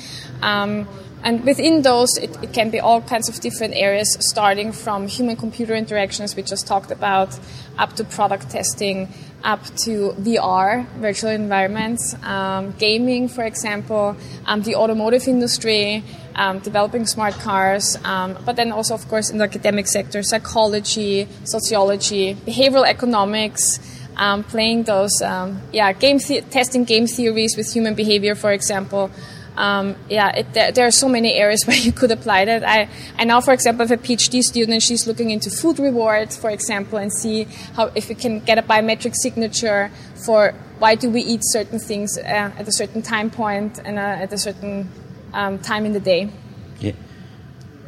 Um, 0.43 0.87
and 1.25 1.45
within 1.45 1.83
those, 1.83 2.17
it, 2.17 2.37
it 2.43 2.53
can 2.53 2.71
be 2.71 2.81
all 2.81 3.01
kinds 3.01 3.29
of 3.29 3.41
different 3.41 3.75
areas, 3.75 4.17
starting 4.21 4.73
from 4.73 5.09
human 5.09 5.37
computer 5.37 5.75
interactions, 5.75 6.37
we 6.37 6.43
just 6.43 6.67
talked 6.67 6.91
about, 6.91 7.39
up 7.77 7.95
to 7.97 8.05
product 8.05 8.51
testing, 8.51 9.09
up 9.45 9.65
to 9.85 10.15
VR, 10.19 10.87
virtual 10.95 11.31
environments, 11.31 12.15
um, 12.23 12.73
gaming, 12.79 13.29
for 13.29 13.45
example, 13.45 14.17
um, 14.47 14.63
the 14.63 14.75
automotive 14.75 15.27
industry, 15.29 16.05
um, 16.35 16.61
developing 16.61 17.07
smart 17.07 17.35
cars, 17.35 17.97
um, 18.05 18.39
but 18.45 18.57
then 18.57 18.73
also, 18.73 18.95
of 18.95 19.07
course, 19.09 19.31
in 19.31 19.39
the 19.39 19.45
academic 19.45 19.87
sector, 19.87 20.23
psychology, 20.23 21.29
sociology, 21.45 22.35
behavioral 22.35 22.87
economics, 22.87 23.81
um, 24.17 24.43
playing 24.45 24.85
those, 24.85 25.23
um, 25.23 25.61
yeah, 25.73 25.93
game 25.93 26.19
testing 26.19 26.85
game 26.85 27.07
theories 27.07 27.57
with 27.57 27.73
human 27.73 27.95
behavior, 27.95 28.35
for 28.35 28.53
example. 28.53 29.11
Um, 29.59 29.97
yeah, 30.09 30.31
it, 30.37 30.53
there, 30.55 30.71
there 30.71 30.87
are 30.87 30.93
so 30.93 31.09
many 31.09 31.35
areas 31.35 31.63
where 31.67 31.77
you 31.77 31.93
could 31.93 32.13
apply 32.13 32.45
that. 32.45 32.63
I, 32.65 32.89
I 33.19 33.25
now, 33.25 33.41
for 33.41 33.53
example, 33.53 33.87
have 33.87 33.99
a 33.99 34.03
PhD 34.03 34.41
student. 34.43 34.83
She's 34.83 35.07
looking 35.07 35.31
into 35.31 35.51
food 35.51 35.79
rewards, 35.81 36.37
for 36.37 36.51
example, 36.51 36.99
and 36.99 37.13
see 37.13 37.45
how 37.75 37.91
if 37.95 38.09
we 38.09 38.15
can 38.15 38.39
get 38.41 38.57
a 38.57 38.63
biometric 38.63 39.15
signature 39.15 39.91
for 40.15 40.55
why 40.79 40.95
do 40.95 41.11
we 41.11 41.23
eat 41.23 41.41
certain 41.43 41.81
things 41.81 42.17
uh, 42.17 42.23
at 42.57 42.69
a 42.69 42.73
certain 42.73 43.03
time 43.03 43.31
point 43.31 43.81
and 43.85 43.99
uh, 43.99 44.25
at 44.25 44.33
a 44.33 44.39
certain 44.39 44.89
um, 45.33 45.59
time 45.59 45.85
in 45.85 45.93
the 45.93 46.01
day. 46.01 46.31
Yeah. 46.79 46.93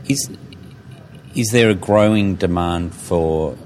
Is 0.09 0.29
is 1.37 1.51
there 1.53 1.71
a 1.71 1.75
growing 1.75 2.35
demand 2.35 2.93
for 2.95 3.57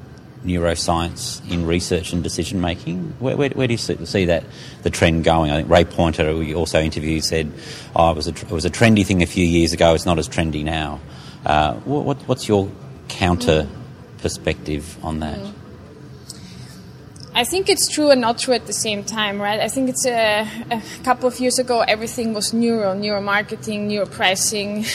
neuroscience 0.45 1.49
in 1.51 1.67
research 1.67 2.13
and 2.13 2.23
decision 2.23 2.61
making? 2.61 3.15
Where, 3.19 3.37
where, 3.37 3.51
where 3.51 3.67
do 3.67 3.75
you 3.75 3.79
see, 3.79 4.05
see 4.05 4.25
that 4.27 4.45
the 4.83 4.91
trend 4.91 5.25
going? 5.25 5.51
I 5.51 5.57
think 5.57 5.71
Ray 5.71 5.85
Poynter, 5.85 6.31
who 6.31 6.41
you 6.41 6.55
also 6.57 6.81
interviewed, 6.81 7.25
said, 7.25 7.53
"Oh, 7.97 8.11
it 8.11 8.17
was 8.17 8.29
a 8.29 8.33
it 8.33 8.51
was 8.51 8.65
a 8.65 8.71
trendy 8.71 9.05
thing 9.05 9.23
a 9.23 9.27
few 9.27 9.45
years 9.45 9.73
ago. 9.73 9.95
It's 9.95 10.07
not 10.07 10.19
as 10.19 10.29
trendy 10.29 10.65
now." 10.65 11.01
Uh, 11.45 11.75
what, 11.81 12.05
what, 12.05 12.17
what's 12.29 12.49
your 12.49 12.71
counter 13.09 13.69
perspective 14.19 14.97
on 15.05 15.21
that? 15.21 15.39
I 17.37 17.43
think 17.43 17.69
it's 17.69 17.89
true 17.89 18.11
and 18.11 18.21
not 18.21 18.39
true 18.39 18.55
at 18.55 18.67
the 18.67 18.73
same 18.73 19.03
time, 19.03 19.43
right? 19.43 19.59
I 19.59 19.67
think 19.67 19.91
it's 19.91 20.07
a, 20.07 20.49
a 20.71 20.83
couple 21.03 21.27
of 21.27 21.41
years 21.41 21.59
ago, 21.59 21.81
everything 21.81 22.33
was 22.33 22.53
neuro, 22.53 22.95
neuromarketing, 22.95 23.89
neuropricing. 23.91 24.87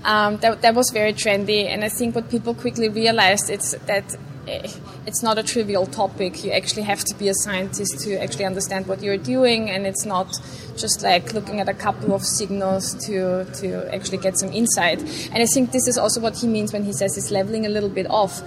um, 0.04 0.36
that, 0.36 0.62
that 0.62 0.74
was 0.76 0.90
very 0.90 1.12
trendy, 1.12 1.66
and 1.66 1.84
I 1.84 1.88
think 1.88 2.14
what 2.14 2.30
people 2.30 2.54
quickly 2.54 2.88
realized 2.88 3.50
is 3.50 3.76
that 3.86 4.16
it's 4.46 5.22
not 5.22 5.38
a 5.38 5.42
trivial 5.42 5.86
topic. 5.86 6.44
You 6.44 6.52
actually 6.52 6.82
have 6.82 7.04
to 7.04 7.14
be 7.16 7.28
a 7.28 7.34
scientist 7.34 8.00
to 8.00 8.16
actually 8.22 8.44
understand 8.44 8.86
what 8.86 9.02
you're 9.02 9.16
doing, 9.16 9.70
and 9.70 9.86
it's 9.86 10.04
not 10.04 10.38
just 10.76 11.02
like 11.02 11.32
looking 11.32 11.60
at 11.60 11.68
a 11.68 11.74
couple 11.74 12.14
of 12.14 12.22
signals 12.24 12.94
to 13.06 13.44
to 13.60 13.94
actually 13.94 14.18
get 14.18 14.38
some 14.38 14.52
insight. 14.52 15.00
And 15.32 15.42
I 15.42 15.46
think 15.46 15.72
this 15.72 15.86
is 15.86 15.98
also 15.98 16.20
what 16.20 16.36
he 16.36 16.46
means 16.46 16.72
when 16.72 16.84
he 16.84 16.92
says 16.92 17.16
it's 17.16 17.30
leveling 17.30 17.66
a 17.66 17.70
little 17.70 17.90
bit 17.90 18.08
off 18.08 18.42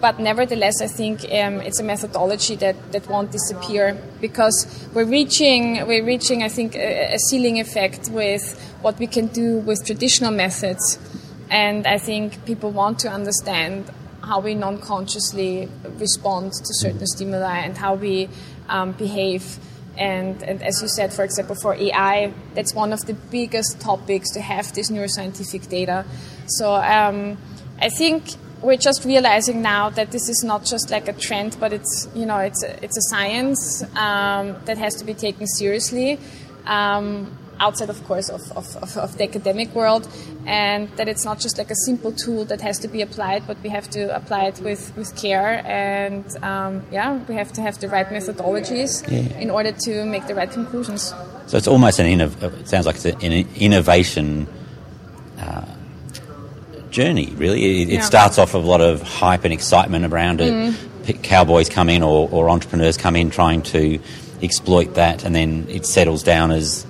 but 0.00 0.20
nevertheless, 0.20 0.82
I 0.82 0.88
think 0.88 1.24
um, 1.24 1.60
it's 1.60 1.80
a 1.80 1.82
methodology 1.82 2.54
that, 2.56 2.92
that 2.92 3.08
won't 3.08 3.32
disappear 3.32 3.96
because 4.20 4.88
we're 4.92 5.06
reaching 5.06 5.86
we're 5.86 6.04
reaching 6.04 6.42
I 6.42 6.48
think 6.48 6.76
a, 6.76 7.14
a 7.14 7.18
ceiling 7.18 7.58
effect 7.58 8.10
with 8.10 8.60
what 8.82 8.98
we 8.98 9.06
can 9.06 9.28
do 9.28 9.58
with 9.58 9.84
traditional 9.86 10.32
methods, 10.32 10.98
and 11.50 11.86
I 11.86 11.98
think 11.98 12.44
people 12.44 12.70
want 12.70 12.98
to 13.00 13.08
understand 13.08 13.90
how 14.26 14.40
we 14.40 14.54
non-consciously 14.54 15.68
respond 15.98 16.52
to 16.52 16.74
certain 16.74 17.06
stimuli 17.06 17.58
and 17.58 17.78
how 17.78 17.94
we 17.94 18.28
um, 18.68 18.92
behave. 18.92 19.58
And, 19.96 20.42
and 20.42 20.62
as 20.62 20.82
you 20.82 20.88
said, 20.88 21.12
for 21.12 21.24
example, 21.24 21.56
for 21.62 21.74
AI, 21.74 22.32
that's 22.54 22.74
one 22.74 22.92
of 22.92 23.06
the 23.06 23.14
biggest 23.14 23.80
topics 23.80 24.30
to 24.32 24.40
have 24.40 24.74
this 24.74 24.90
neuroscientific 24.90 25.68
data. 25.68 26.04
So 26.46 26.74
um, 26.74 27.38
I 27.80 27.88
think 27.88 28.24
we're 28.62 28.76
just 28.76 29.04
realizing 29.04 29.62
now 29.62 29.90
that 29.90 30.10
this 30.10 30.28
is 30.28 30.42
not 30.44 30.64
just 30.64 30.90
like 30.90 31.08
a 31.08 31.12
trend, 31.12 31.56
but 31.60 31.72
it's 31.72 32.08
you 32.14 32.26
know 32.26 32.38
it's 32.38 32.62
a, 32.64 32.84
it's 32.84 32.96
a 32.96 33.02
science 33.10 33.82
um, 33.96 34.56
that 34.64 34.78
has 34.78 34.94
to 34.96 35.04
be 35.04 35.14
taken 35.14 35.46
seriously. 35.46 36.18
Um, 36.66 37.36
outside, 37.60 37.90
of 37.90 38.02
course, 38.04 38.28
of, 38.28 38.40
of, 38.52 38.76
of, 38.76 38.96
of, 38.96 39.18
the 39.18 39.24
academic 39.24 39.74
world, 39.74 40.08
and 40.46 40.88
that 40.96 41.08
it's 41.08 41.24
not 41.24 41.38
just 41.38 41.58
like 41.58 41.70
a 41.70 41.76
simple 41.84 42.12
tool 42.12 42.44
that 42.46 42.60
has 42.60 42.78
to 42.80 42.88
be 42.88 43.02
applied, 43.02 43.46
but 43.46 43.56
we 43.62 43.68
have 43.68 43.88
to 43.90 44.14
apply 44.14 44.44
it 44.44 44.60
with, 44.60 44.94
with 44.96 45.14
care, 45.16 45.62
and 45.66 46.24
um, 46.42 46.84
yeah, 46.90 47.18
we 47.28 47.34
have 47.34 47.52
to 47.52 47.62
have 47.62 47.78
the 47.80 47.88
right 47.88 48.08
methodologies 48.08 49.02
yeah. 49.10 49.38
in 49.38 49.50
order 49.50 49.72
to 49.72 50.04
make 50.04 50.26
the 50.26 50.34
right 50.34 50.50
conclusions. 50.50 51.14
So 51.46 51.56
it's 51.56 51.68
almost 51.68 51.98
an 51.98 52.06
innov- 52.06 52.42
it 52.60 52.68
sounds 52.68 52.86
like 52.86 52.96
it's 52.96 53.04
an 53.04 53.32
innovation. 53.56 54.46
Uh, 55.38 55.64
journey, 56.96 57.32
really. 57.36 57.82
It, 57.82 57.88
yeah. 57.88 58.00
starts 58.00 58.38
off 58.38 58.54
with 58.54 58.64
a 58.64 58.66
lot 58.66 58.80
of 58.80 59.02
hype 59.02 59.44
and 59.44 59.52
excitement 59.52 60.06
around 60.06 60.40
it. 60.40 60.52
Mm. 60.52 61.22
Cowboys 61.22 61.68
come 61.68 61.90
in 61.90 62.02
or, 62.02 62.28
or 62.32 62.48
entrepreneurs 62.48 62.96
come 62.96 63.14
in 63.14 63.28
trying 63.30 63.62
to 63.62 64.00
exploit 64.42 64.94
that, 64.94 65.24
and 65.24 65.34
then 65.34 65.66
it 65.68 65.86
settles 65.86 66.22
down 66.22 66.50
as 66.50 66.86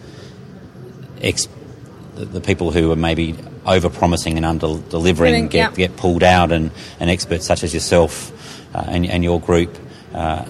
ex- 1.21 1.49
the, 2.15 2.41
people 2.41 2.71
who 2.71 2.91
are 2.93 2.97
maybe 2.97 3.35
over 3.67 3.91
promising 3.91 4.37
and 4.37 4.47
under 4.47 4.79
delivering 4.89 5.49
get, 5.49 5.71
yeah. 5.71 5.89
get 5.89 5.97
pulled 5.97 6.23
out, 6.23 6.53
and, 6.53 6.71
and 7.01 7.11
experts 7.11 7.47
such 7.47 7.63
as 7.63 7.75
yourself 7.75 8.33
uh, 8.75 8.85
and, 8.89 9.07
and 9.07 9.25
your 9.25 9.41
group. 9.41 9.77
Uh, 10.15 10.45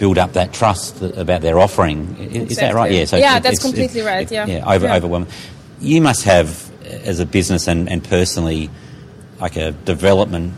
build 0.00 0.16
up 0.16 0.32
that 0.32 0.52
trust 0.54 1.02
about 1.02 1.42
their 1.42 1.58
offering. 1.58 2.16
Is 2.16 2.42
exactly. 2.42 2.54
that 2.54 2.74
right? 2.74 2.92
Yeah. 2.92 3.04
So 3.04 3.16
yeah, 3.18 3.38
that's 3.38 3.60
completely 3.60 4.00
right. 4.00 4.28
Yeah. 4.30 4.46
Yeah. 4.46 4.74
Over, 4.74 4.86
yeah. 4.86 4.96
Overwhelming. 4.96 5.28
You 5.78 6.00
must 6.00 6.24
have, 6.24 6.70
as 6.86 7.20
a 7.20 7.26
business 7.26 7.68
and, 7.68 7.86
and 7.86 8.02
personally, 8.02 8.70
like 9.40 9.56
a 9.56 9.72
development 9.72 10.54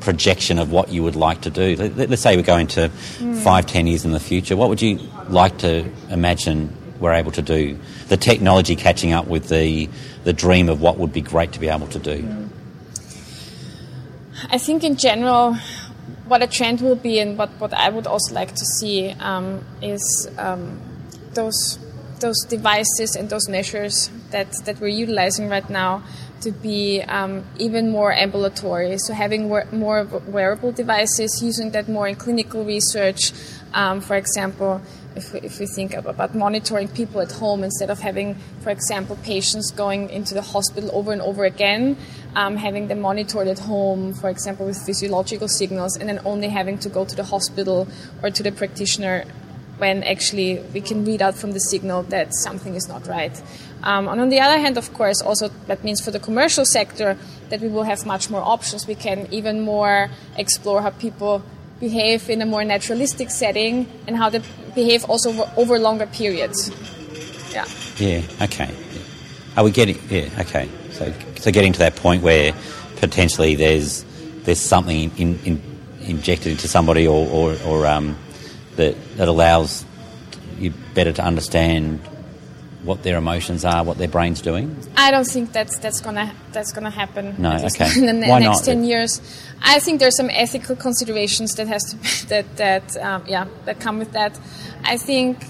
projection 0.00 0.58
of 0.58 0.70
what 0.70 0.90
you 0.90 1.02
would 1.02 1.16
like 1.16 1.42
to 1.42 1.50
do. 1.50 1.76
Let, 1.76 2.12
us 2.12 2.20
say 2.20 2.36
we 2.36 2.42
go 2.42 2.58
into 2.58 2.90
mm. 2.90 3.42
five, 3.42 3.66
ten 3.66 3.86
years 3.86 4.04
in 4.04 4.12
the 4.12 4.20
future. 4.20 4.56
What 4.56 4.68
would 4.68 4.82
you 4.82 4.98
like 5.28 5.58
to 5.58 5.88
imagine 6.10 6.76
we're 7.02 7.12
able 7.12 7.32
to 7.32 7.42
do. 7.42 7.78
The 8.08 8.16
technology 8.16 8.76
catching 8.76 9.12
up 9.12 9.26
with 9.26 9.48
the 9.48 9.88
the 10.24 10.32
dream 10.32 10.68
of 10.68 10.80
what 10.80 10.98
would 10.98 11.12
be 11.12 11.20
great 11.20 11.52
to 11.52 11.60
be 11.60 11.68
able 11.68 11.88
to 11.88 11.98
do. 11.98 12.48
I 14.50 14.58
think 14.58 14.82
in 14.84 14.96
general, 14.96 15.54
what 16.26 16.42
a 16.42 16.46
trend 16.46 16.80
will 16.80 16.96
be, 16.96 17.18
and 17.20 17.36
what, 17.36 17.50
what 17.60 17.72
I 17.72 17.88
would 17.88 18.06
also 18.06 18.34
like 18.34 18.54
to 18.54 18.64
see 18.64 19.10
um, 19.20 19.64
is 19.80 20.30
um, 20.38 20.80
those 21.34 21.78
those 22.20 22.38
devices 22.48 23.16
and 23.16 23.28
those 23.28 23.48
measures 23.48 24.08
that, 24.30 24.52
that 24.64 24.80
we're 24.80 24.86
utilizing 24.86 25.48
right 25.48 25.68
now 25.68 26.02
to 26.40 26.52
be 26.52 27.02
um, 27.02 27.44
even 27.58 27.90
more 27.90 28.12
ambulatory. 28.12 28.96
So 28.98 29.12
having 29.12 29.48
more 29.48 30.04
wearable 30.26 30.72
devices, 30.72 31.42
using 31.42 31.72
that 31.72 31.88
more 31.88 32.08
in 32.08 32.14
clinical 32.14 32.64
research, 32.64 33.32
um, 33.74 34.00
for 34.00 34.16
example, 34.16 34.80
if 35.16 35.32
we, 35.32 35.40
if 35.40 35.58
we 35.58 35.66
think 35.66 35.94
about 35.94 36.34
monitoring 36.34 36.88
people 36.88 37.20
at 37.20 37.32
home 37.32 37.64
instead 37.64 37.90
of 37.90 38.00
having, 38.00 38.34
for 38.60 38.70
example, 38.70 39.16
patients 39.22 39.70
going 39.70 40.10
into 40.10 40.34
the 40.34 40.42
hospital 40.42 40.90
over 40.92 41.12
and 41.12 41.22
over 41.22 41.44
again, 41.44 41.96
um, 42.34 42.56
having 42.56 42.88
them 42.88 43.00
monitored 43.00 43.48
at 43.48 43.58
home, 43.58 44.14
for 44.14 44.28
example, 44.28 44.66
with 44.66 44.78
physiological 44.84 45.48
signals, 45.48 45.96
and 45.96 46.08
then 46.08 46.20
only 46.24 46.48
having 46.48 46.78
to 46.78 46.88
go 46.88 47.04
to 47.04 47.16
the 47.16 47.24
hospital 47.24 47.88
or 48.22 48.30
to 48.30 48.42
the 48.42 48.52
practitioner 48.52 49.24
when 49.78 50.04
actually 50.04 50.60
we 50.72 50.80
can 50.80 51.04
read 51.04 51.20
out 51.20 51.34
from 51.34 51.52
the 51.52 51.58
signal 51.58 52.04
that 52.04 52.32
something 52.34 52.74
is 52.74 52.88
not 52.88 53.06
right. 53.08 53.42
Um, 53.82 54.06
and 54.06 54.20
on 54.20 54.28
the 54.28 54.38
other 54.38 54.58
hand, 54.58 54.78
of 54.78 54.92
course, 54.94 55.20
also 55.20 55.48
that 55.66 55.82
means 55.82 56.00
for 56.00 56.12
the 56.12 56.20
commercial 56.20 56.64
sector 56.64 57.16
that 57.48 57.60
we 57.60 57.68
will 57.68 57.82
have 57.82 58.06
much 58.06 58.30
more 58.30 58.42
options. 58.42 58.86
We 58.86 58.94
can 58.94 59.26
even 59.32 59.60
more 59.60 60.08
explore 60.36 60.82
how 60.82 60.90
people 60.90 61.42
behave 61.82 62.30
in 62.30 62.40
a 62.40 62.46
more 62.46 62.64
naturalistic 62.64 63.28
setting 63.28 63.88
and 64.06 64.16
how 64.16 64.30
they 64.30 64.40
behave 64.72 65.04
also 65.06 65.28
over, 65.56 65.80
longer 65.80 66.06
periods. 66.06 66.70
Yeah. 67.52 67.66
Yeah. 67.98 68.22
Okay. 68.40 68.70
Are 69.56 69.64
we 69.64 69.72
getting? 69.72 69.98
Yeah. 70.08 70.28
Okay. 70.38 70.68
So, 70.92 71.12
so 71.40 71.50
getting 71.50 71.72
to 71.72 71.80
that 71.80 71.96
point 71.96 72.22
where 72.22 72.54
potentially 72.96 73.56
there's 73.56 74.04
there's 74.44 74.60
something 74.60 75.10
in, 75.18 75.38
in, 75.40 75.60
injected 76.02 76.52
into 76.52 76.68
somebody 76.68 77.06
or 77.06 77.26
or, 77.28 77.56
or 77.66 77.86
um, 77.86 78.16
that 78.76 78.94
that 79.16 79.26
allows 79.26 79.84
you 80.58 80.72
better 80.94 81.12
to 81.12 81.22
understand 81.22 82.00
what 82.84 83.02
their 83.02 83.16
emotions 83.16 83.64
are, 83.64 83.84
what 83.84 83.98
their 83.98 84.08
brain's 84.08 84.40
doing? 84.40 84.76
I 84.96 85.10
don't 85.10 85.26
think 85.26 85.52
that's 85.52 85.78
that's 85.78 86.00
gonna 86.00 86.34
that's 86.52 86.72
gonna 86.72 86.90
happen. 86.90 87.34
No, 87.38 87.54
okay. 87.56 87.90
In 87.96 88.20
the 88.20 88.26
Why 88.26 88.40
next 88.40 88.58
not? 88.58 88.64
ten 88.64 88.84
years, 88.84 89.20
I 89.62 89.78
think 89.78 90.00
there's 90.00 90.16
some 90.16 90.30
ethical 90.30 90.76
considerations 90.76 91.54
that 91.56 91.68
has 91.68 91.82
to 91.90 91.96
be, 91.96 92.08
that 92.28 92.56
that 92.56 92.96
um, 92.96 93.24
yeah 93.26 93.46
that 93.64 93.80
come 93.80 93.98
with 93.98 94.12
that. 94.12 94.38
I 94.84 94.96
think 94.96 95.44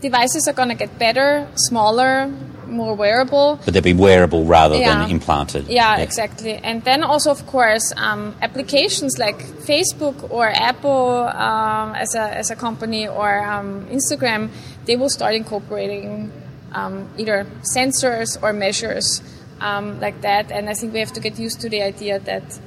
devices 0.00 0.46
are 0.48 0.52
gonna 0.52 0.74
get 0.74 0.98
better, 0.98 1.48
smaller, 1.54 2.30
more 2.66 2.94
wearable. 2.94 3.60
But 3.64 3.72
they'll 3.74 3.82
be 3.82 3.94
wearable 3.94 4.44
rather 4.44 4.76
yeah. 4.76 4.98
than 4.98 5.10
implanted. 5.10 5.66
Yeah, 5.68 5.96
yeah, 5.96 6.02
exactly. 6.02 6.54
And 6.54 6.84
then 6.84 7.02
also, 7.02 7.30
of 7.30 7.46
course, 7.46 7.92
um, 7.96 8.34
applications 8.42 9.18
like 9.18 9.38
Facebook 9.38 10.30
or 10.30 10.48
Apple 10.48 11.28
um, 11.28 11.94
as 11.94 12.14
a 12.14 12.36
as 12.36 12.50
a 12.50 12.56
company 12.56 13.08
or 13.08 13.42
um, 13.42 13.86
Instagram, 13.86 14.50
they 14.84 14.96
will 14.96 15.10
start 15.10 15.34
incorporating 15.34 16.30
um, 16.74 17.08
either 17.16 17.46
sensors 17.74 18.40
or 18.42 18.52
measures 18.52 19.22
um, 19.60 20.00
like 20.00 20.20
that. 20.20 20.50
And 20.50 20.68
I 20.68 20.74
think 20.74 20.92
we 20.92 21.00
have 21.00 21.12
to 21.12 21.20
get 21.20 21.38
used 21.38 21.60
to 21.62 21.68
the 21.68 21.82
idea 21.82 22.18
that 22.18 22.58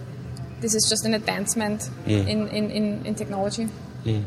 this 0.62 0.74
is 0.74 0.90
just 0.90 1.06
an 1.06 1.14
advancement 1.14 1.90
yeah. 2.06 2.20
in, 2.20 2.48
in, 2.48 2.72
in, 2.72 3.06
in, 3.06 3.16
technology. 3.16 3.68
Yeah. 4.04 4.22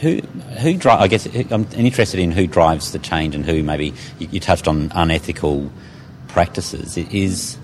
Who, 0.00 0.16
who 0.60 0.76
drive, 0.76 1.00
I 1.00 1.08
guess 1.08 1.26
I'm 1.50 1.66
interested 1.74 2.20
in 2.20 2.30
who 2.32 2.46
drives 2.46 2.92
the 2.92 2.98
change 2.98 3.34
and 3.34 3.46
who 3.46 3.62
maybe 3.62 3.94
you, 4.18 4.28
you 4.32 4.40
touched 4.40 4.68
on 4.68 4.92
unethical 4.94 5.70
practices. 6.28 6.98
Is, 6.98 7.56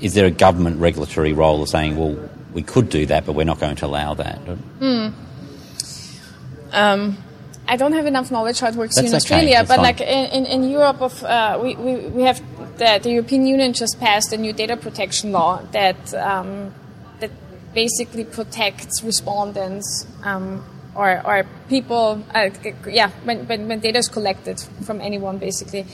is 0.00 0.14
there 0.14 0.26
a 0.26 0.30
government 0.30 0.80
regulatory 0.80 1.32
role 1.32 1.60
of 1.62 1.68
saying, 1.68 1.96
well, 1.96 2.30
we 2.52 2.62
could 2.62 2.88
do 2.88 3.04
that, 3.06 3.26
but 3.26 3.32
we're 3.34 3.44
not 3.44 3.58
going 3.58 3.76
to 3.76 3.86
allow 3.86 4.14
that? 4.14 4.38
Mm. 4.80 5.12
Um, 6.72 7.18
I 7.66 7.76
don't 7.76 7.92
have 7.92 8.06
enough 8.06 8.30
knowledge 8.30 8.60
how 8.60 8.68
it 8.68 8.74
works 8.74 8.96
That's 8.96 9.08
in 9.08 9.14
Australia, 9.14 9.64
but 9.66 9.76
fine. 9.76 9.82
like 9.82 10.00
in, 10.00 10.30
in, 10.30 10.46
in 10.46 10.70
Europe, 10.70 11.00
of, 11.00 11.22
uh, 11.24 11.58
we, 11.62 11.74
we, 11.76 11.96
we 12.08 12.22
have 12.22 12.42
the, 12.78 13.00
the 13.02 13.10
European 13.10 13.46
Union 13.46 13.72
just 13.72 13.98
passed 14.00 14.32
a 14.32 14.36
new 14.36 14.52
data 14.52 14.76
protection 14.76 15.32
law 15.32 15.62
that 15.72 16.12
um, 16.14 16.74
that 17.20 17.30
basically 17.72 18.24
protects 18.24 19.02
respondents 19.02 20.06
um, 20.24 20.64
or, 20.94 21.22
or 21.26 21.46
people, 21.68 22.22
uh, 22.34 22.50
yeah, 22.86 23.10
when, 23.24 23.46
when, 23.46 23.66
when, 23.68 23.80
data 23.80 23.98
is 23.98 24.08
collected 24.08 24.60
from 24.84 25.00
anyone, 25.00 25.38
basically, 25.38 25.86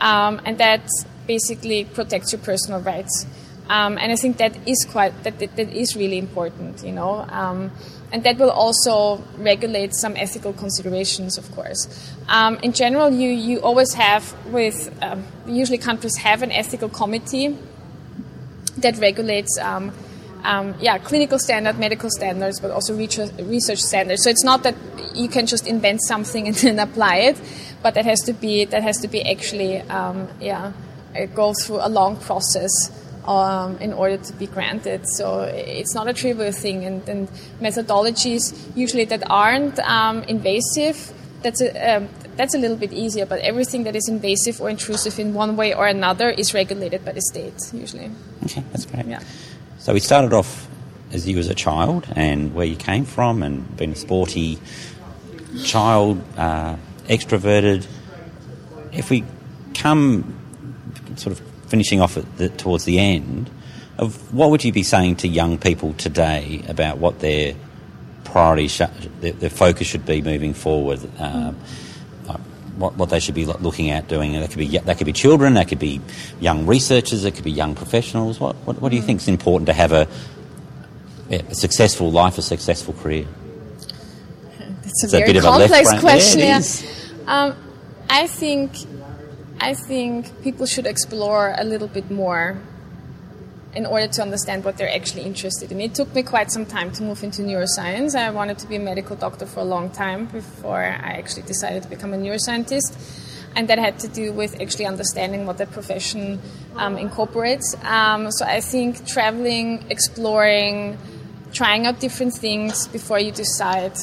um, 0.00 0.40
and 0.44 0.58
that 0.58 0.80
basically 1.26 1.84
protects 1.84 2.32
your 2.32 2.40
personal 2.40 2.80
rights. 2.80 3.26
Um, 3.70 3.98
and 3.98 4.10
I 4.10 4.16
think 4.16 4.38
that 4.38 4.56
is 4.66 4.84
quite 4.90 5.22
that, 5.22 5.38
that, 5.38 5.54
that 5.54 5.70
is 5.70 5.94
really 5.94 6.18
important, 6.18 6.82
you 6.82 6.90
know. 6.90 7.24
Um, 7.30 7.70
and 8.12 8.24
that 8.24 8.36
will 8.36 8.50
also 8.50 9.22
regulate 9.38 9.94
some 9.94 10.16
ethical 10.16 10.52
considerations, 10.52 11.38
of 11.38 11.48
course. 11.52 11.86
Um, 12.28 12.58
in 12.64 12.72
general, 12.72 13.10
you, 13.10 13.28
you 13.28 13.60
always 13.60 13.94
have 13.94 14.34
with 14.46 14.92
um, 15.00 15.24
usually 15.46 15.78
countries 15.78 16.16
have 16.16 16.42
an 16.42 16.50
ethical 16.50 16.88
committee 16.88 17.56
that 18.78 18.98
regulates. 18.98 19.56
Um, 19.58 19.92
um 20.42 20.74
yeah, 20.80 20.96
clinical 20.96 21.38
standard, 21.38 21.78
medical 21.78 22.08
standards, 22.10 22.60
but 22.60 22.70
also 22.70 22.96
research 22.96 23.78
standards. 23.78 24.24
So 24.24 24.30
it's 24.30 24.42
not 24.42 24.62
that 24.62 24.74
you 25.14 25.28
can 25.28 25.46
just 25.46 25.66
invent 25.66 26.00
something 26.02 26.46
and 26.48 26.56
then 26.56 26.78
apply 26.78 27.16
it, 27.16 27.40
but 27.82 27.92
that 27.94 28.06
has 28.06 28.20
to 28.22 28.32
be 28.32 28.64
that 28.64 28.82
has 28.82 28.96
to 29.02 29.08
be 29.08 29.20
actually 29.30 29.82
yeah 30.40 30.72
go 31.34 31.52
through 31.52 31.80
a 31.82 31.90
long 31.90 32.16
process 32.16 32.70
um, 33.26 33.76
in 33.78 33.92
order 33.92 34.16
to 34.16 34.32
be 34.34 34.46
granted. 34.46 35.06
So 35.08 35.42
it's 35.42 35.94
not 35.94 36.08
a 36.08 36.12
trivial 36.12 36.52
thing, 36.52 36.84
and, 36.84 37.08
and 37.08 37.28
methodologies 37.60 38.54
usually 38.76 39.04
that 39.06 39.22
aren't 39.30 39.78
um, 39.80 40.22
invasive. 40.24 41.12
That's 41.42 41.62
a, 41.62 41.96
um, 41.96 42.08
that's 42.36 42.54
a 42.54 42.58
little 42.58 42.76
bit 42.76 42.92
easier, 42.92 43.26
but 43.26 43.40
everything 43.40 43.84
that 43.84 43.96
is 43.96 44.08
invasive 44.08 44.60
or 44.60 44.70
intrusive 44.70 45.18
in 45.18 45.34
one 45.34 45.56
way 45.56 45.74
or 45.74 45.86
another 45.86 46.30
is 46.30 46.52
regulated 46.54 47.04
by 47.04 47.12
the 47.12 47.22
state 47.22 47.54
usually. 47.72 48.10
Okay, 48.44 48.62
that's 48.72 48.86
great. 48.86 49.06
Yeah. 49.06 49.22
So 49.78 49.92
we 49.92 50.00
started 50.00 50.32
off 50.32 50.68
as 51.12 51.26
you 51.26 51.38
as 51.38 51.48
a 51.48 51.54
child 51.54 52.06
and 52.14 52.54
where 52.54 52.66
you 52.66 52.76
came 52.76 53.04
from, 53.04 53.42
and 53.42 53.76
being 53.76 53.92
a 53.92 53.96
sporty 53.96 54.58
child, 55.64 56.22
uh, 56.36 56.76
extroverted. 57.08 57.86
If 58.92 59.10
we 59.10 59.24
come 59.74 60.36
sort 61.16 61.38
of 61.38 61.49
finishing 61.70 62.02
off 62.02 62.18
at 62.18 62.36
the, 62.36 62.50
towards 62.50 62.84
the 62.84 62.98
end, 62.98 63.50
of 63.96 64.34
what 64.34 64.50
would 64.50 64.64
you 64.64 64.72
be 64.72 64.82
saying 64.82 65.16
to 65.16 65.28
young 65.28 65.56
people 65.56 65.94
today 65.94 66.62
about 66.68 66.98
what 66.98 67.20
their 67.20 67.54
priority, 68.24 68.68
sh- 68.68 68.82
their, 69.20 69.32
their, 69.32 69.50
focus 69.50 69.86
should 69.86 70.04
be 70.04 70.20
moving 70.20 70.52
forward. 70.52 71.00
Um, 71.18 71.56
what, 72.80 72.96
what 72.96 73.10
they 73.10 73.20
should 73.20 73.34
be 73.34 73.44
looking 73.44 73.90
at 73.90 74.08
doing. 74.08 74.32
That 74.32 74.48
could 74.48 74.58
be 74.58 74.78
that 74.78 74.96
could 74.96 75.06
be 75.06 75.12
children, 75.12 75.54
that 75.54 75.68
could 75.68 75.78
be 75.78 76.00
young 76.40 76.66
researchers, 76.66 77.24
it 77.24 77.34
could 77.34 77.44
be 77.44 77.52
young 77.52 77.74
professionals. 77.74 78.40
What 78.40 78.56
what, 78.64 78.80
what 78.80 78.88
do 78.88 78.96
you 78.96 79.02
think 79.02 79.20
is 79.20 79.28
important 79.28 79.66
to 79.66 79.72
have 79.74 79.92
a, 79.92 80.08
a 81.30 81.54
successful 81.54 82.10
life, 82.10 82.38
a 82.38 82.42
successful 82.42 82.94
career? 82.94 83.26
It's 84.84 85.02
a 85.04 85.06
it's 85.06 85.12
very 85.12 85.36
a 85.36 85.42
complex 85.42 85.92
a 85.92 86.00
question. 86.00 86.40
Yeah, 86.40 86.62
um, 87.26 87.56
I 88.08 88.26
think 88.26 88.72
I 89.62 89.74
think 89.74 90.42
people 90.42 90.64
should 90.64 90.86
explore 90.86 91.54
a 91.58 91.64
little 91.64 91.88
bit 91.88 92.10
more 92.10 92.58
in 93.74 93.84
order 93.84 94.08
to 94.08 94.22
understand 94.22 94.64
what 94.64 94.78
they're 94.78 94.92
actually 94.92 95.22
interested 95.22 95.70
in. 95.70 95.80
It 95.80 95.94
took 95.94 96.14
me 96.14 96.22
quite 96.22 96.50
some 96.50 96.64
time 96.64 96.90
to 96.92 97.02
move 97.02 97.22
into 97.22 97.42
neuroscience. 97.42 98.14
I 98.14 98.30
wanted 98.30 98.58
to 98.60 98.66
be 98.66 98.76
a 98.76 98.80
medical 98.80 99.16
doctor 99.16 99.44
for 99.44 99.60
a 99.60 99.64
long 99.64 99.90
time 99.90 100.26
before 100.26 100.82
I 100.82 101.12
actually 101.20 101.42
decided 101.42 101.82
to 101.82 101.90
become 101.90 102.14
a 102.14 102.16
neuroscientist. 102.16 102.96
And 103.54 103.68
that 103.68 103.78
had 103.78 103.98
to 104.00 104.08
do 104.08 104.32
with 104.32 104.60
actually 104.60 104.86
understanding 104.86 105.44
what 105.44 105.58
the 105.58 105.66
profession 105.66 106.40
um, 106.76 106.96
incorporates. 106.96 107.76
Um, 107.82 108.30
so 108.30 108.46
I 108.46 108.60
think 108.60 109.06
traveling, 109.06 109.84
exploring, 109.90 110.96
trying 111.52 111.86
out 111.86 112.00
different 112.00 112.32
things 112.32 112.88
before 112.88 113.18
you 113.18 113.30
decide 113.30 113.96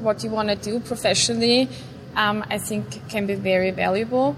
what 0.00 0.24
you 0.24 0.30
want 0.30 0.48
to 0.48 0.56
do 0.56 0.80
professionally, 0.80 1.68
um, 2.16 2.44
I 2.50 2.58
think 2.58 3.06
can 3.08 3.26
be 3.26 3.34
very 3.34 3.70
valuable. 3.70 4.36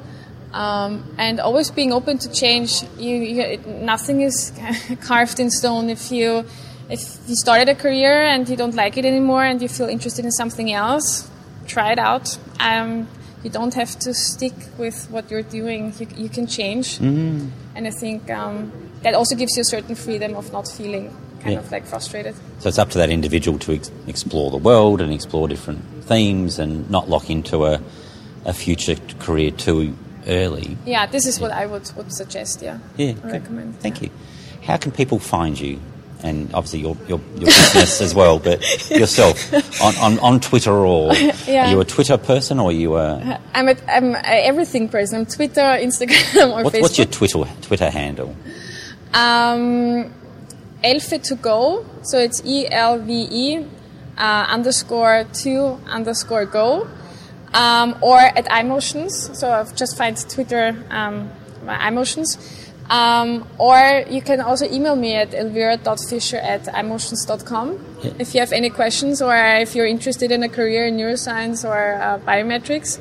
Um, 0.56 1.04
and 1.18 1.38
always 1.38 1.70
being 1.70 1.92
open 1.92 2.16
to 2.16 2.32
change. 2.32 2.82
You, 2.96 3.14
you, 3.16 3.58
nothing 3.66 4.22
is 4.22 4.52
carved 5.02 5.38
in 5.38 5.50
stone. 5.50 5.90
If 5.90 6.10
you 6.10 6.46
if 6.88 7.18
you 7.28 7.36
started 7.36 7.68
a 7.68 7.74
career 7.74 8.22
and 8.22 8.48
you 8.48 8.56
don't 8.56 8.74
like 8.74 8.96
it 8.96 9.04
anymore 9.04 9.44
and 9.44 9.60
you 9.60 9.68
feel 9.68 9.88
interested 9.88 10.24
in 10.24 10.30
something 10.30 10.72
else, 10.72 11.30
try 11.66 11.92
it 11.92 11.98
out. 11.98 12.38
Um, 12.58 13.06
you 13.42 13.50
don't 13.50 13.74
have 13.74 13.98
to 13.98 14.14
stick 14.14 14.54
with 14.78 15.10
what 15.10 15.30
you're 15.30 15.42
doing. 15.42 15.92
You, 15.98 16.06
you 16.16 16.28
can 16.30 16.46
change, 16.46 17.00
mm-hmm. 17.00 17.48
and 17.74 17.86
I 17.86 17.90
think 17.90 18.30
um, 18.30 18.72
that 19.02 19.12
also 19.12 19.36
gives 19.36 19.56
you 19.56 19.60
a 19.60 19.64
certain 19.64 19.94
freedom 19.94 20.36
of 20.36 20.50
not 20.52 20.66
feeling 20.66 21.14
kind 21.40 21.52
yeah. 21.52 21.58
of 21.58 21.70
like 21.70 21.84
frustrated. 21.84 22.34
So 22.60 22.70
it's 22.70 22.78
up 22.78 22.88
to 22.90 22.98
that 22.98 23.10
individual 23.10 23.58
to 23.58 23.74
ex- 23.74 23.90
explore 24.06 24.50
the 24.50 24.56
world 24.56 25.02
and 25.02 25.12
explore 25.12 25.48
different 25.48 25.82
themes 26.04 26.58
and 26.58 26.88
not 26.90 27.10
lock 27.10 27.28
into 27.28 27.66
a, 27.66 27.78
a 28.46 28.54
future 28.54 28.96
career 29.18 29.50
too 29.50 29.94
early. 30.26 30.76
Yeah, 30.84 31.06
this 31.06 31.26
is 31.26 31.40
what 31.40 31.50
I 31.50 31.66
would, 31.66 31.90
would 31.96 32.12
suggest. 32.12 32.62
Yeah, 32.62 32.78
yeah, 32.96 33.14
recommend. 33.24 33.78
Thank 33.80 34.02
you. 34.02 34.10
How 34.62 34.76
can 34.76 34.92
people 34.92 35.18
find 35.18 35.58
you? 35.58 35.80
And 36.22 36.52
obviously 36.54 36.80
your 36.80 36.96
your, 37.06 37.20
your 37.36 37.46
business 37.46 38.00
as 38.00 38.14
well, 38.14 38.38
but 38.38 38.60
yourself 38.90 39.52
on, 39.82 39.96
on, 39.96 40.18
on 40.20 40.40
Twitter 40.40 40.72
or 40.72 41.14
yeah. 41.46 41.66
are 41.66 41.70
you 41.70 41.80
a 41.80 41.84
Twitter 41.84 42.16
person 42.16 42.58
or 42.58 42.70
are 42.70 42.72
you 42.72 42.96
a? 42.96 43.40
I'm 43.54 43.68
a, 43.68 43.76
I'm 43.86 44.14
a 44.14 44.18
everything 44.24 44.88
person. 44.88 45.20
I'm 45.20 45.26
Twitter, 45.26 45.60
Instagram, 45.60 46.58
or 46.58 46.64
what, 46.64 46.72
Facebook. 46.72 46.82
What's 46.82 46.98
your 46.98 47.06
Twitter 47.06 47.44
Twitter 47.60 47.90
handle? 47.90 48.34
Um, 49.12 50.12
Elve 50.82 51.22
to 51.22 51.34
go. 51.36 51.84
So 52.02 52.18
it's 52.18 52.42
E 52.44 52.66
L 52.70 52.98
V 52.98 53.28
E 53.30 53.66
uh, 54.16 54.46
underscore 54.48 55.26
two 55.32 55.78
underscore 55.86 56.46
go 56.46 56.88
um, 57.56 57.96
or 58.02 58.18
at 58.18 58.44
iMotions. 58.46 59.34
So 59.34 59.50
I've 59.50 59.74
just 59.74 59.96
find 59.96 60.16
Twitter 60.28 60.76
um, 60.90 61.30
iMotions. 61.64 62.62
Um, 62.88 63.48
or 63.58 64.04
you 64.08 64.22
can 64.22 64.40
also 64.40 64.70
email 64.70 64.94
me 64.94 65.16
at 65.16 65.34
elvira.fischer 65.34 66.36
at 66.36 66.68
imotions.com 66.68 67.84
yeah. 68.02 68.12
if 68.20 68.32
you 68.32 68.38
have 68.38 68.52
any 68.52 68.70
questions 68.70 69.20
or 69.20 69.34
if 69.34 69.74
you're 69.74 69.88
interested 69.88 70.30
in 70.30 70.44
a 70.44 70.48
career 70.48 70.86
in 70.86 70.96
neuroscience 70.96 71.68
or 71.68 71.94
uh, 71.94 72.18
biometrics. 72.20 73.00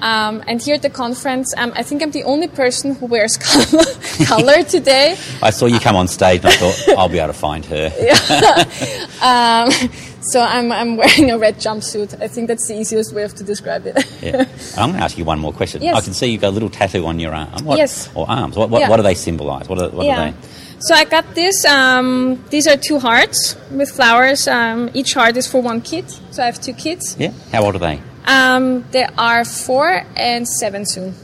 Um, 0.00 0.44
and 0.46 0.62
here 0.62 0.74
at 0.74 0.82
the 0.82 0.90
conference, 0.90 1.54
um, 1.56 1.72
I 1.74 1.82
think 1.82 2.02
I'm 2.02 2.10
the 2.10 2.22
only 2.24 2.48
person 2.48 2.94
who 2.94 3.06
wears 3.06 3.36
color, 3.38 3.84
color 4.26 4.62
today. 4.62 5.16
I 5.42 5.50
saw 5.50 5.66
you 5.66 5.80
come 5.80 5.96
on 5.96 6.06
stage 6.06 6.44
and 6.44 6.52
I 6.52 6.56
thought, 6.56 6.98
I'll 6.98 7.08
be 7.08 7.18
able 7.18 7.32
to 7.32 7.38
find 7.38 7.64
her. 7.64 7.86
um, 9.22 9.90
so 10.30 10.40
I'm, 10.40 10.72
I'm 10.72 10.96
wearing 10.96 11.30
a 11.30 11.38
red 11.38 11.56
jumpsuit. 11.56 12.20
I 12.20 12.28
think 12.28 12.48
that's 12.48 12.66
the 12.68 12.78
easiest 12.78 13.14
way 13.14 13.22
of 13.22 13.34
to 13.34 13.44
describe 13.44 13.86
it. 13.86 13.96
yeah. 14.22 14.44
I'm 14.76 14.90
going 14.90 14.98
to 14.98 15.04
ask 15.04 15.16
you 15.16 15.24
one 15.24 15.38
more 15.38 15.52
question. 15.52 15.82
Yes. 15.82 15.96
I 15.96 16.00
can 16.00 16.14
see 16.14 16.28
you've 16.28 16.40
got 16.40 16.48
a 16.48 16.56
little 16.58 16.70
tattoo 16.70 17.06
on 17.06 17.20
your 17.20 17.34
arm. 17.34 17.64
What, 17.64 17.78
yes. 17.78 18.10
Or 18.14 18.28
arms. 18.28 18.56
What, 18.56 18.70
what, 18.70 18.80
yeah. 18.80 18.88
what 18.88 18.96
do 18.96 19.02
they 19.02 19.14
symbolise? 19.14 19.68
What, 19.68 19.80
are, 19.80 19.90
what 19.90 20.06
yeah. 20.06 20.28
are 20.28 20.30
they? 20.30 20.36
So 20.78 20.94
I 20.94 21.04
got 21.04 21.34
this. 21.34 21.64
Um, 21.64 22.44
these 22.50 22.66
are 22.66 22.76
two 22.76 22.98
hearts 22.98 23.56
with 23.70 23.90
flowers. 23.90 24.46
Um, 24.46 24.90
each 24.92 25.14
heart 25.14 25.36
is 25.36 25.46
for 25.46 25.62
one 25.62 25.80
kid. 25.80 26.10
So 26.30 26.42
I 26.42 26.46
have 26.46 26.60
two 26.60 26.74
kids. 26.74 27.16
Yeah. 27.18 27.32
How 27.50 27.64
old 27.64 27.76
are 27.76 27.78
they? 27.78 28.00
Um, 28.26 28.84
they 28.90 29.06
are 29.16 29.44
four 29.44 30.04
and 30.16 30.46
seven 30.46 30.84
soon. 30.84 31.14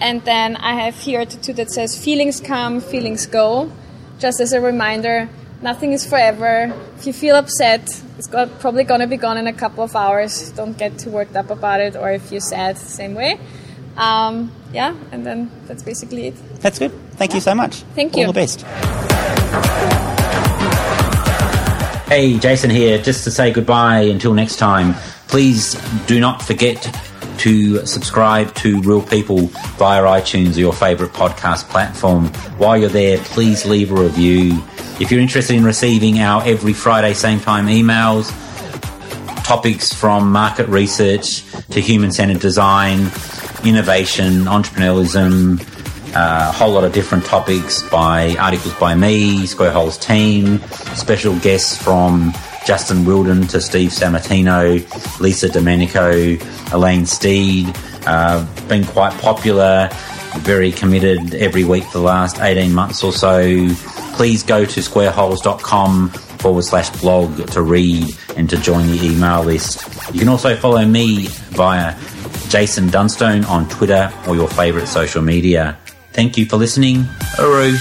And 0.00 0.24
then 0.24 0.56
I 0.56 0.74
have 0.74 0.96
here 0.96 1.20
a 1.20 1.26
tattoo 1.26 1.52
that 1.54 1.70
says 1.70 1.96
"Feelings 2.02 2.40
come, 2.40 2.80
feelings 2.80 3.26
go," 3.26 3.70
just 4.18 4.40
as 4.40 4.52
a 4.52 4.60
reminder. 4.60 5.28
Nothing 5.64 5.92
is 5.92 6.04
forever. 6.04 6.74
If 6.98 7.06
you 7.06 7.14
feel 7.14 7.36
upset, 7.36 7.88
it's 8.18 8.26
got, 8.26 8.60
probably 8.60 8.84
gonna 8.84 9.06
be 9.06 9.16
gone 9.16 9.38
in 9.38 9.46
a 9.46 9.52
couple 9.54 9.82
of 9.82 9.96
hours. 9.96 10.50
Don't 10.50 10.76
get 10.76 10.98
too 10.98 11.08
worked 11.08 11.36
up 11.36 11.48
about 11.48 11.80
it. 11.80 11.96
Or 11.96 12.10
if 12.10 12.30
you're 12.30 12.42
sad, 12.42 12.76
same 12.76 13.14
way. 13.14 13.40
Um, 13.96 14.52
yeah, 14.74 14.94
and 15.10 15.24
then 15.24 15.50
that's 15.66 15.82
basically 15.82 16.26
it. 16.26 16.60
That's 16.60 16.78
good. 16.78 16.92
Thank 17.12 17.30
yeah. 17.30 17.36
you 17.36 17.40
so 17.40 17.54
much. 17.54 17.76
Thank 17.94 18.14
you. 18.14 18.26
All 18.26 18.32
the 18.34 18.40
best. 18.40 18.60
Hey, 22.10 22.38
Jason 22.38 22.68
here, 22.68 22.98
just 22.98 23.24
to 23.24 23.30
say 23.30 23.50
goodbye 23.50 24.00
until 24.00 24.34
next 24.34 24.56
time. 24.56 24.92
Please 25.28 25.80
do 26.04 26.20
not 26.20 26.42
forget 26.42 26.94
to 27.38 27.86
subscribe 27.86 28.54
to 28.56 28.82
Real 28.82 29.00
People 29.00 29.46
via 29.78 30.02
iTunes 30.02 30.58
or 30.58 30.60
your 30.60 30.74
favourite 30.74 31.14
podcast 31.14 31.70
platform. 31.70 32.26
While 32.58 32.76
you're 32.76 32.90
there, 32.90 33.16
please 33.16 33.64
leave 33.64 33.92
a 33.92 33.94
review. 33.94 34.62
If 35.00 35.10
you're 35.10 35.20
interested 35.20 35.56
in 35.56 35.64
receiving 35.64 36.20
our 36.20 36.42
every 36.46 36.72
Friday 36.72 37.14
same 37.14 37.40
time 37.40 37.66
emails, 37.66 38.30
topics 39.44 39.92
from 39.92 40.30
market 40.30 40.68
research 40.68 41.44
to 41.70 41.80
human 41.80 42.12
centered 42.12 42.40
design, 42.40 43.10
innovation, 43.64 44.44
entrepreneurialism, 44.44 45.60
uh, 46.14 46.48
a 46.48 46.52
whole 46.52 46.72
lot 46.72 46.84
of 46.84 46.92
different 46.92 47.24
topics 47.24 47.82
by 47.90 48.36
articles 48.36 48.72
by 48.74 48.94
me, 48.94 49.42
Squarehole's 49.46 49.98
team, 49.98 50.58
special 50.94 51.36
guests 51.40 51.76
from 51.76 52.32
Justin 52.64 53.04
Wilden 53.04 53.48
to 53.48 53.60
Steve 53.60 53.90
Sammartino, 53.90 54.78
Lisa 55.20 55.48
Domenico, 55.48 56.36
Elaine 56.72 57.04
Steed. 57.04 57.74
Uh, 58.06 58.46
been 58.68 58.84
quite 58.84 59.12
popular, 59.20 59.88
very 60.38 60.72
committed 60.72 61.34
every 61.34 61.64
week 61.64 61.84
for 61.84 61.98
the 61.98 62.04
last 62.04 62.40
18 62.40 62.72
months 62.72 63.02
or 63.02 63.12
so. 63.12 63.68
Please 64.14 64.42
go 64.42 64.64
to 64.64 64.80
squareholes.com 64.80 66.08
forward 66.08 66.62
slash 66.62 66.90
blog 67.00 67.46
to 67.48 67.62
read 67.62 68.14
and 68.36 68.50
to 68.50 68.56
join 68.58 68.86
the 68.88 69.02
email 69.04 69.42
list. 69.42 69.82
You 70.12 70.20
can 70.20 70.28
also 70.28 70.54
follow 70.56 70.84
me 70.84 71.26
via 71.50 71.96
Jason 72.48 72.88
Dunstone 72.88 73.44
on 73.46 73.68
Twitter 73.68 74.12
or 74.28 74.36
your 74.36 74.48
favourite 74.48 74.86
social 74.86 75.22
media. 75.22 75.78
Thank 76.12 76.36
you 76.36 76.46
for 76.46 76.56
listening. 76.56 77.06
Uru. 77.38 77.76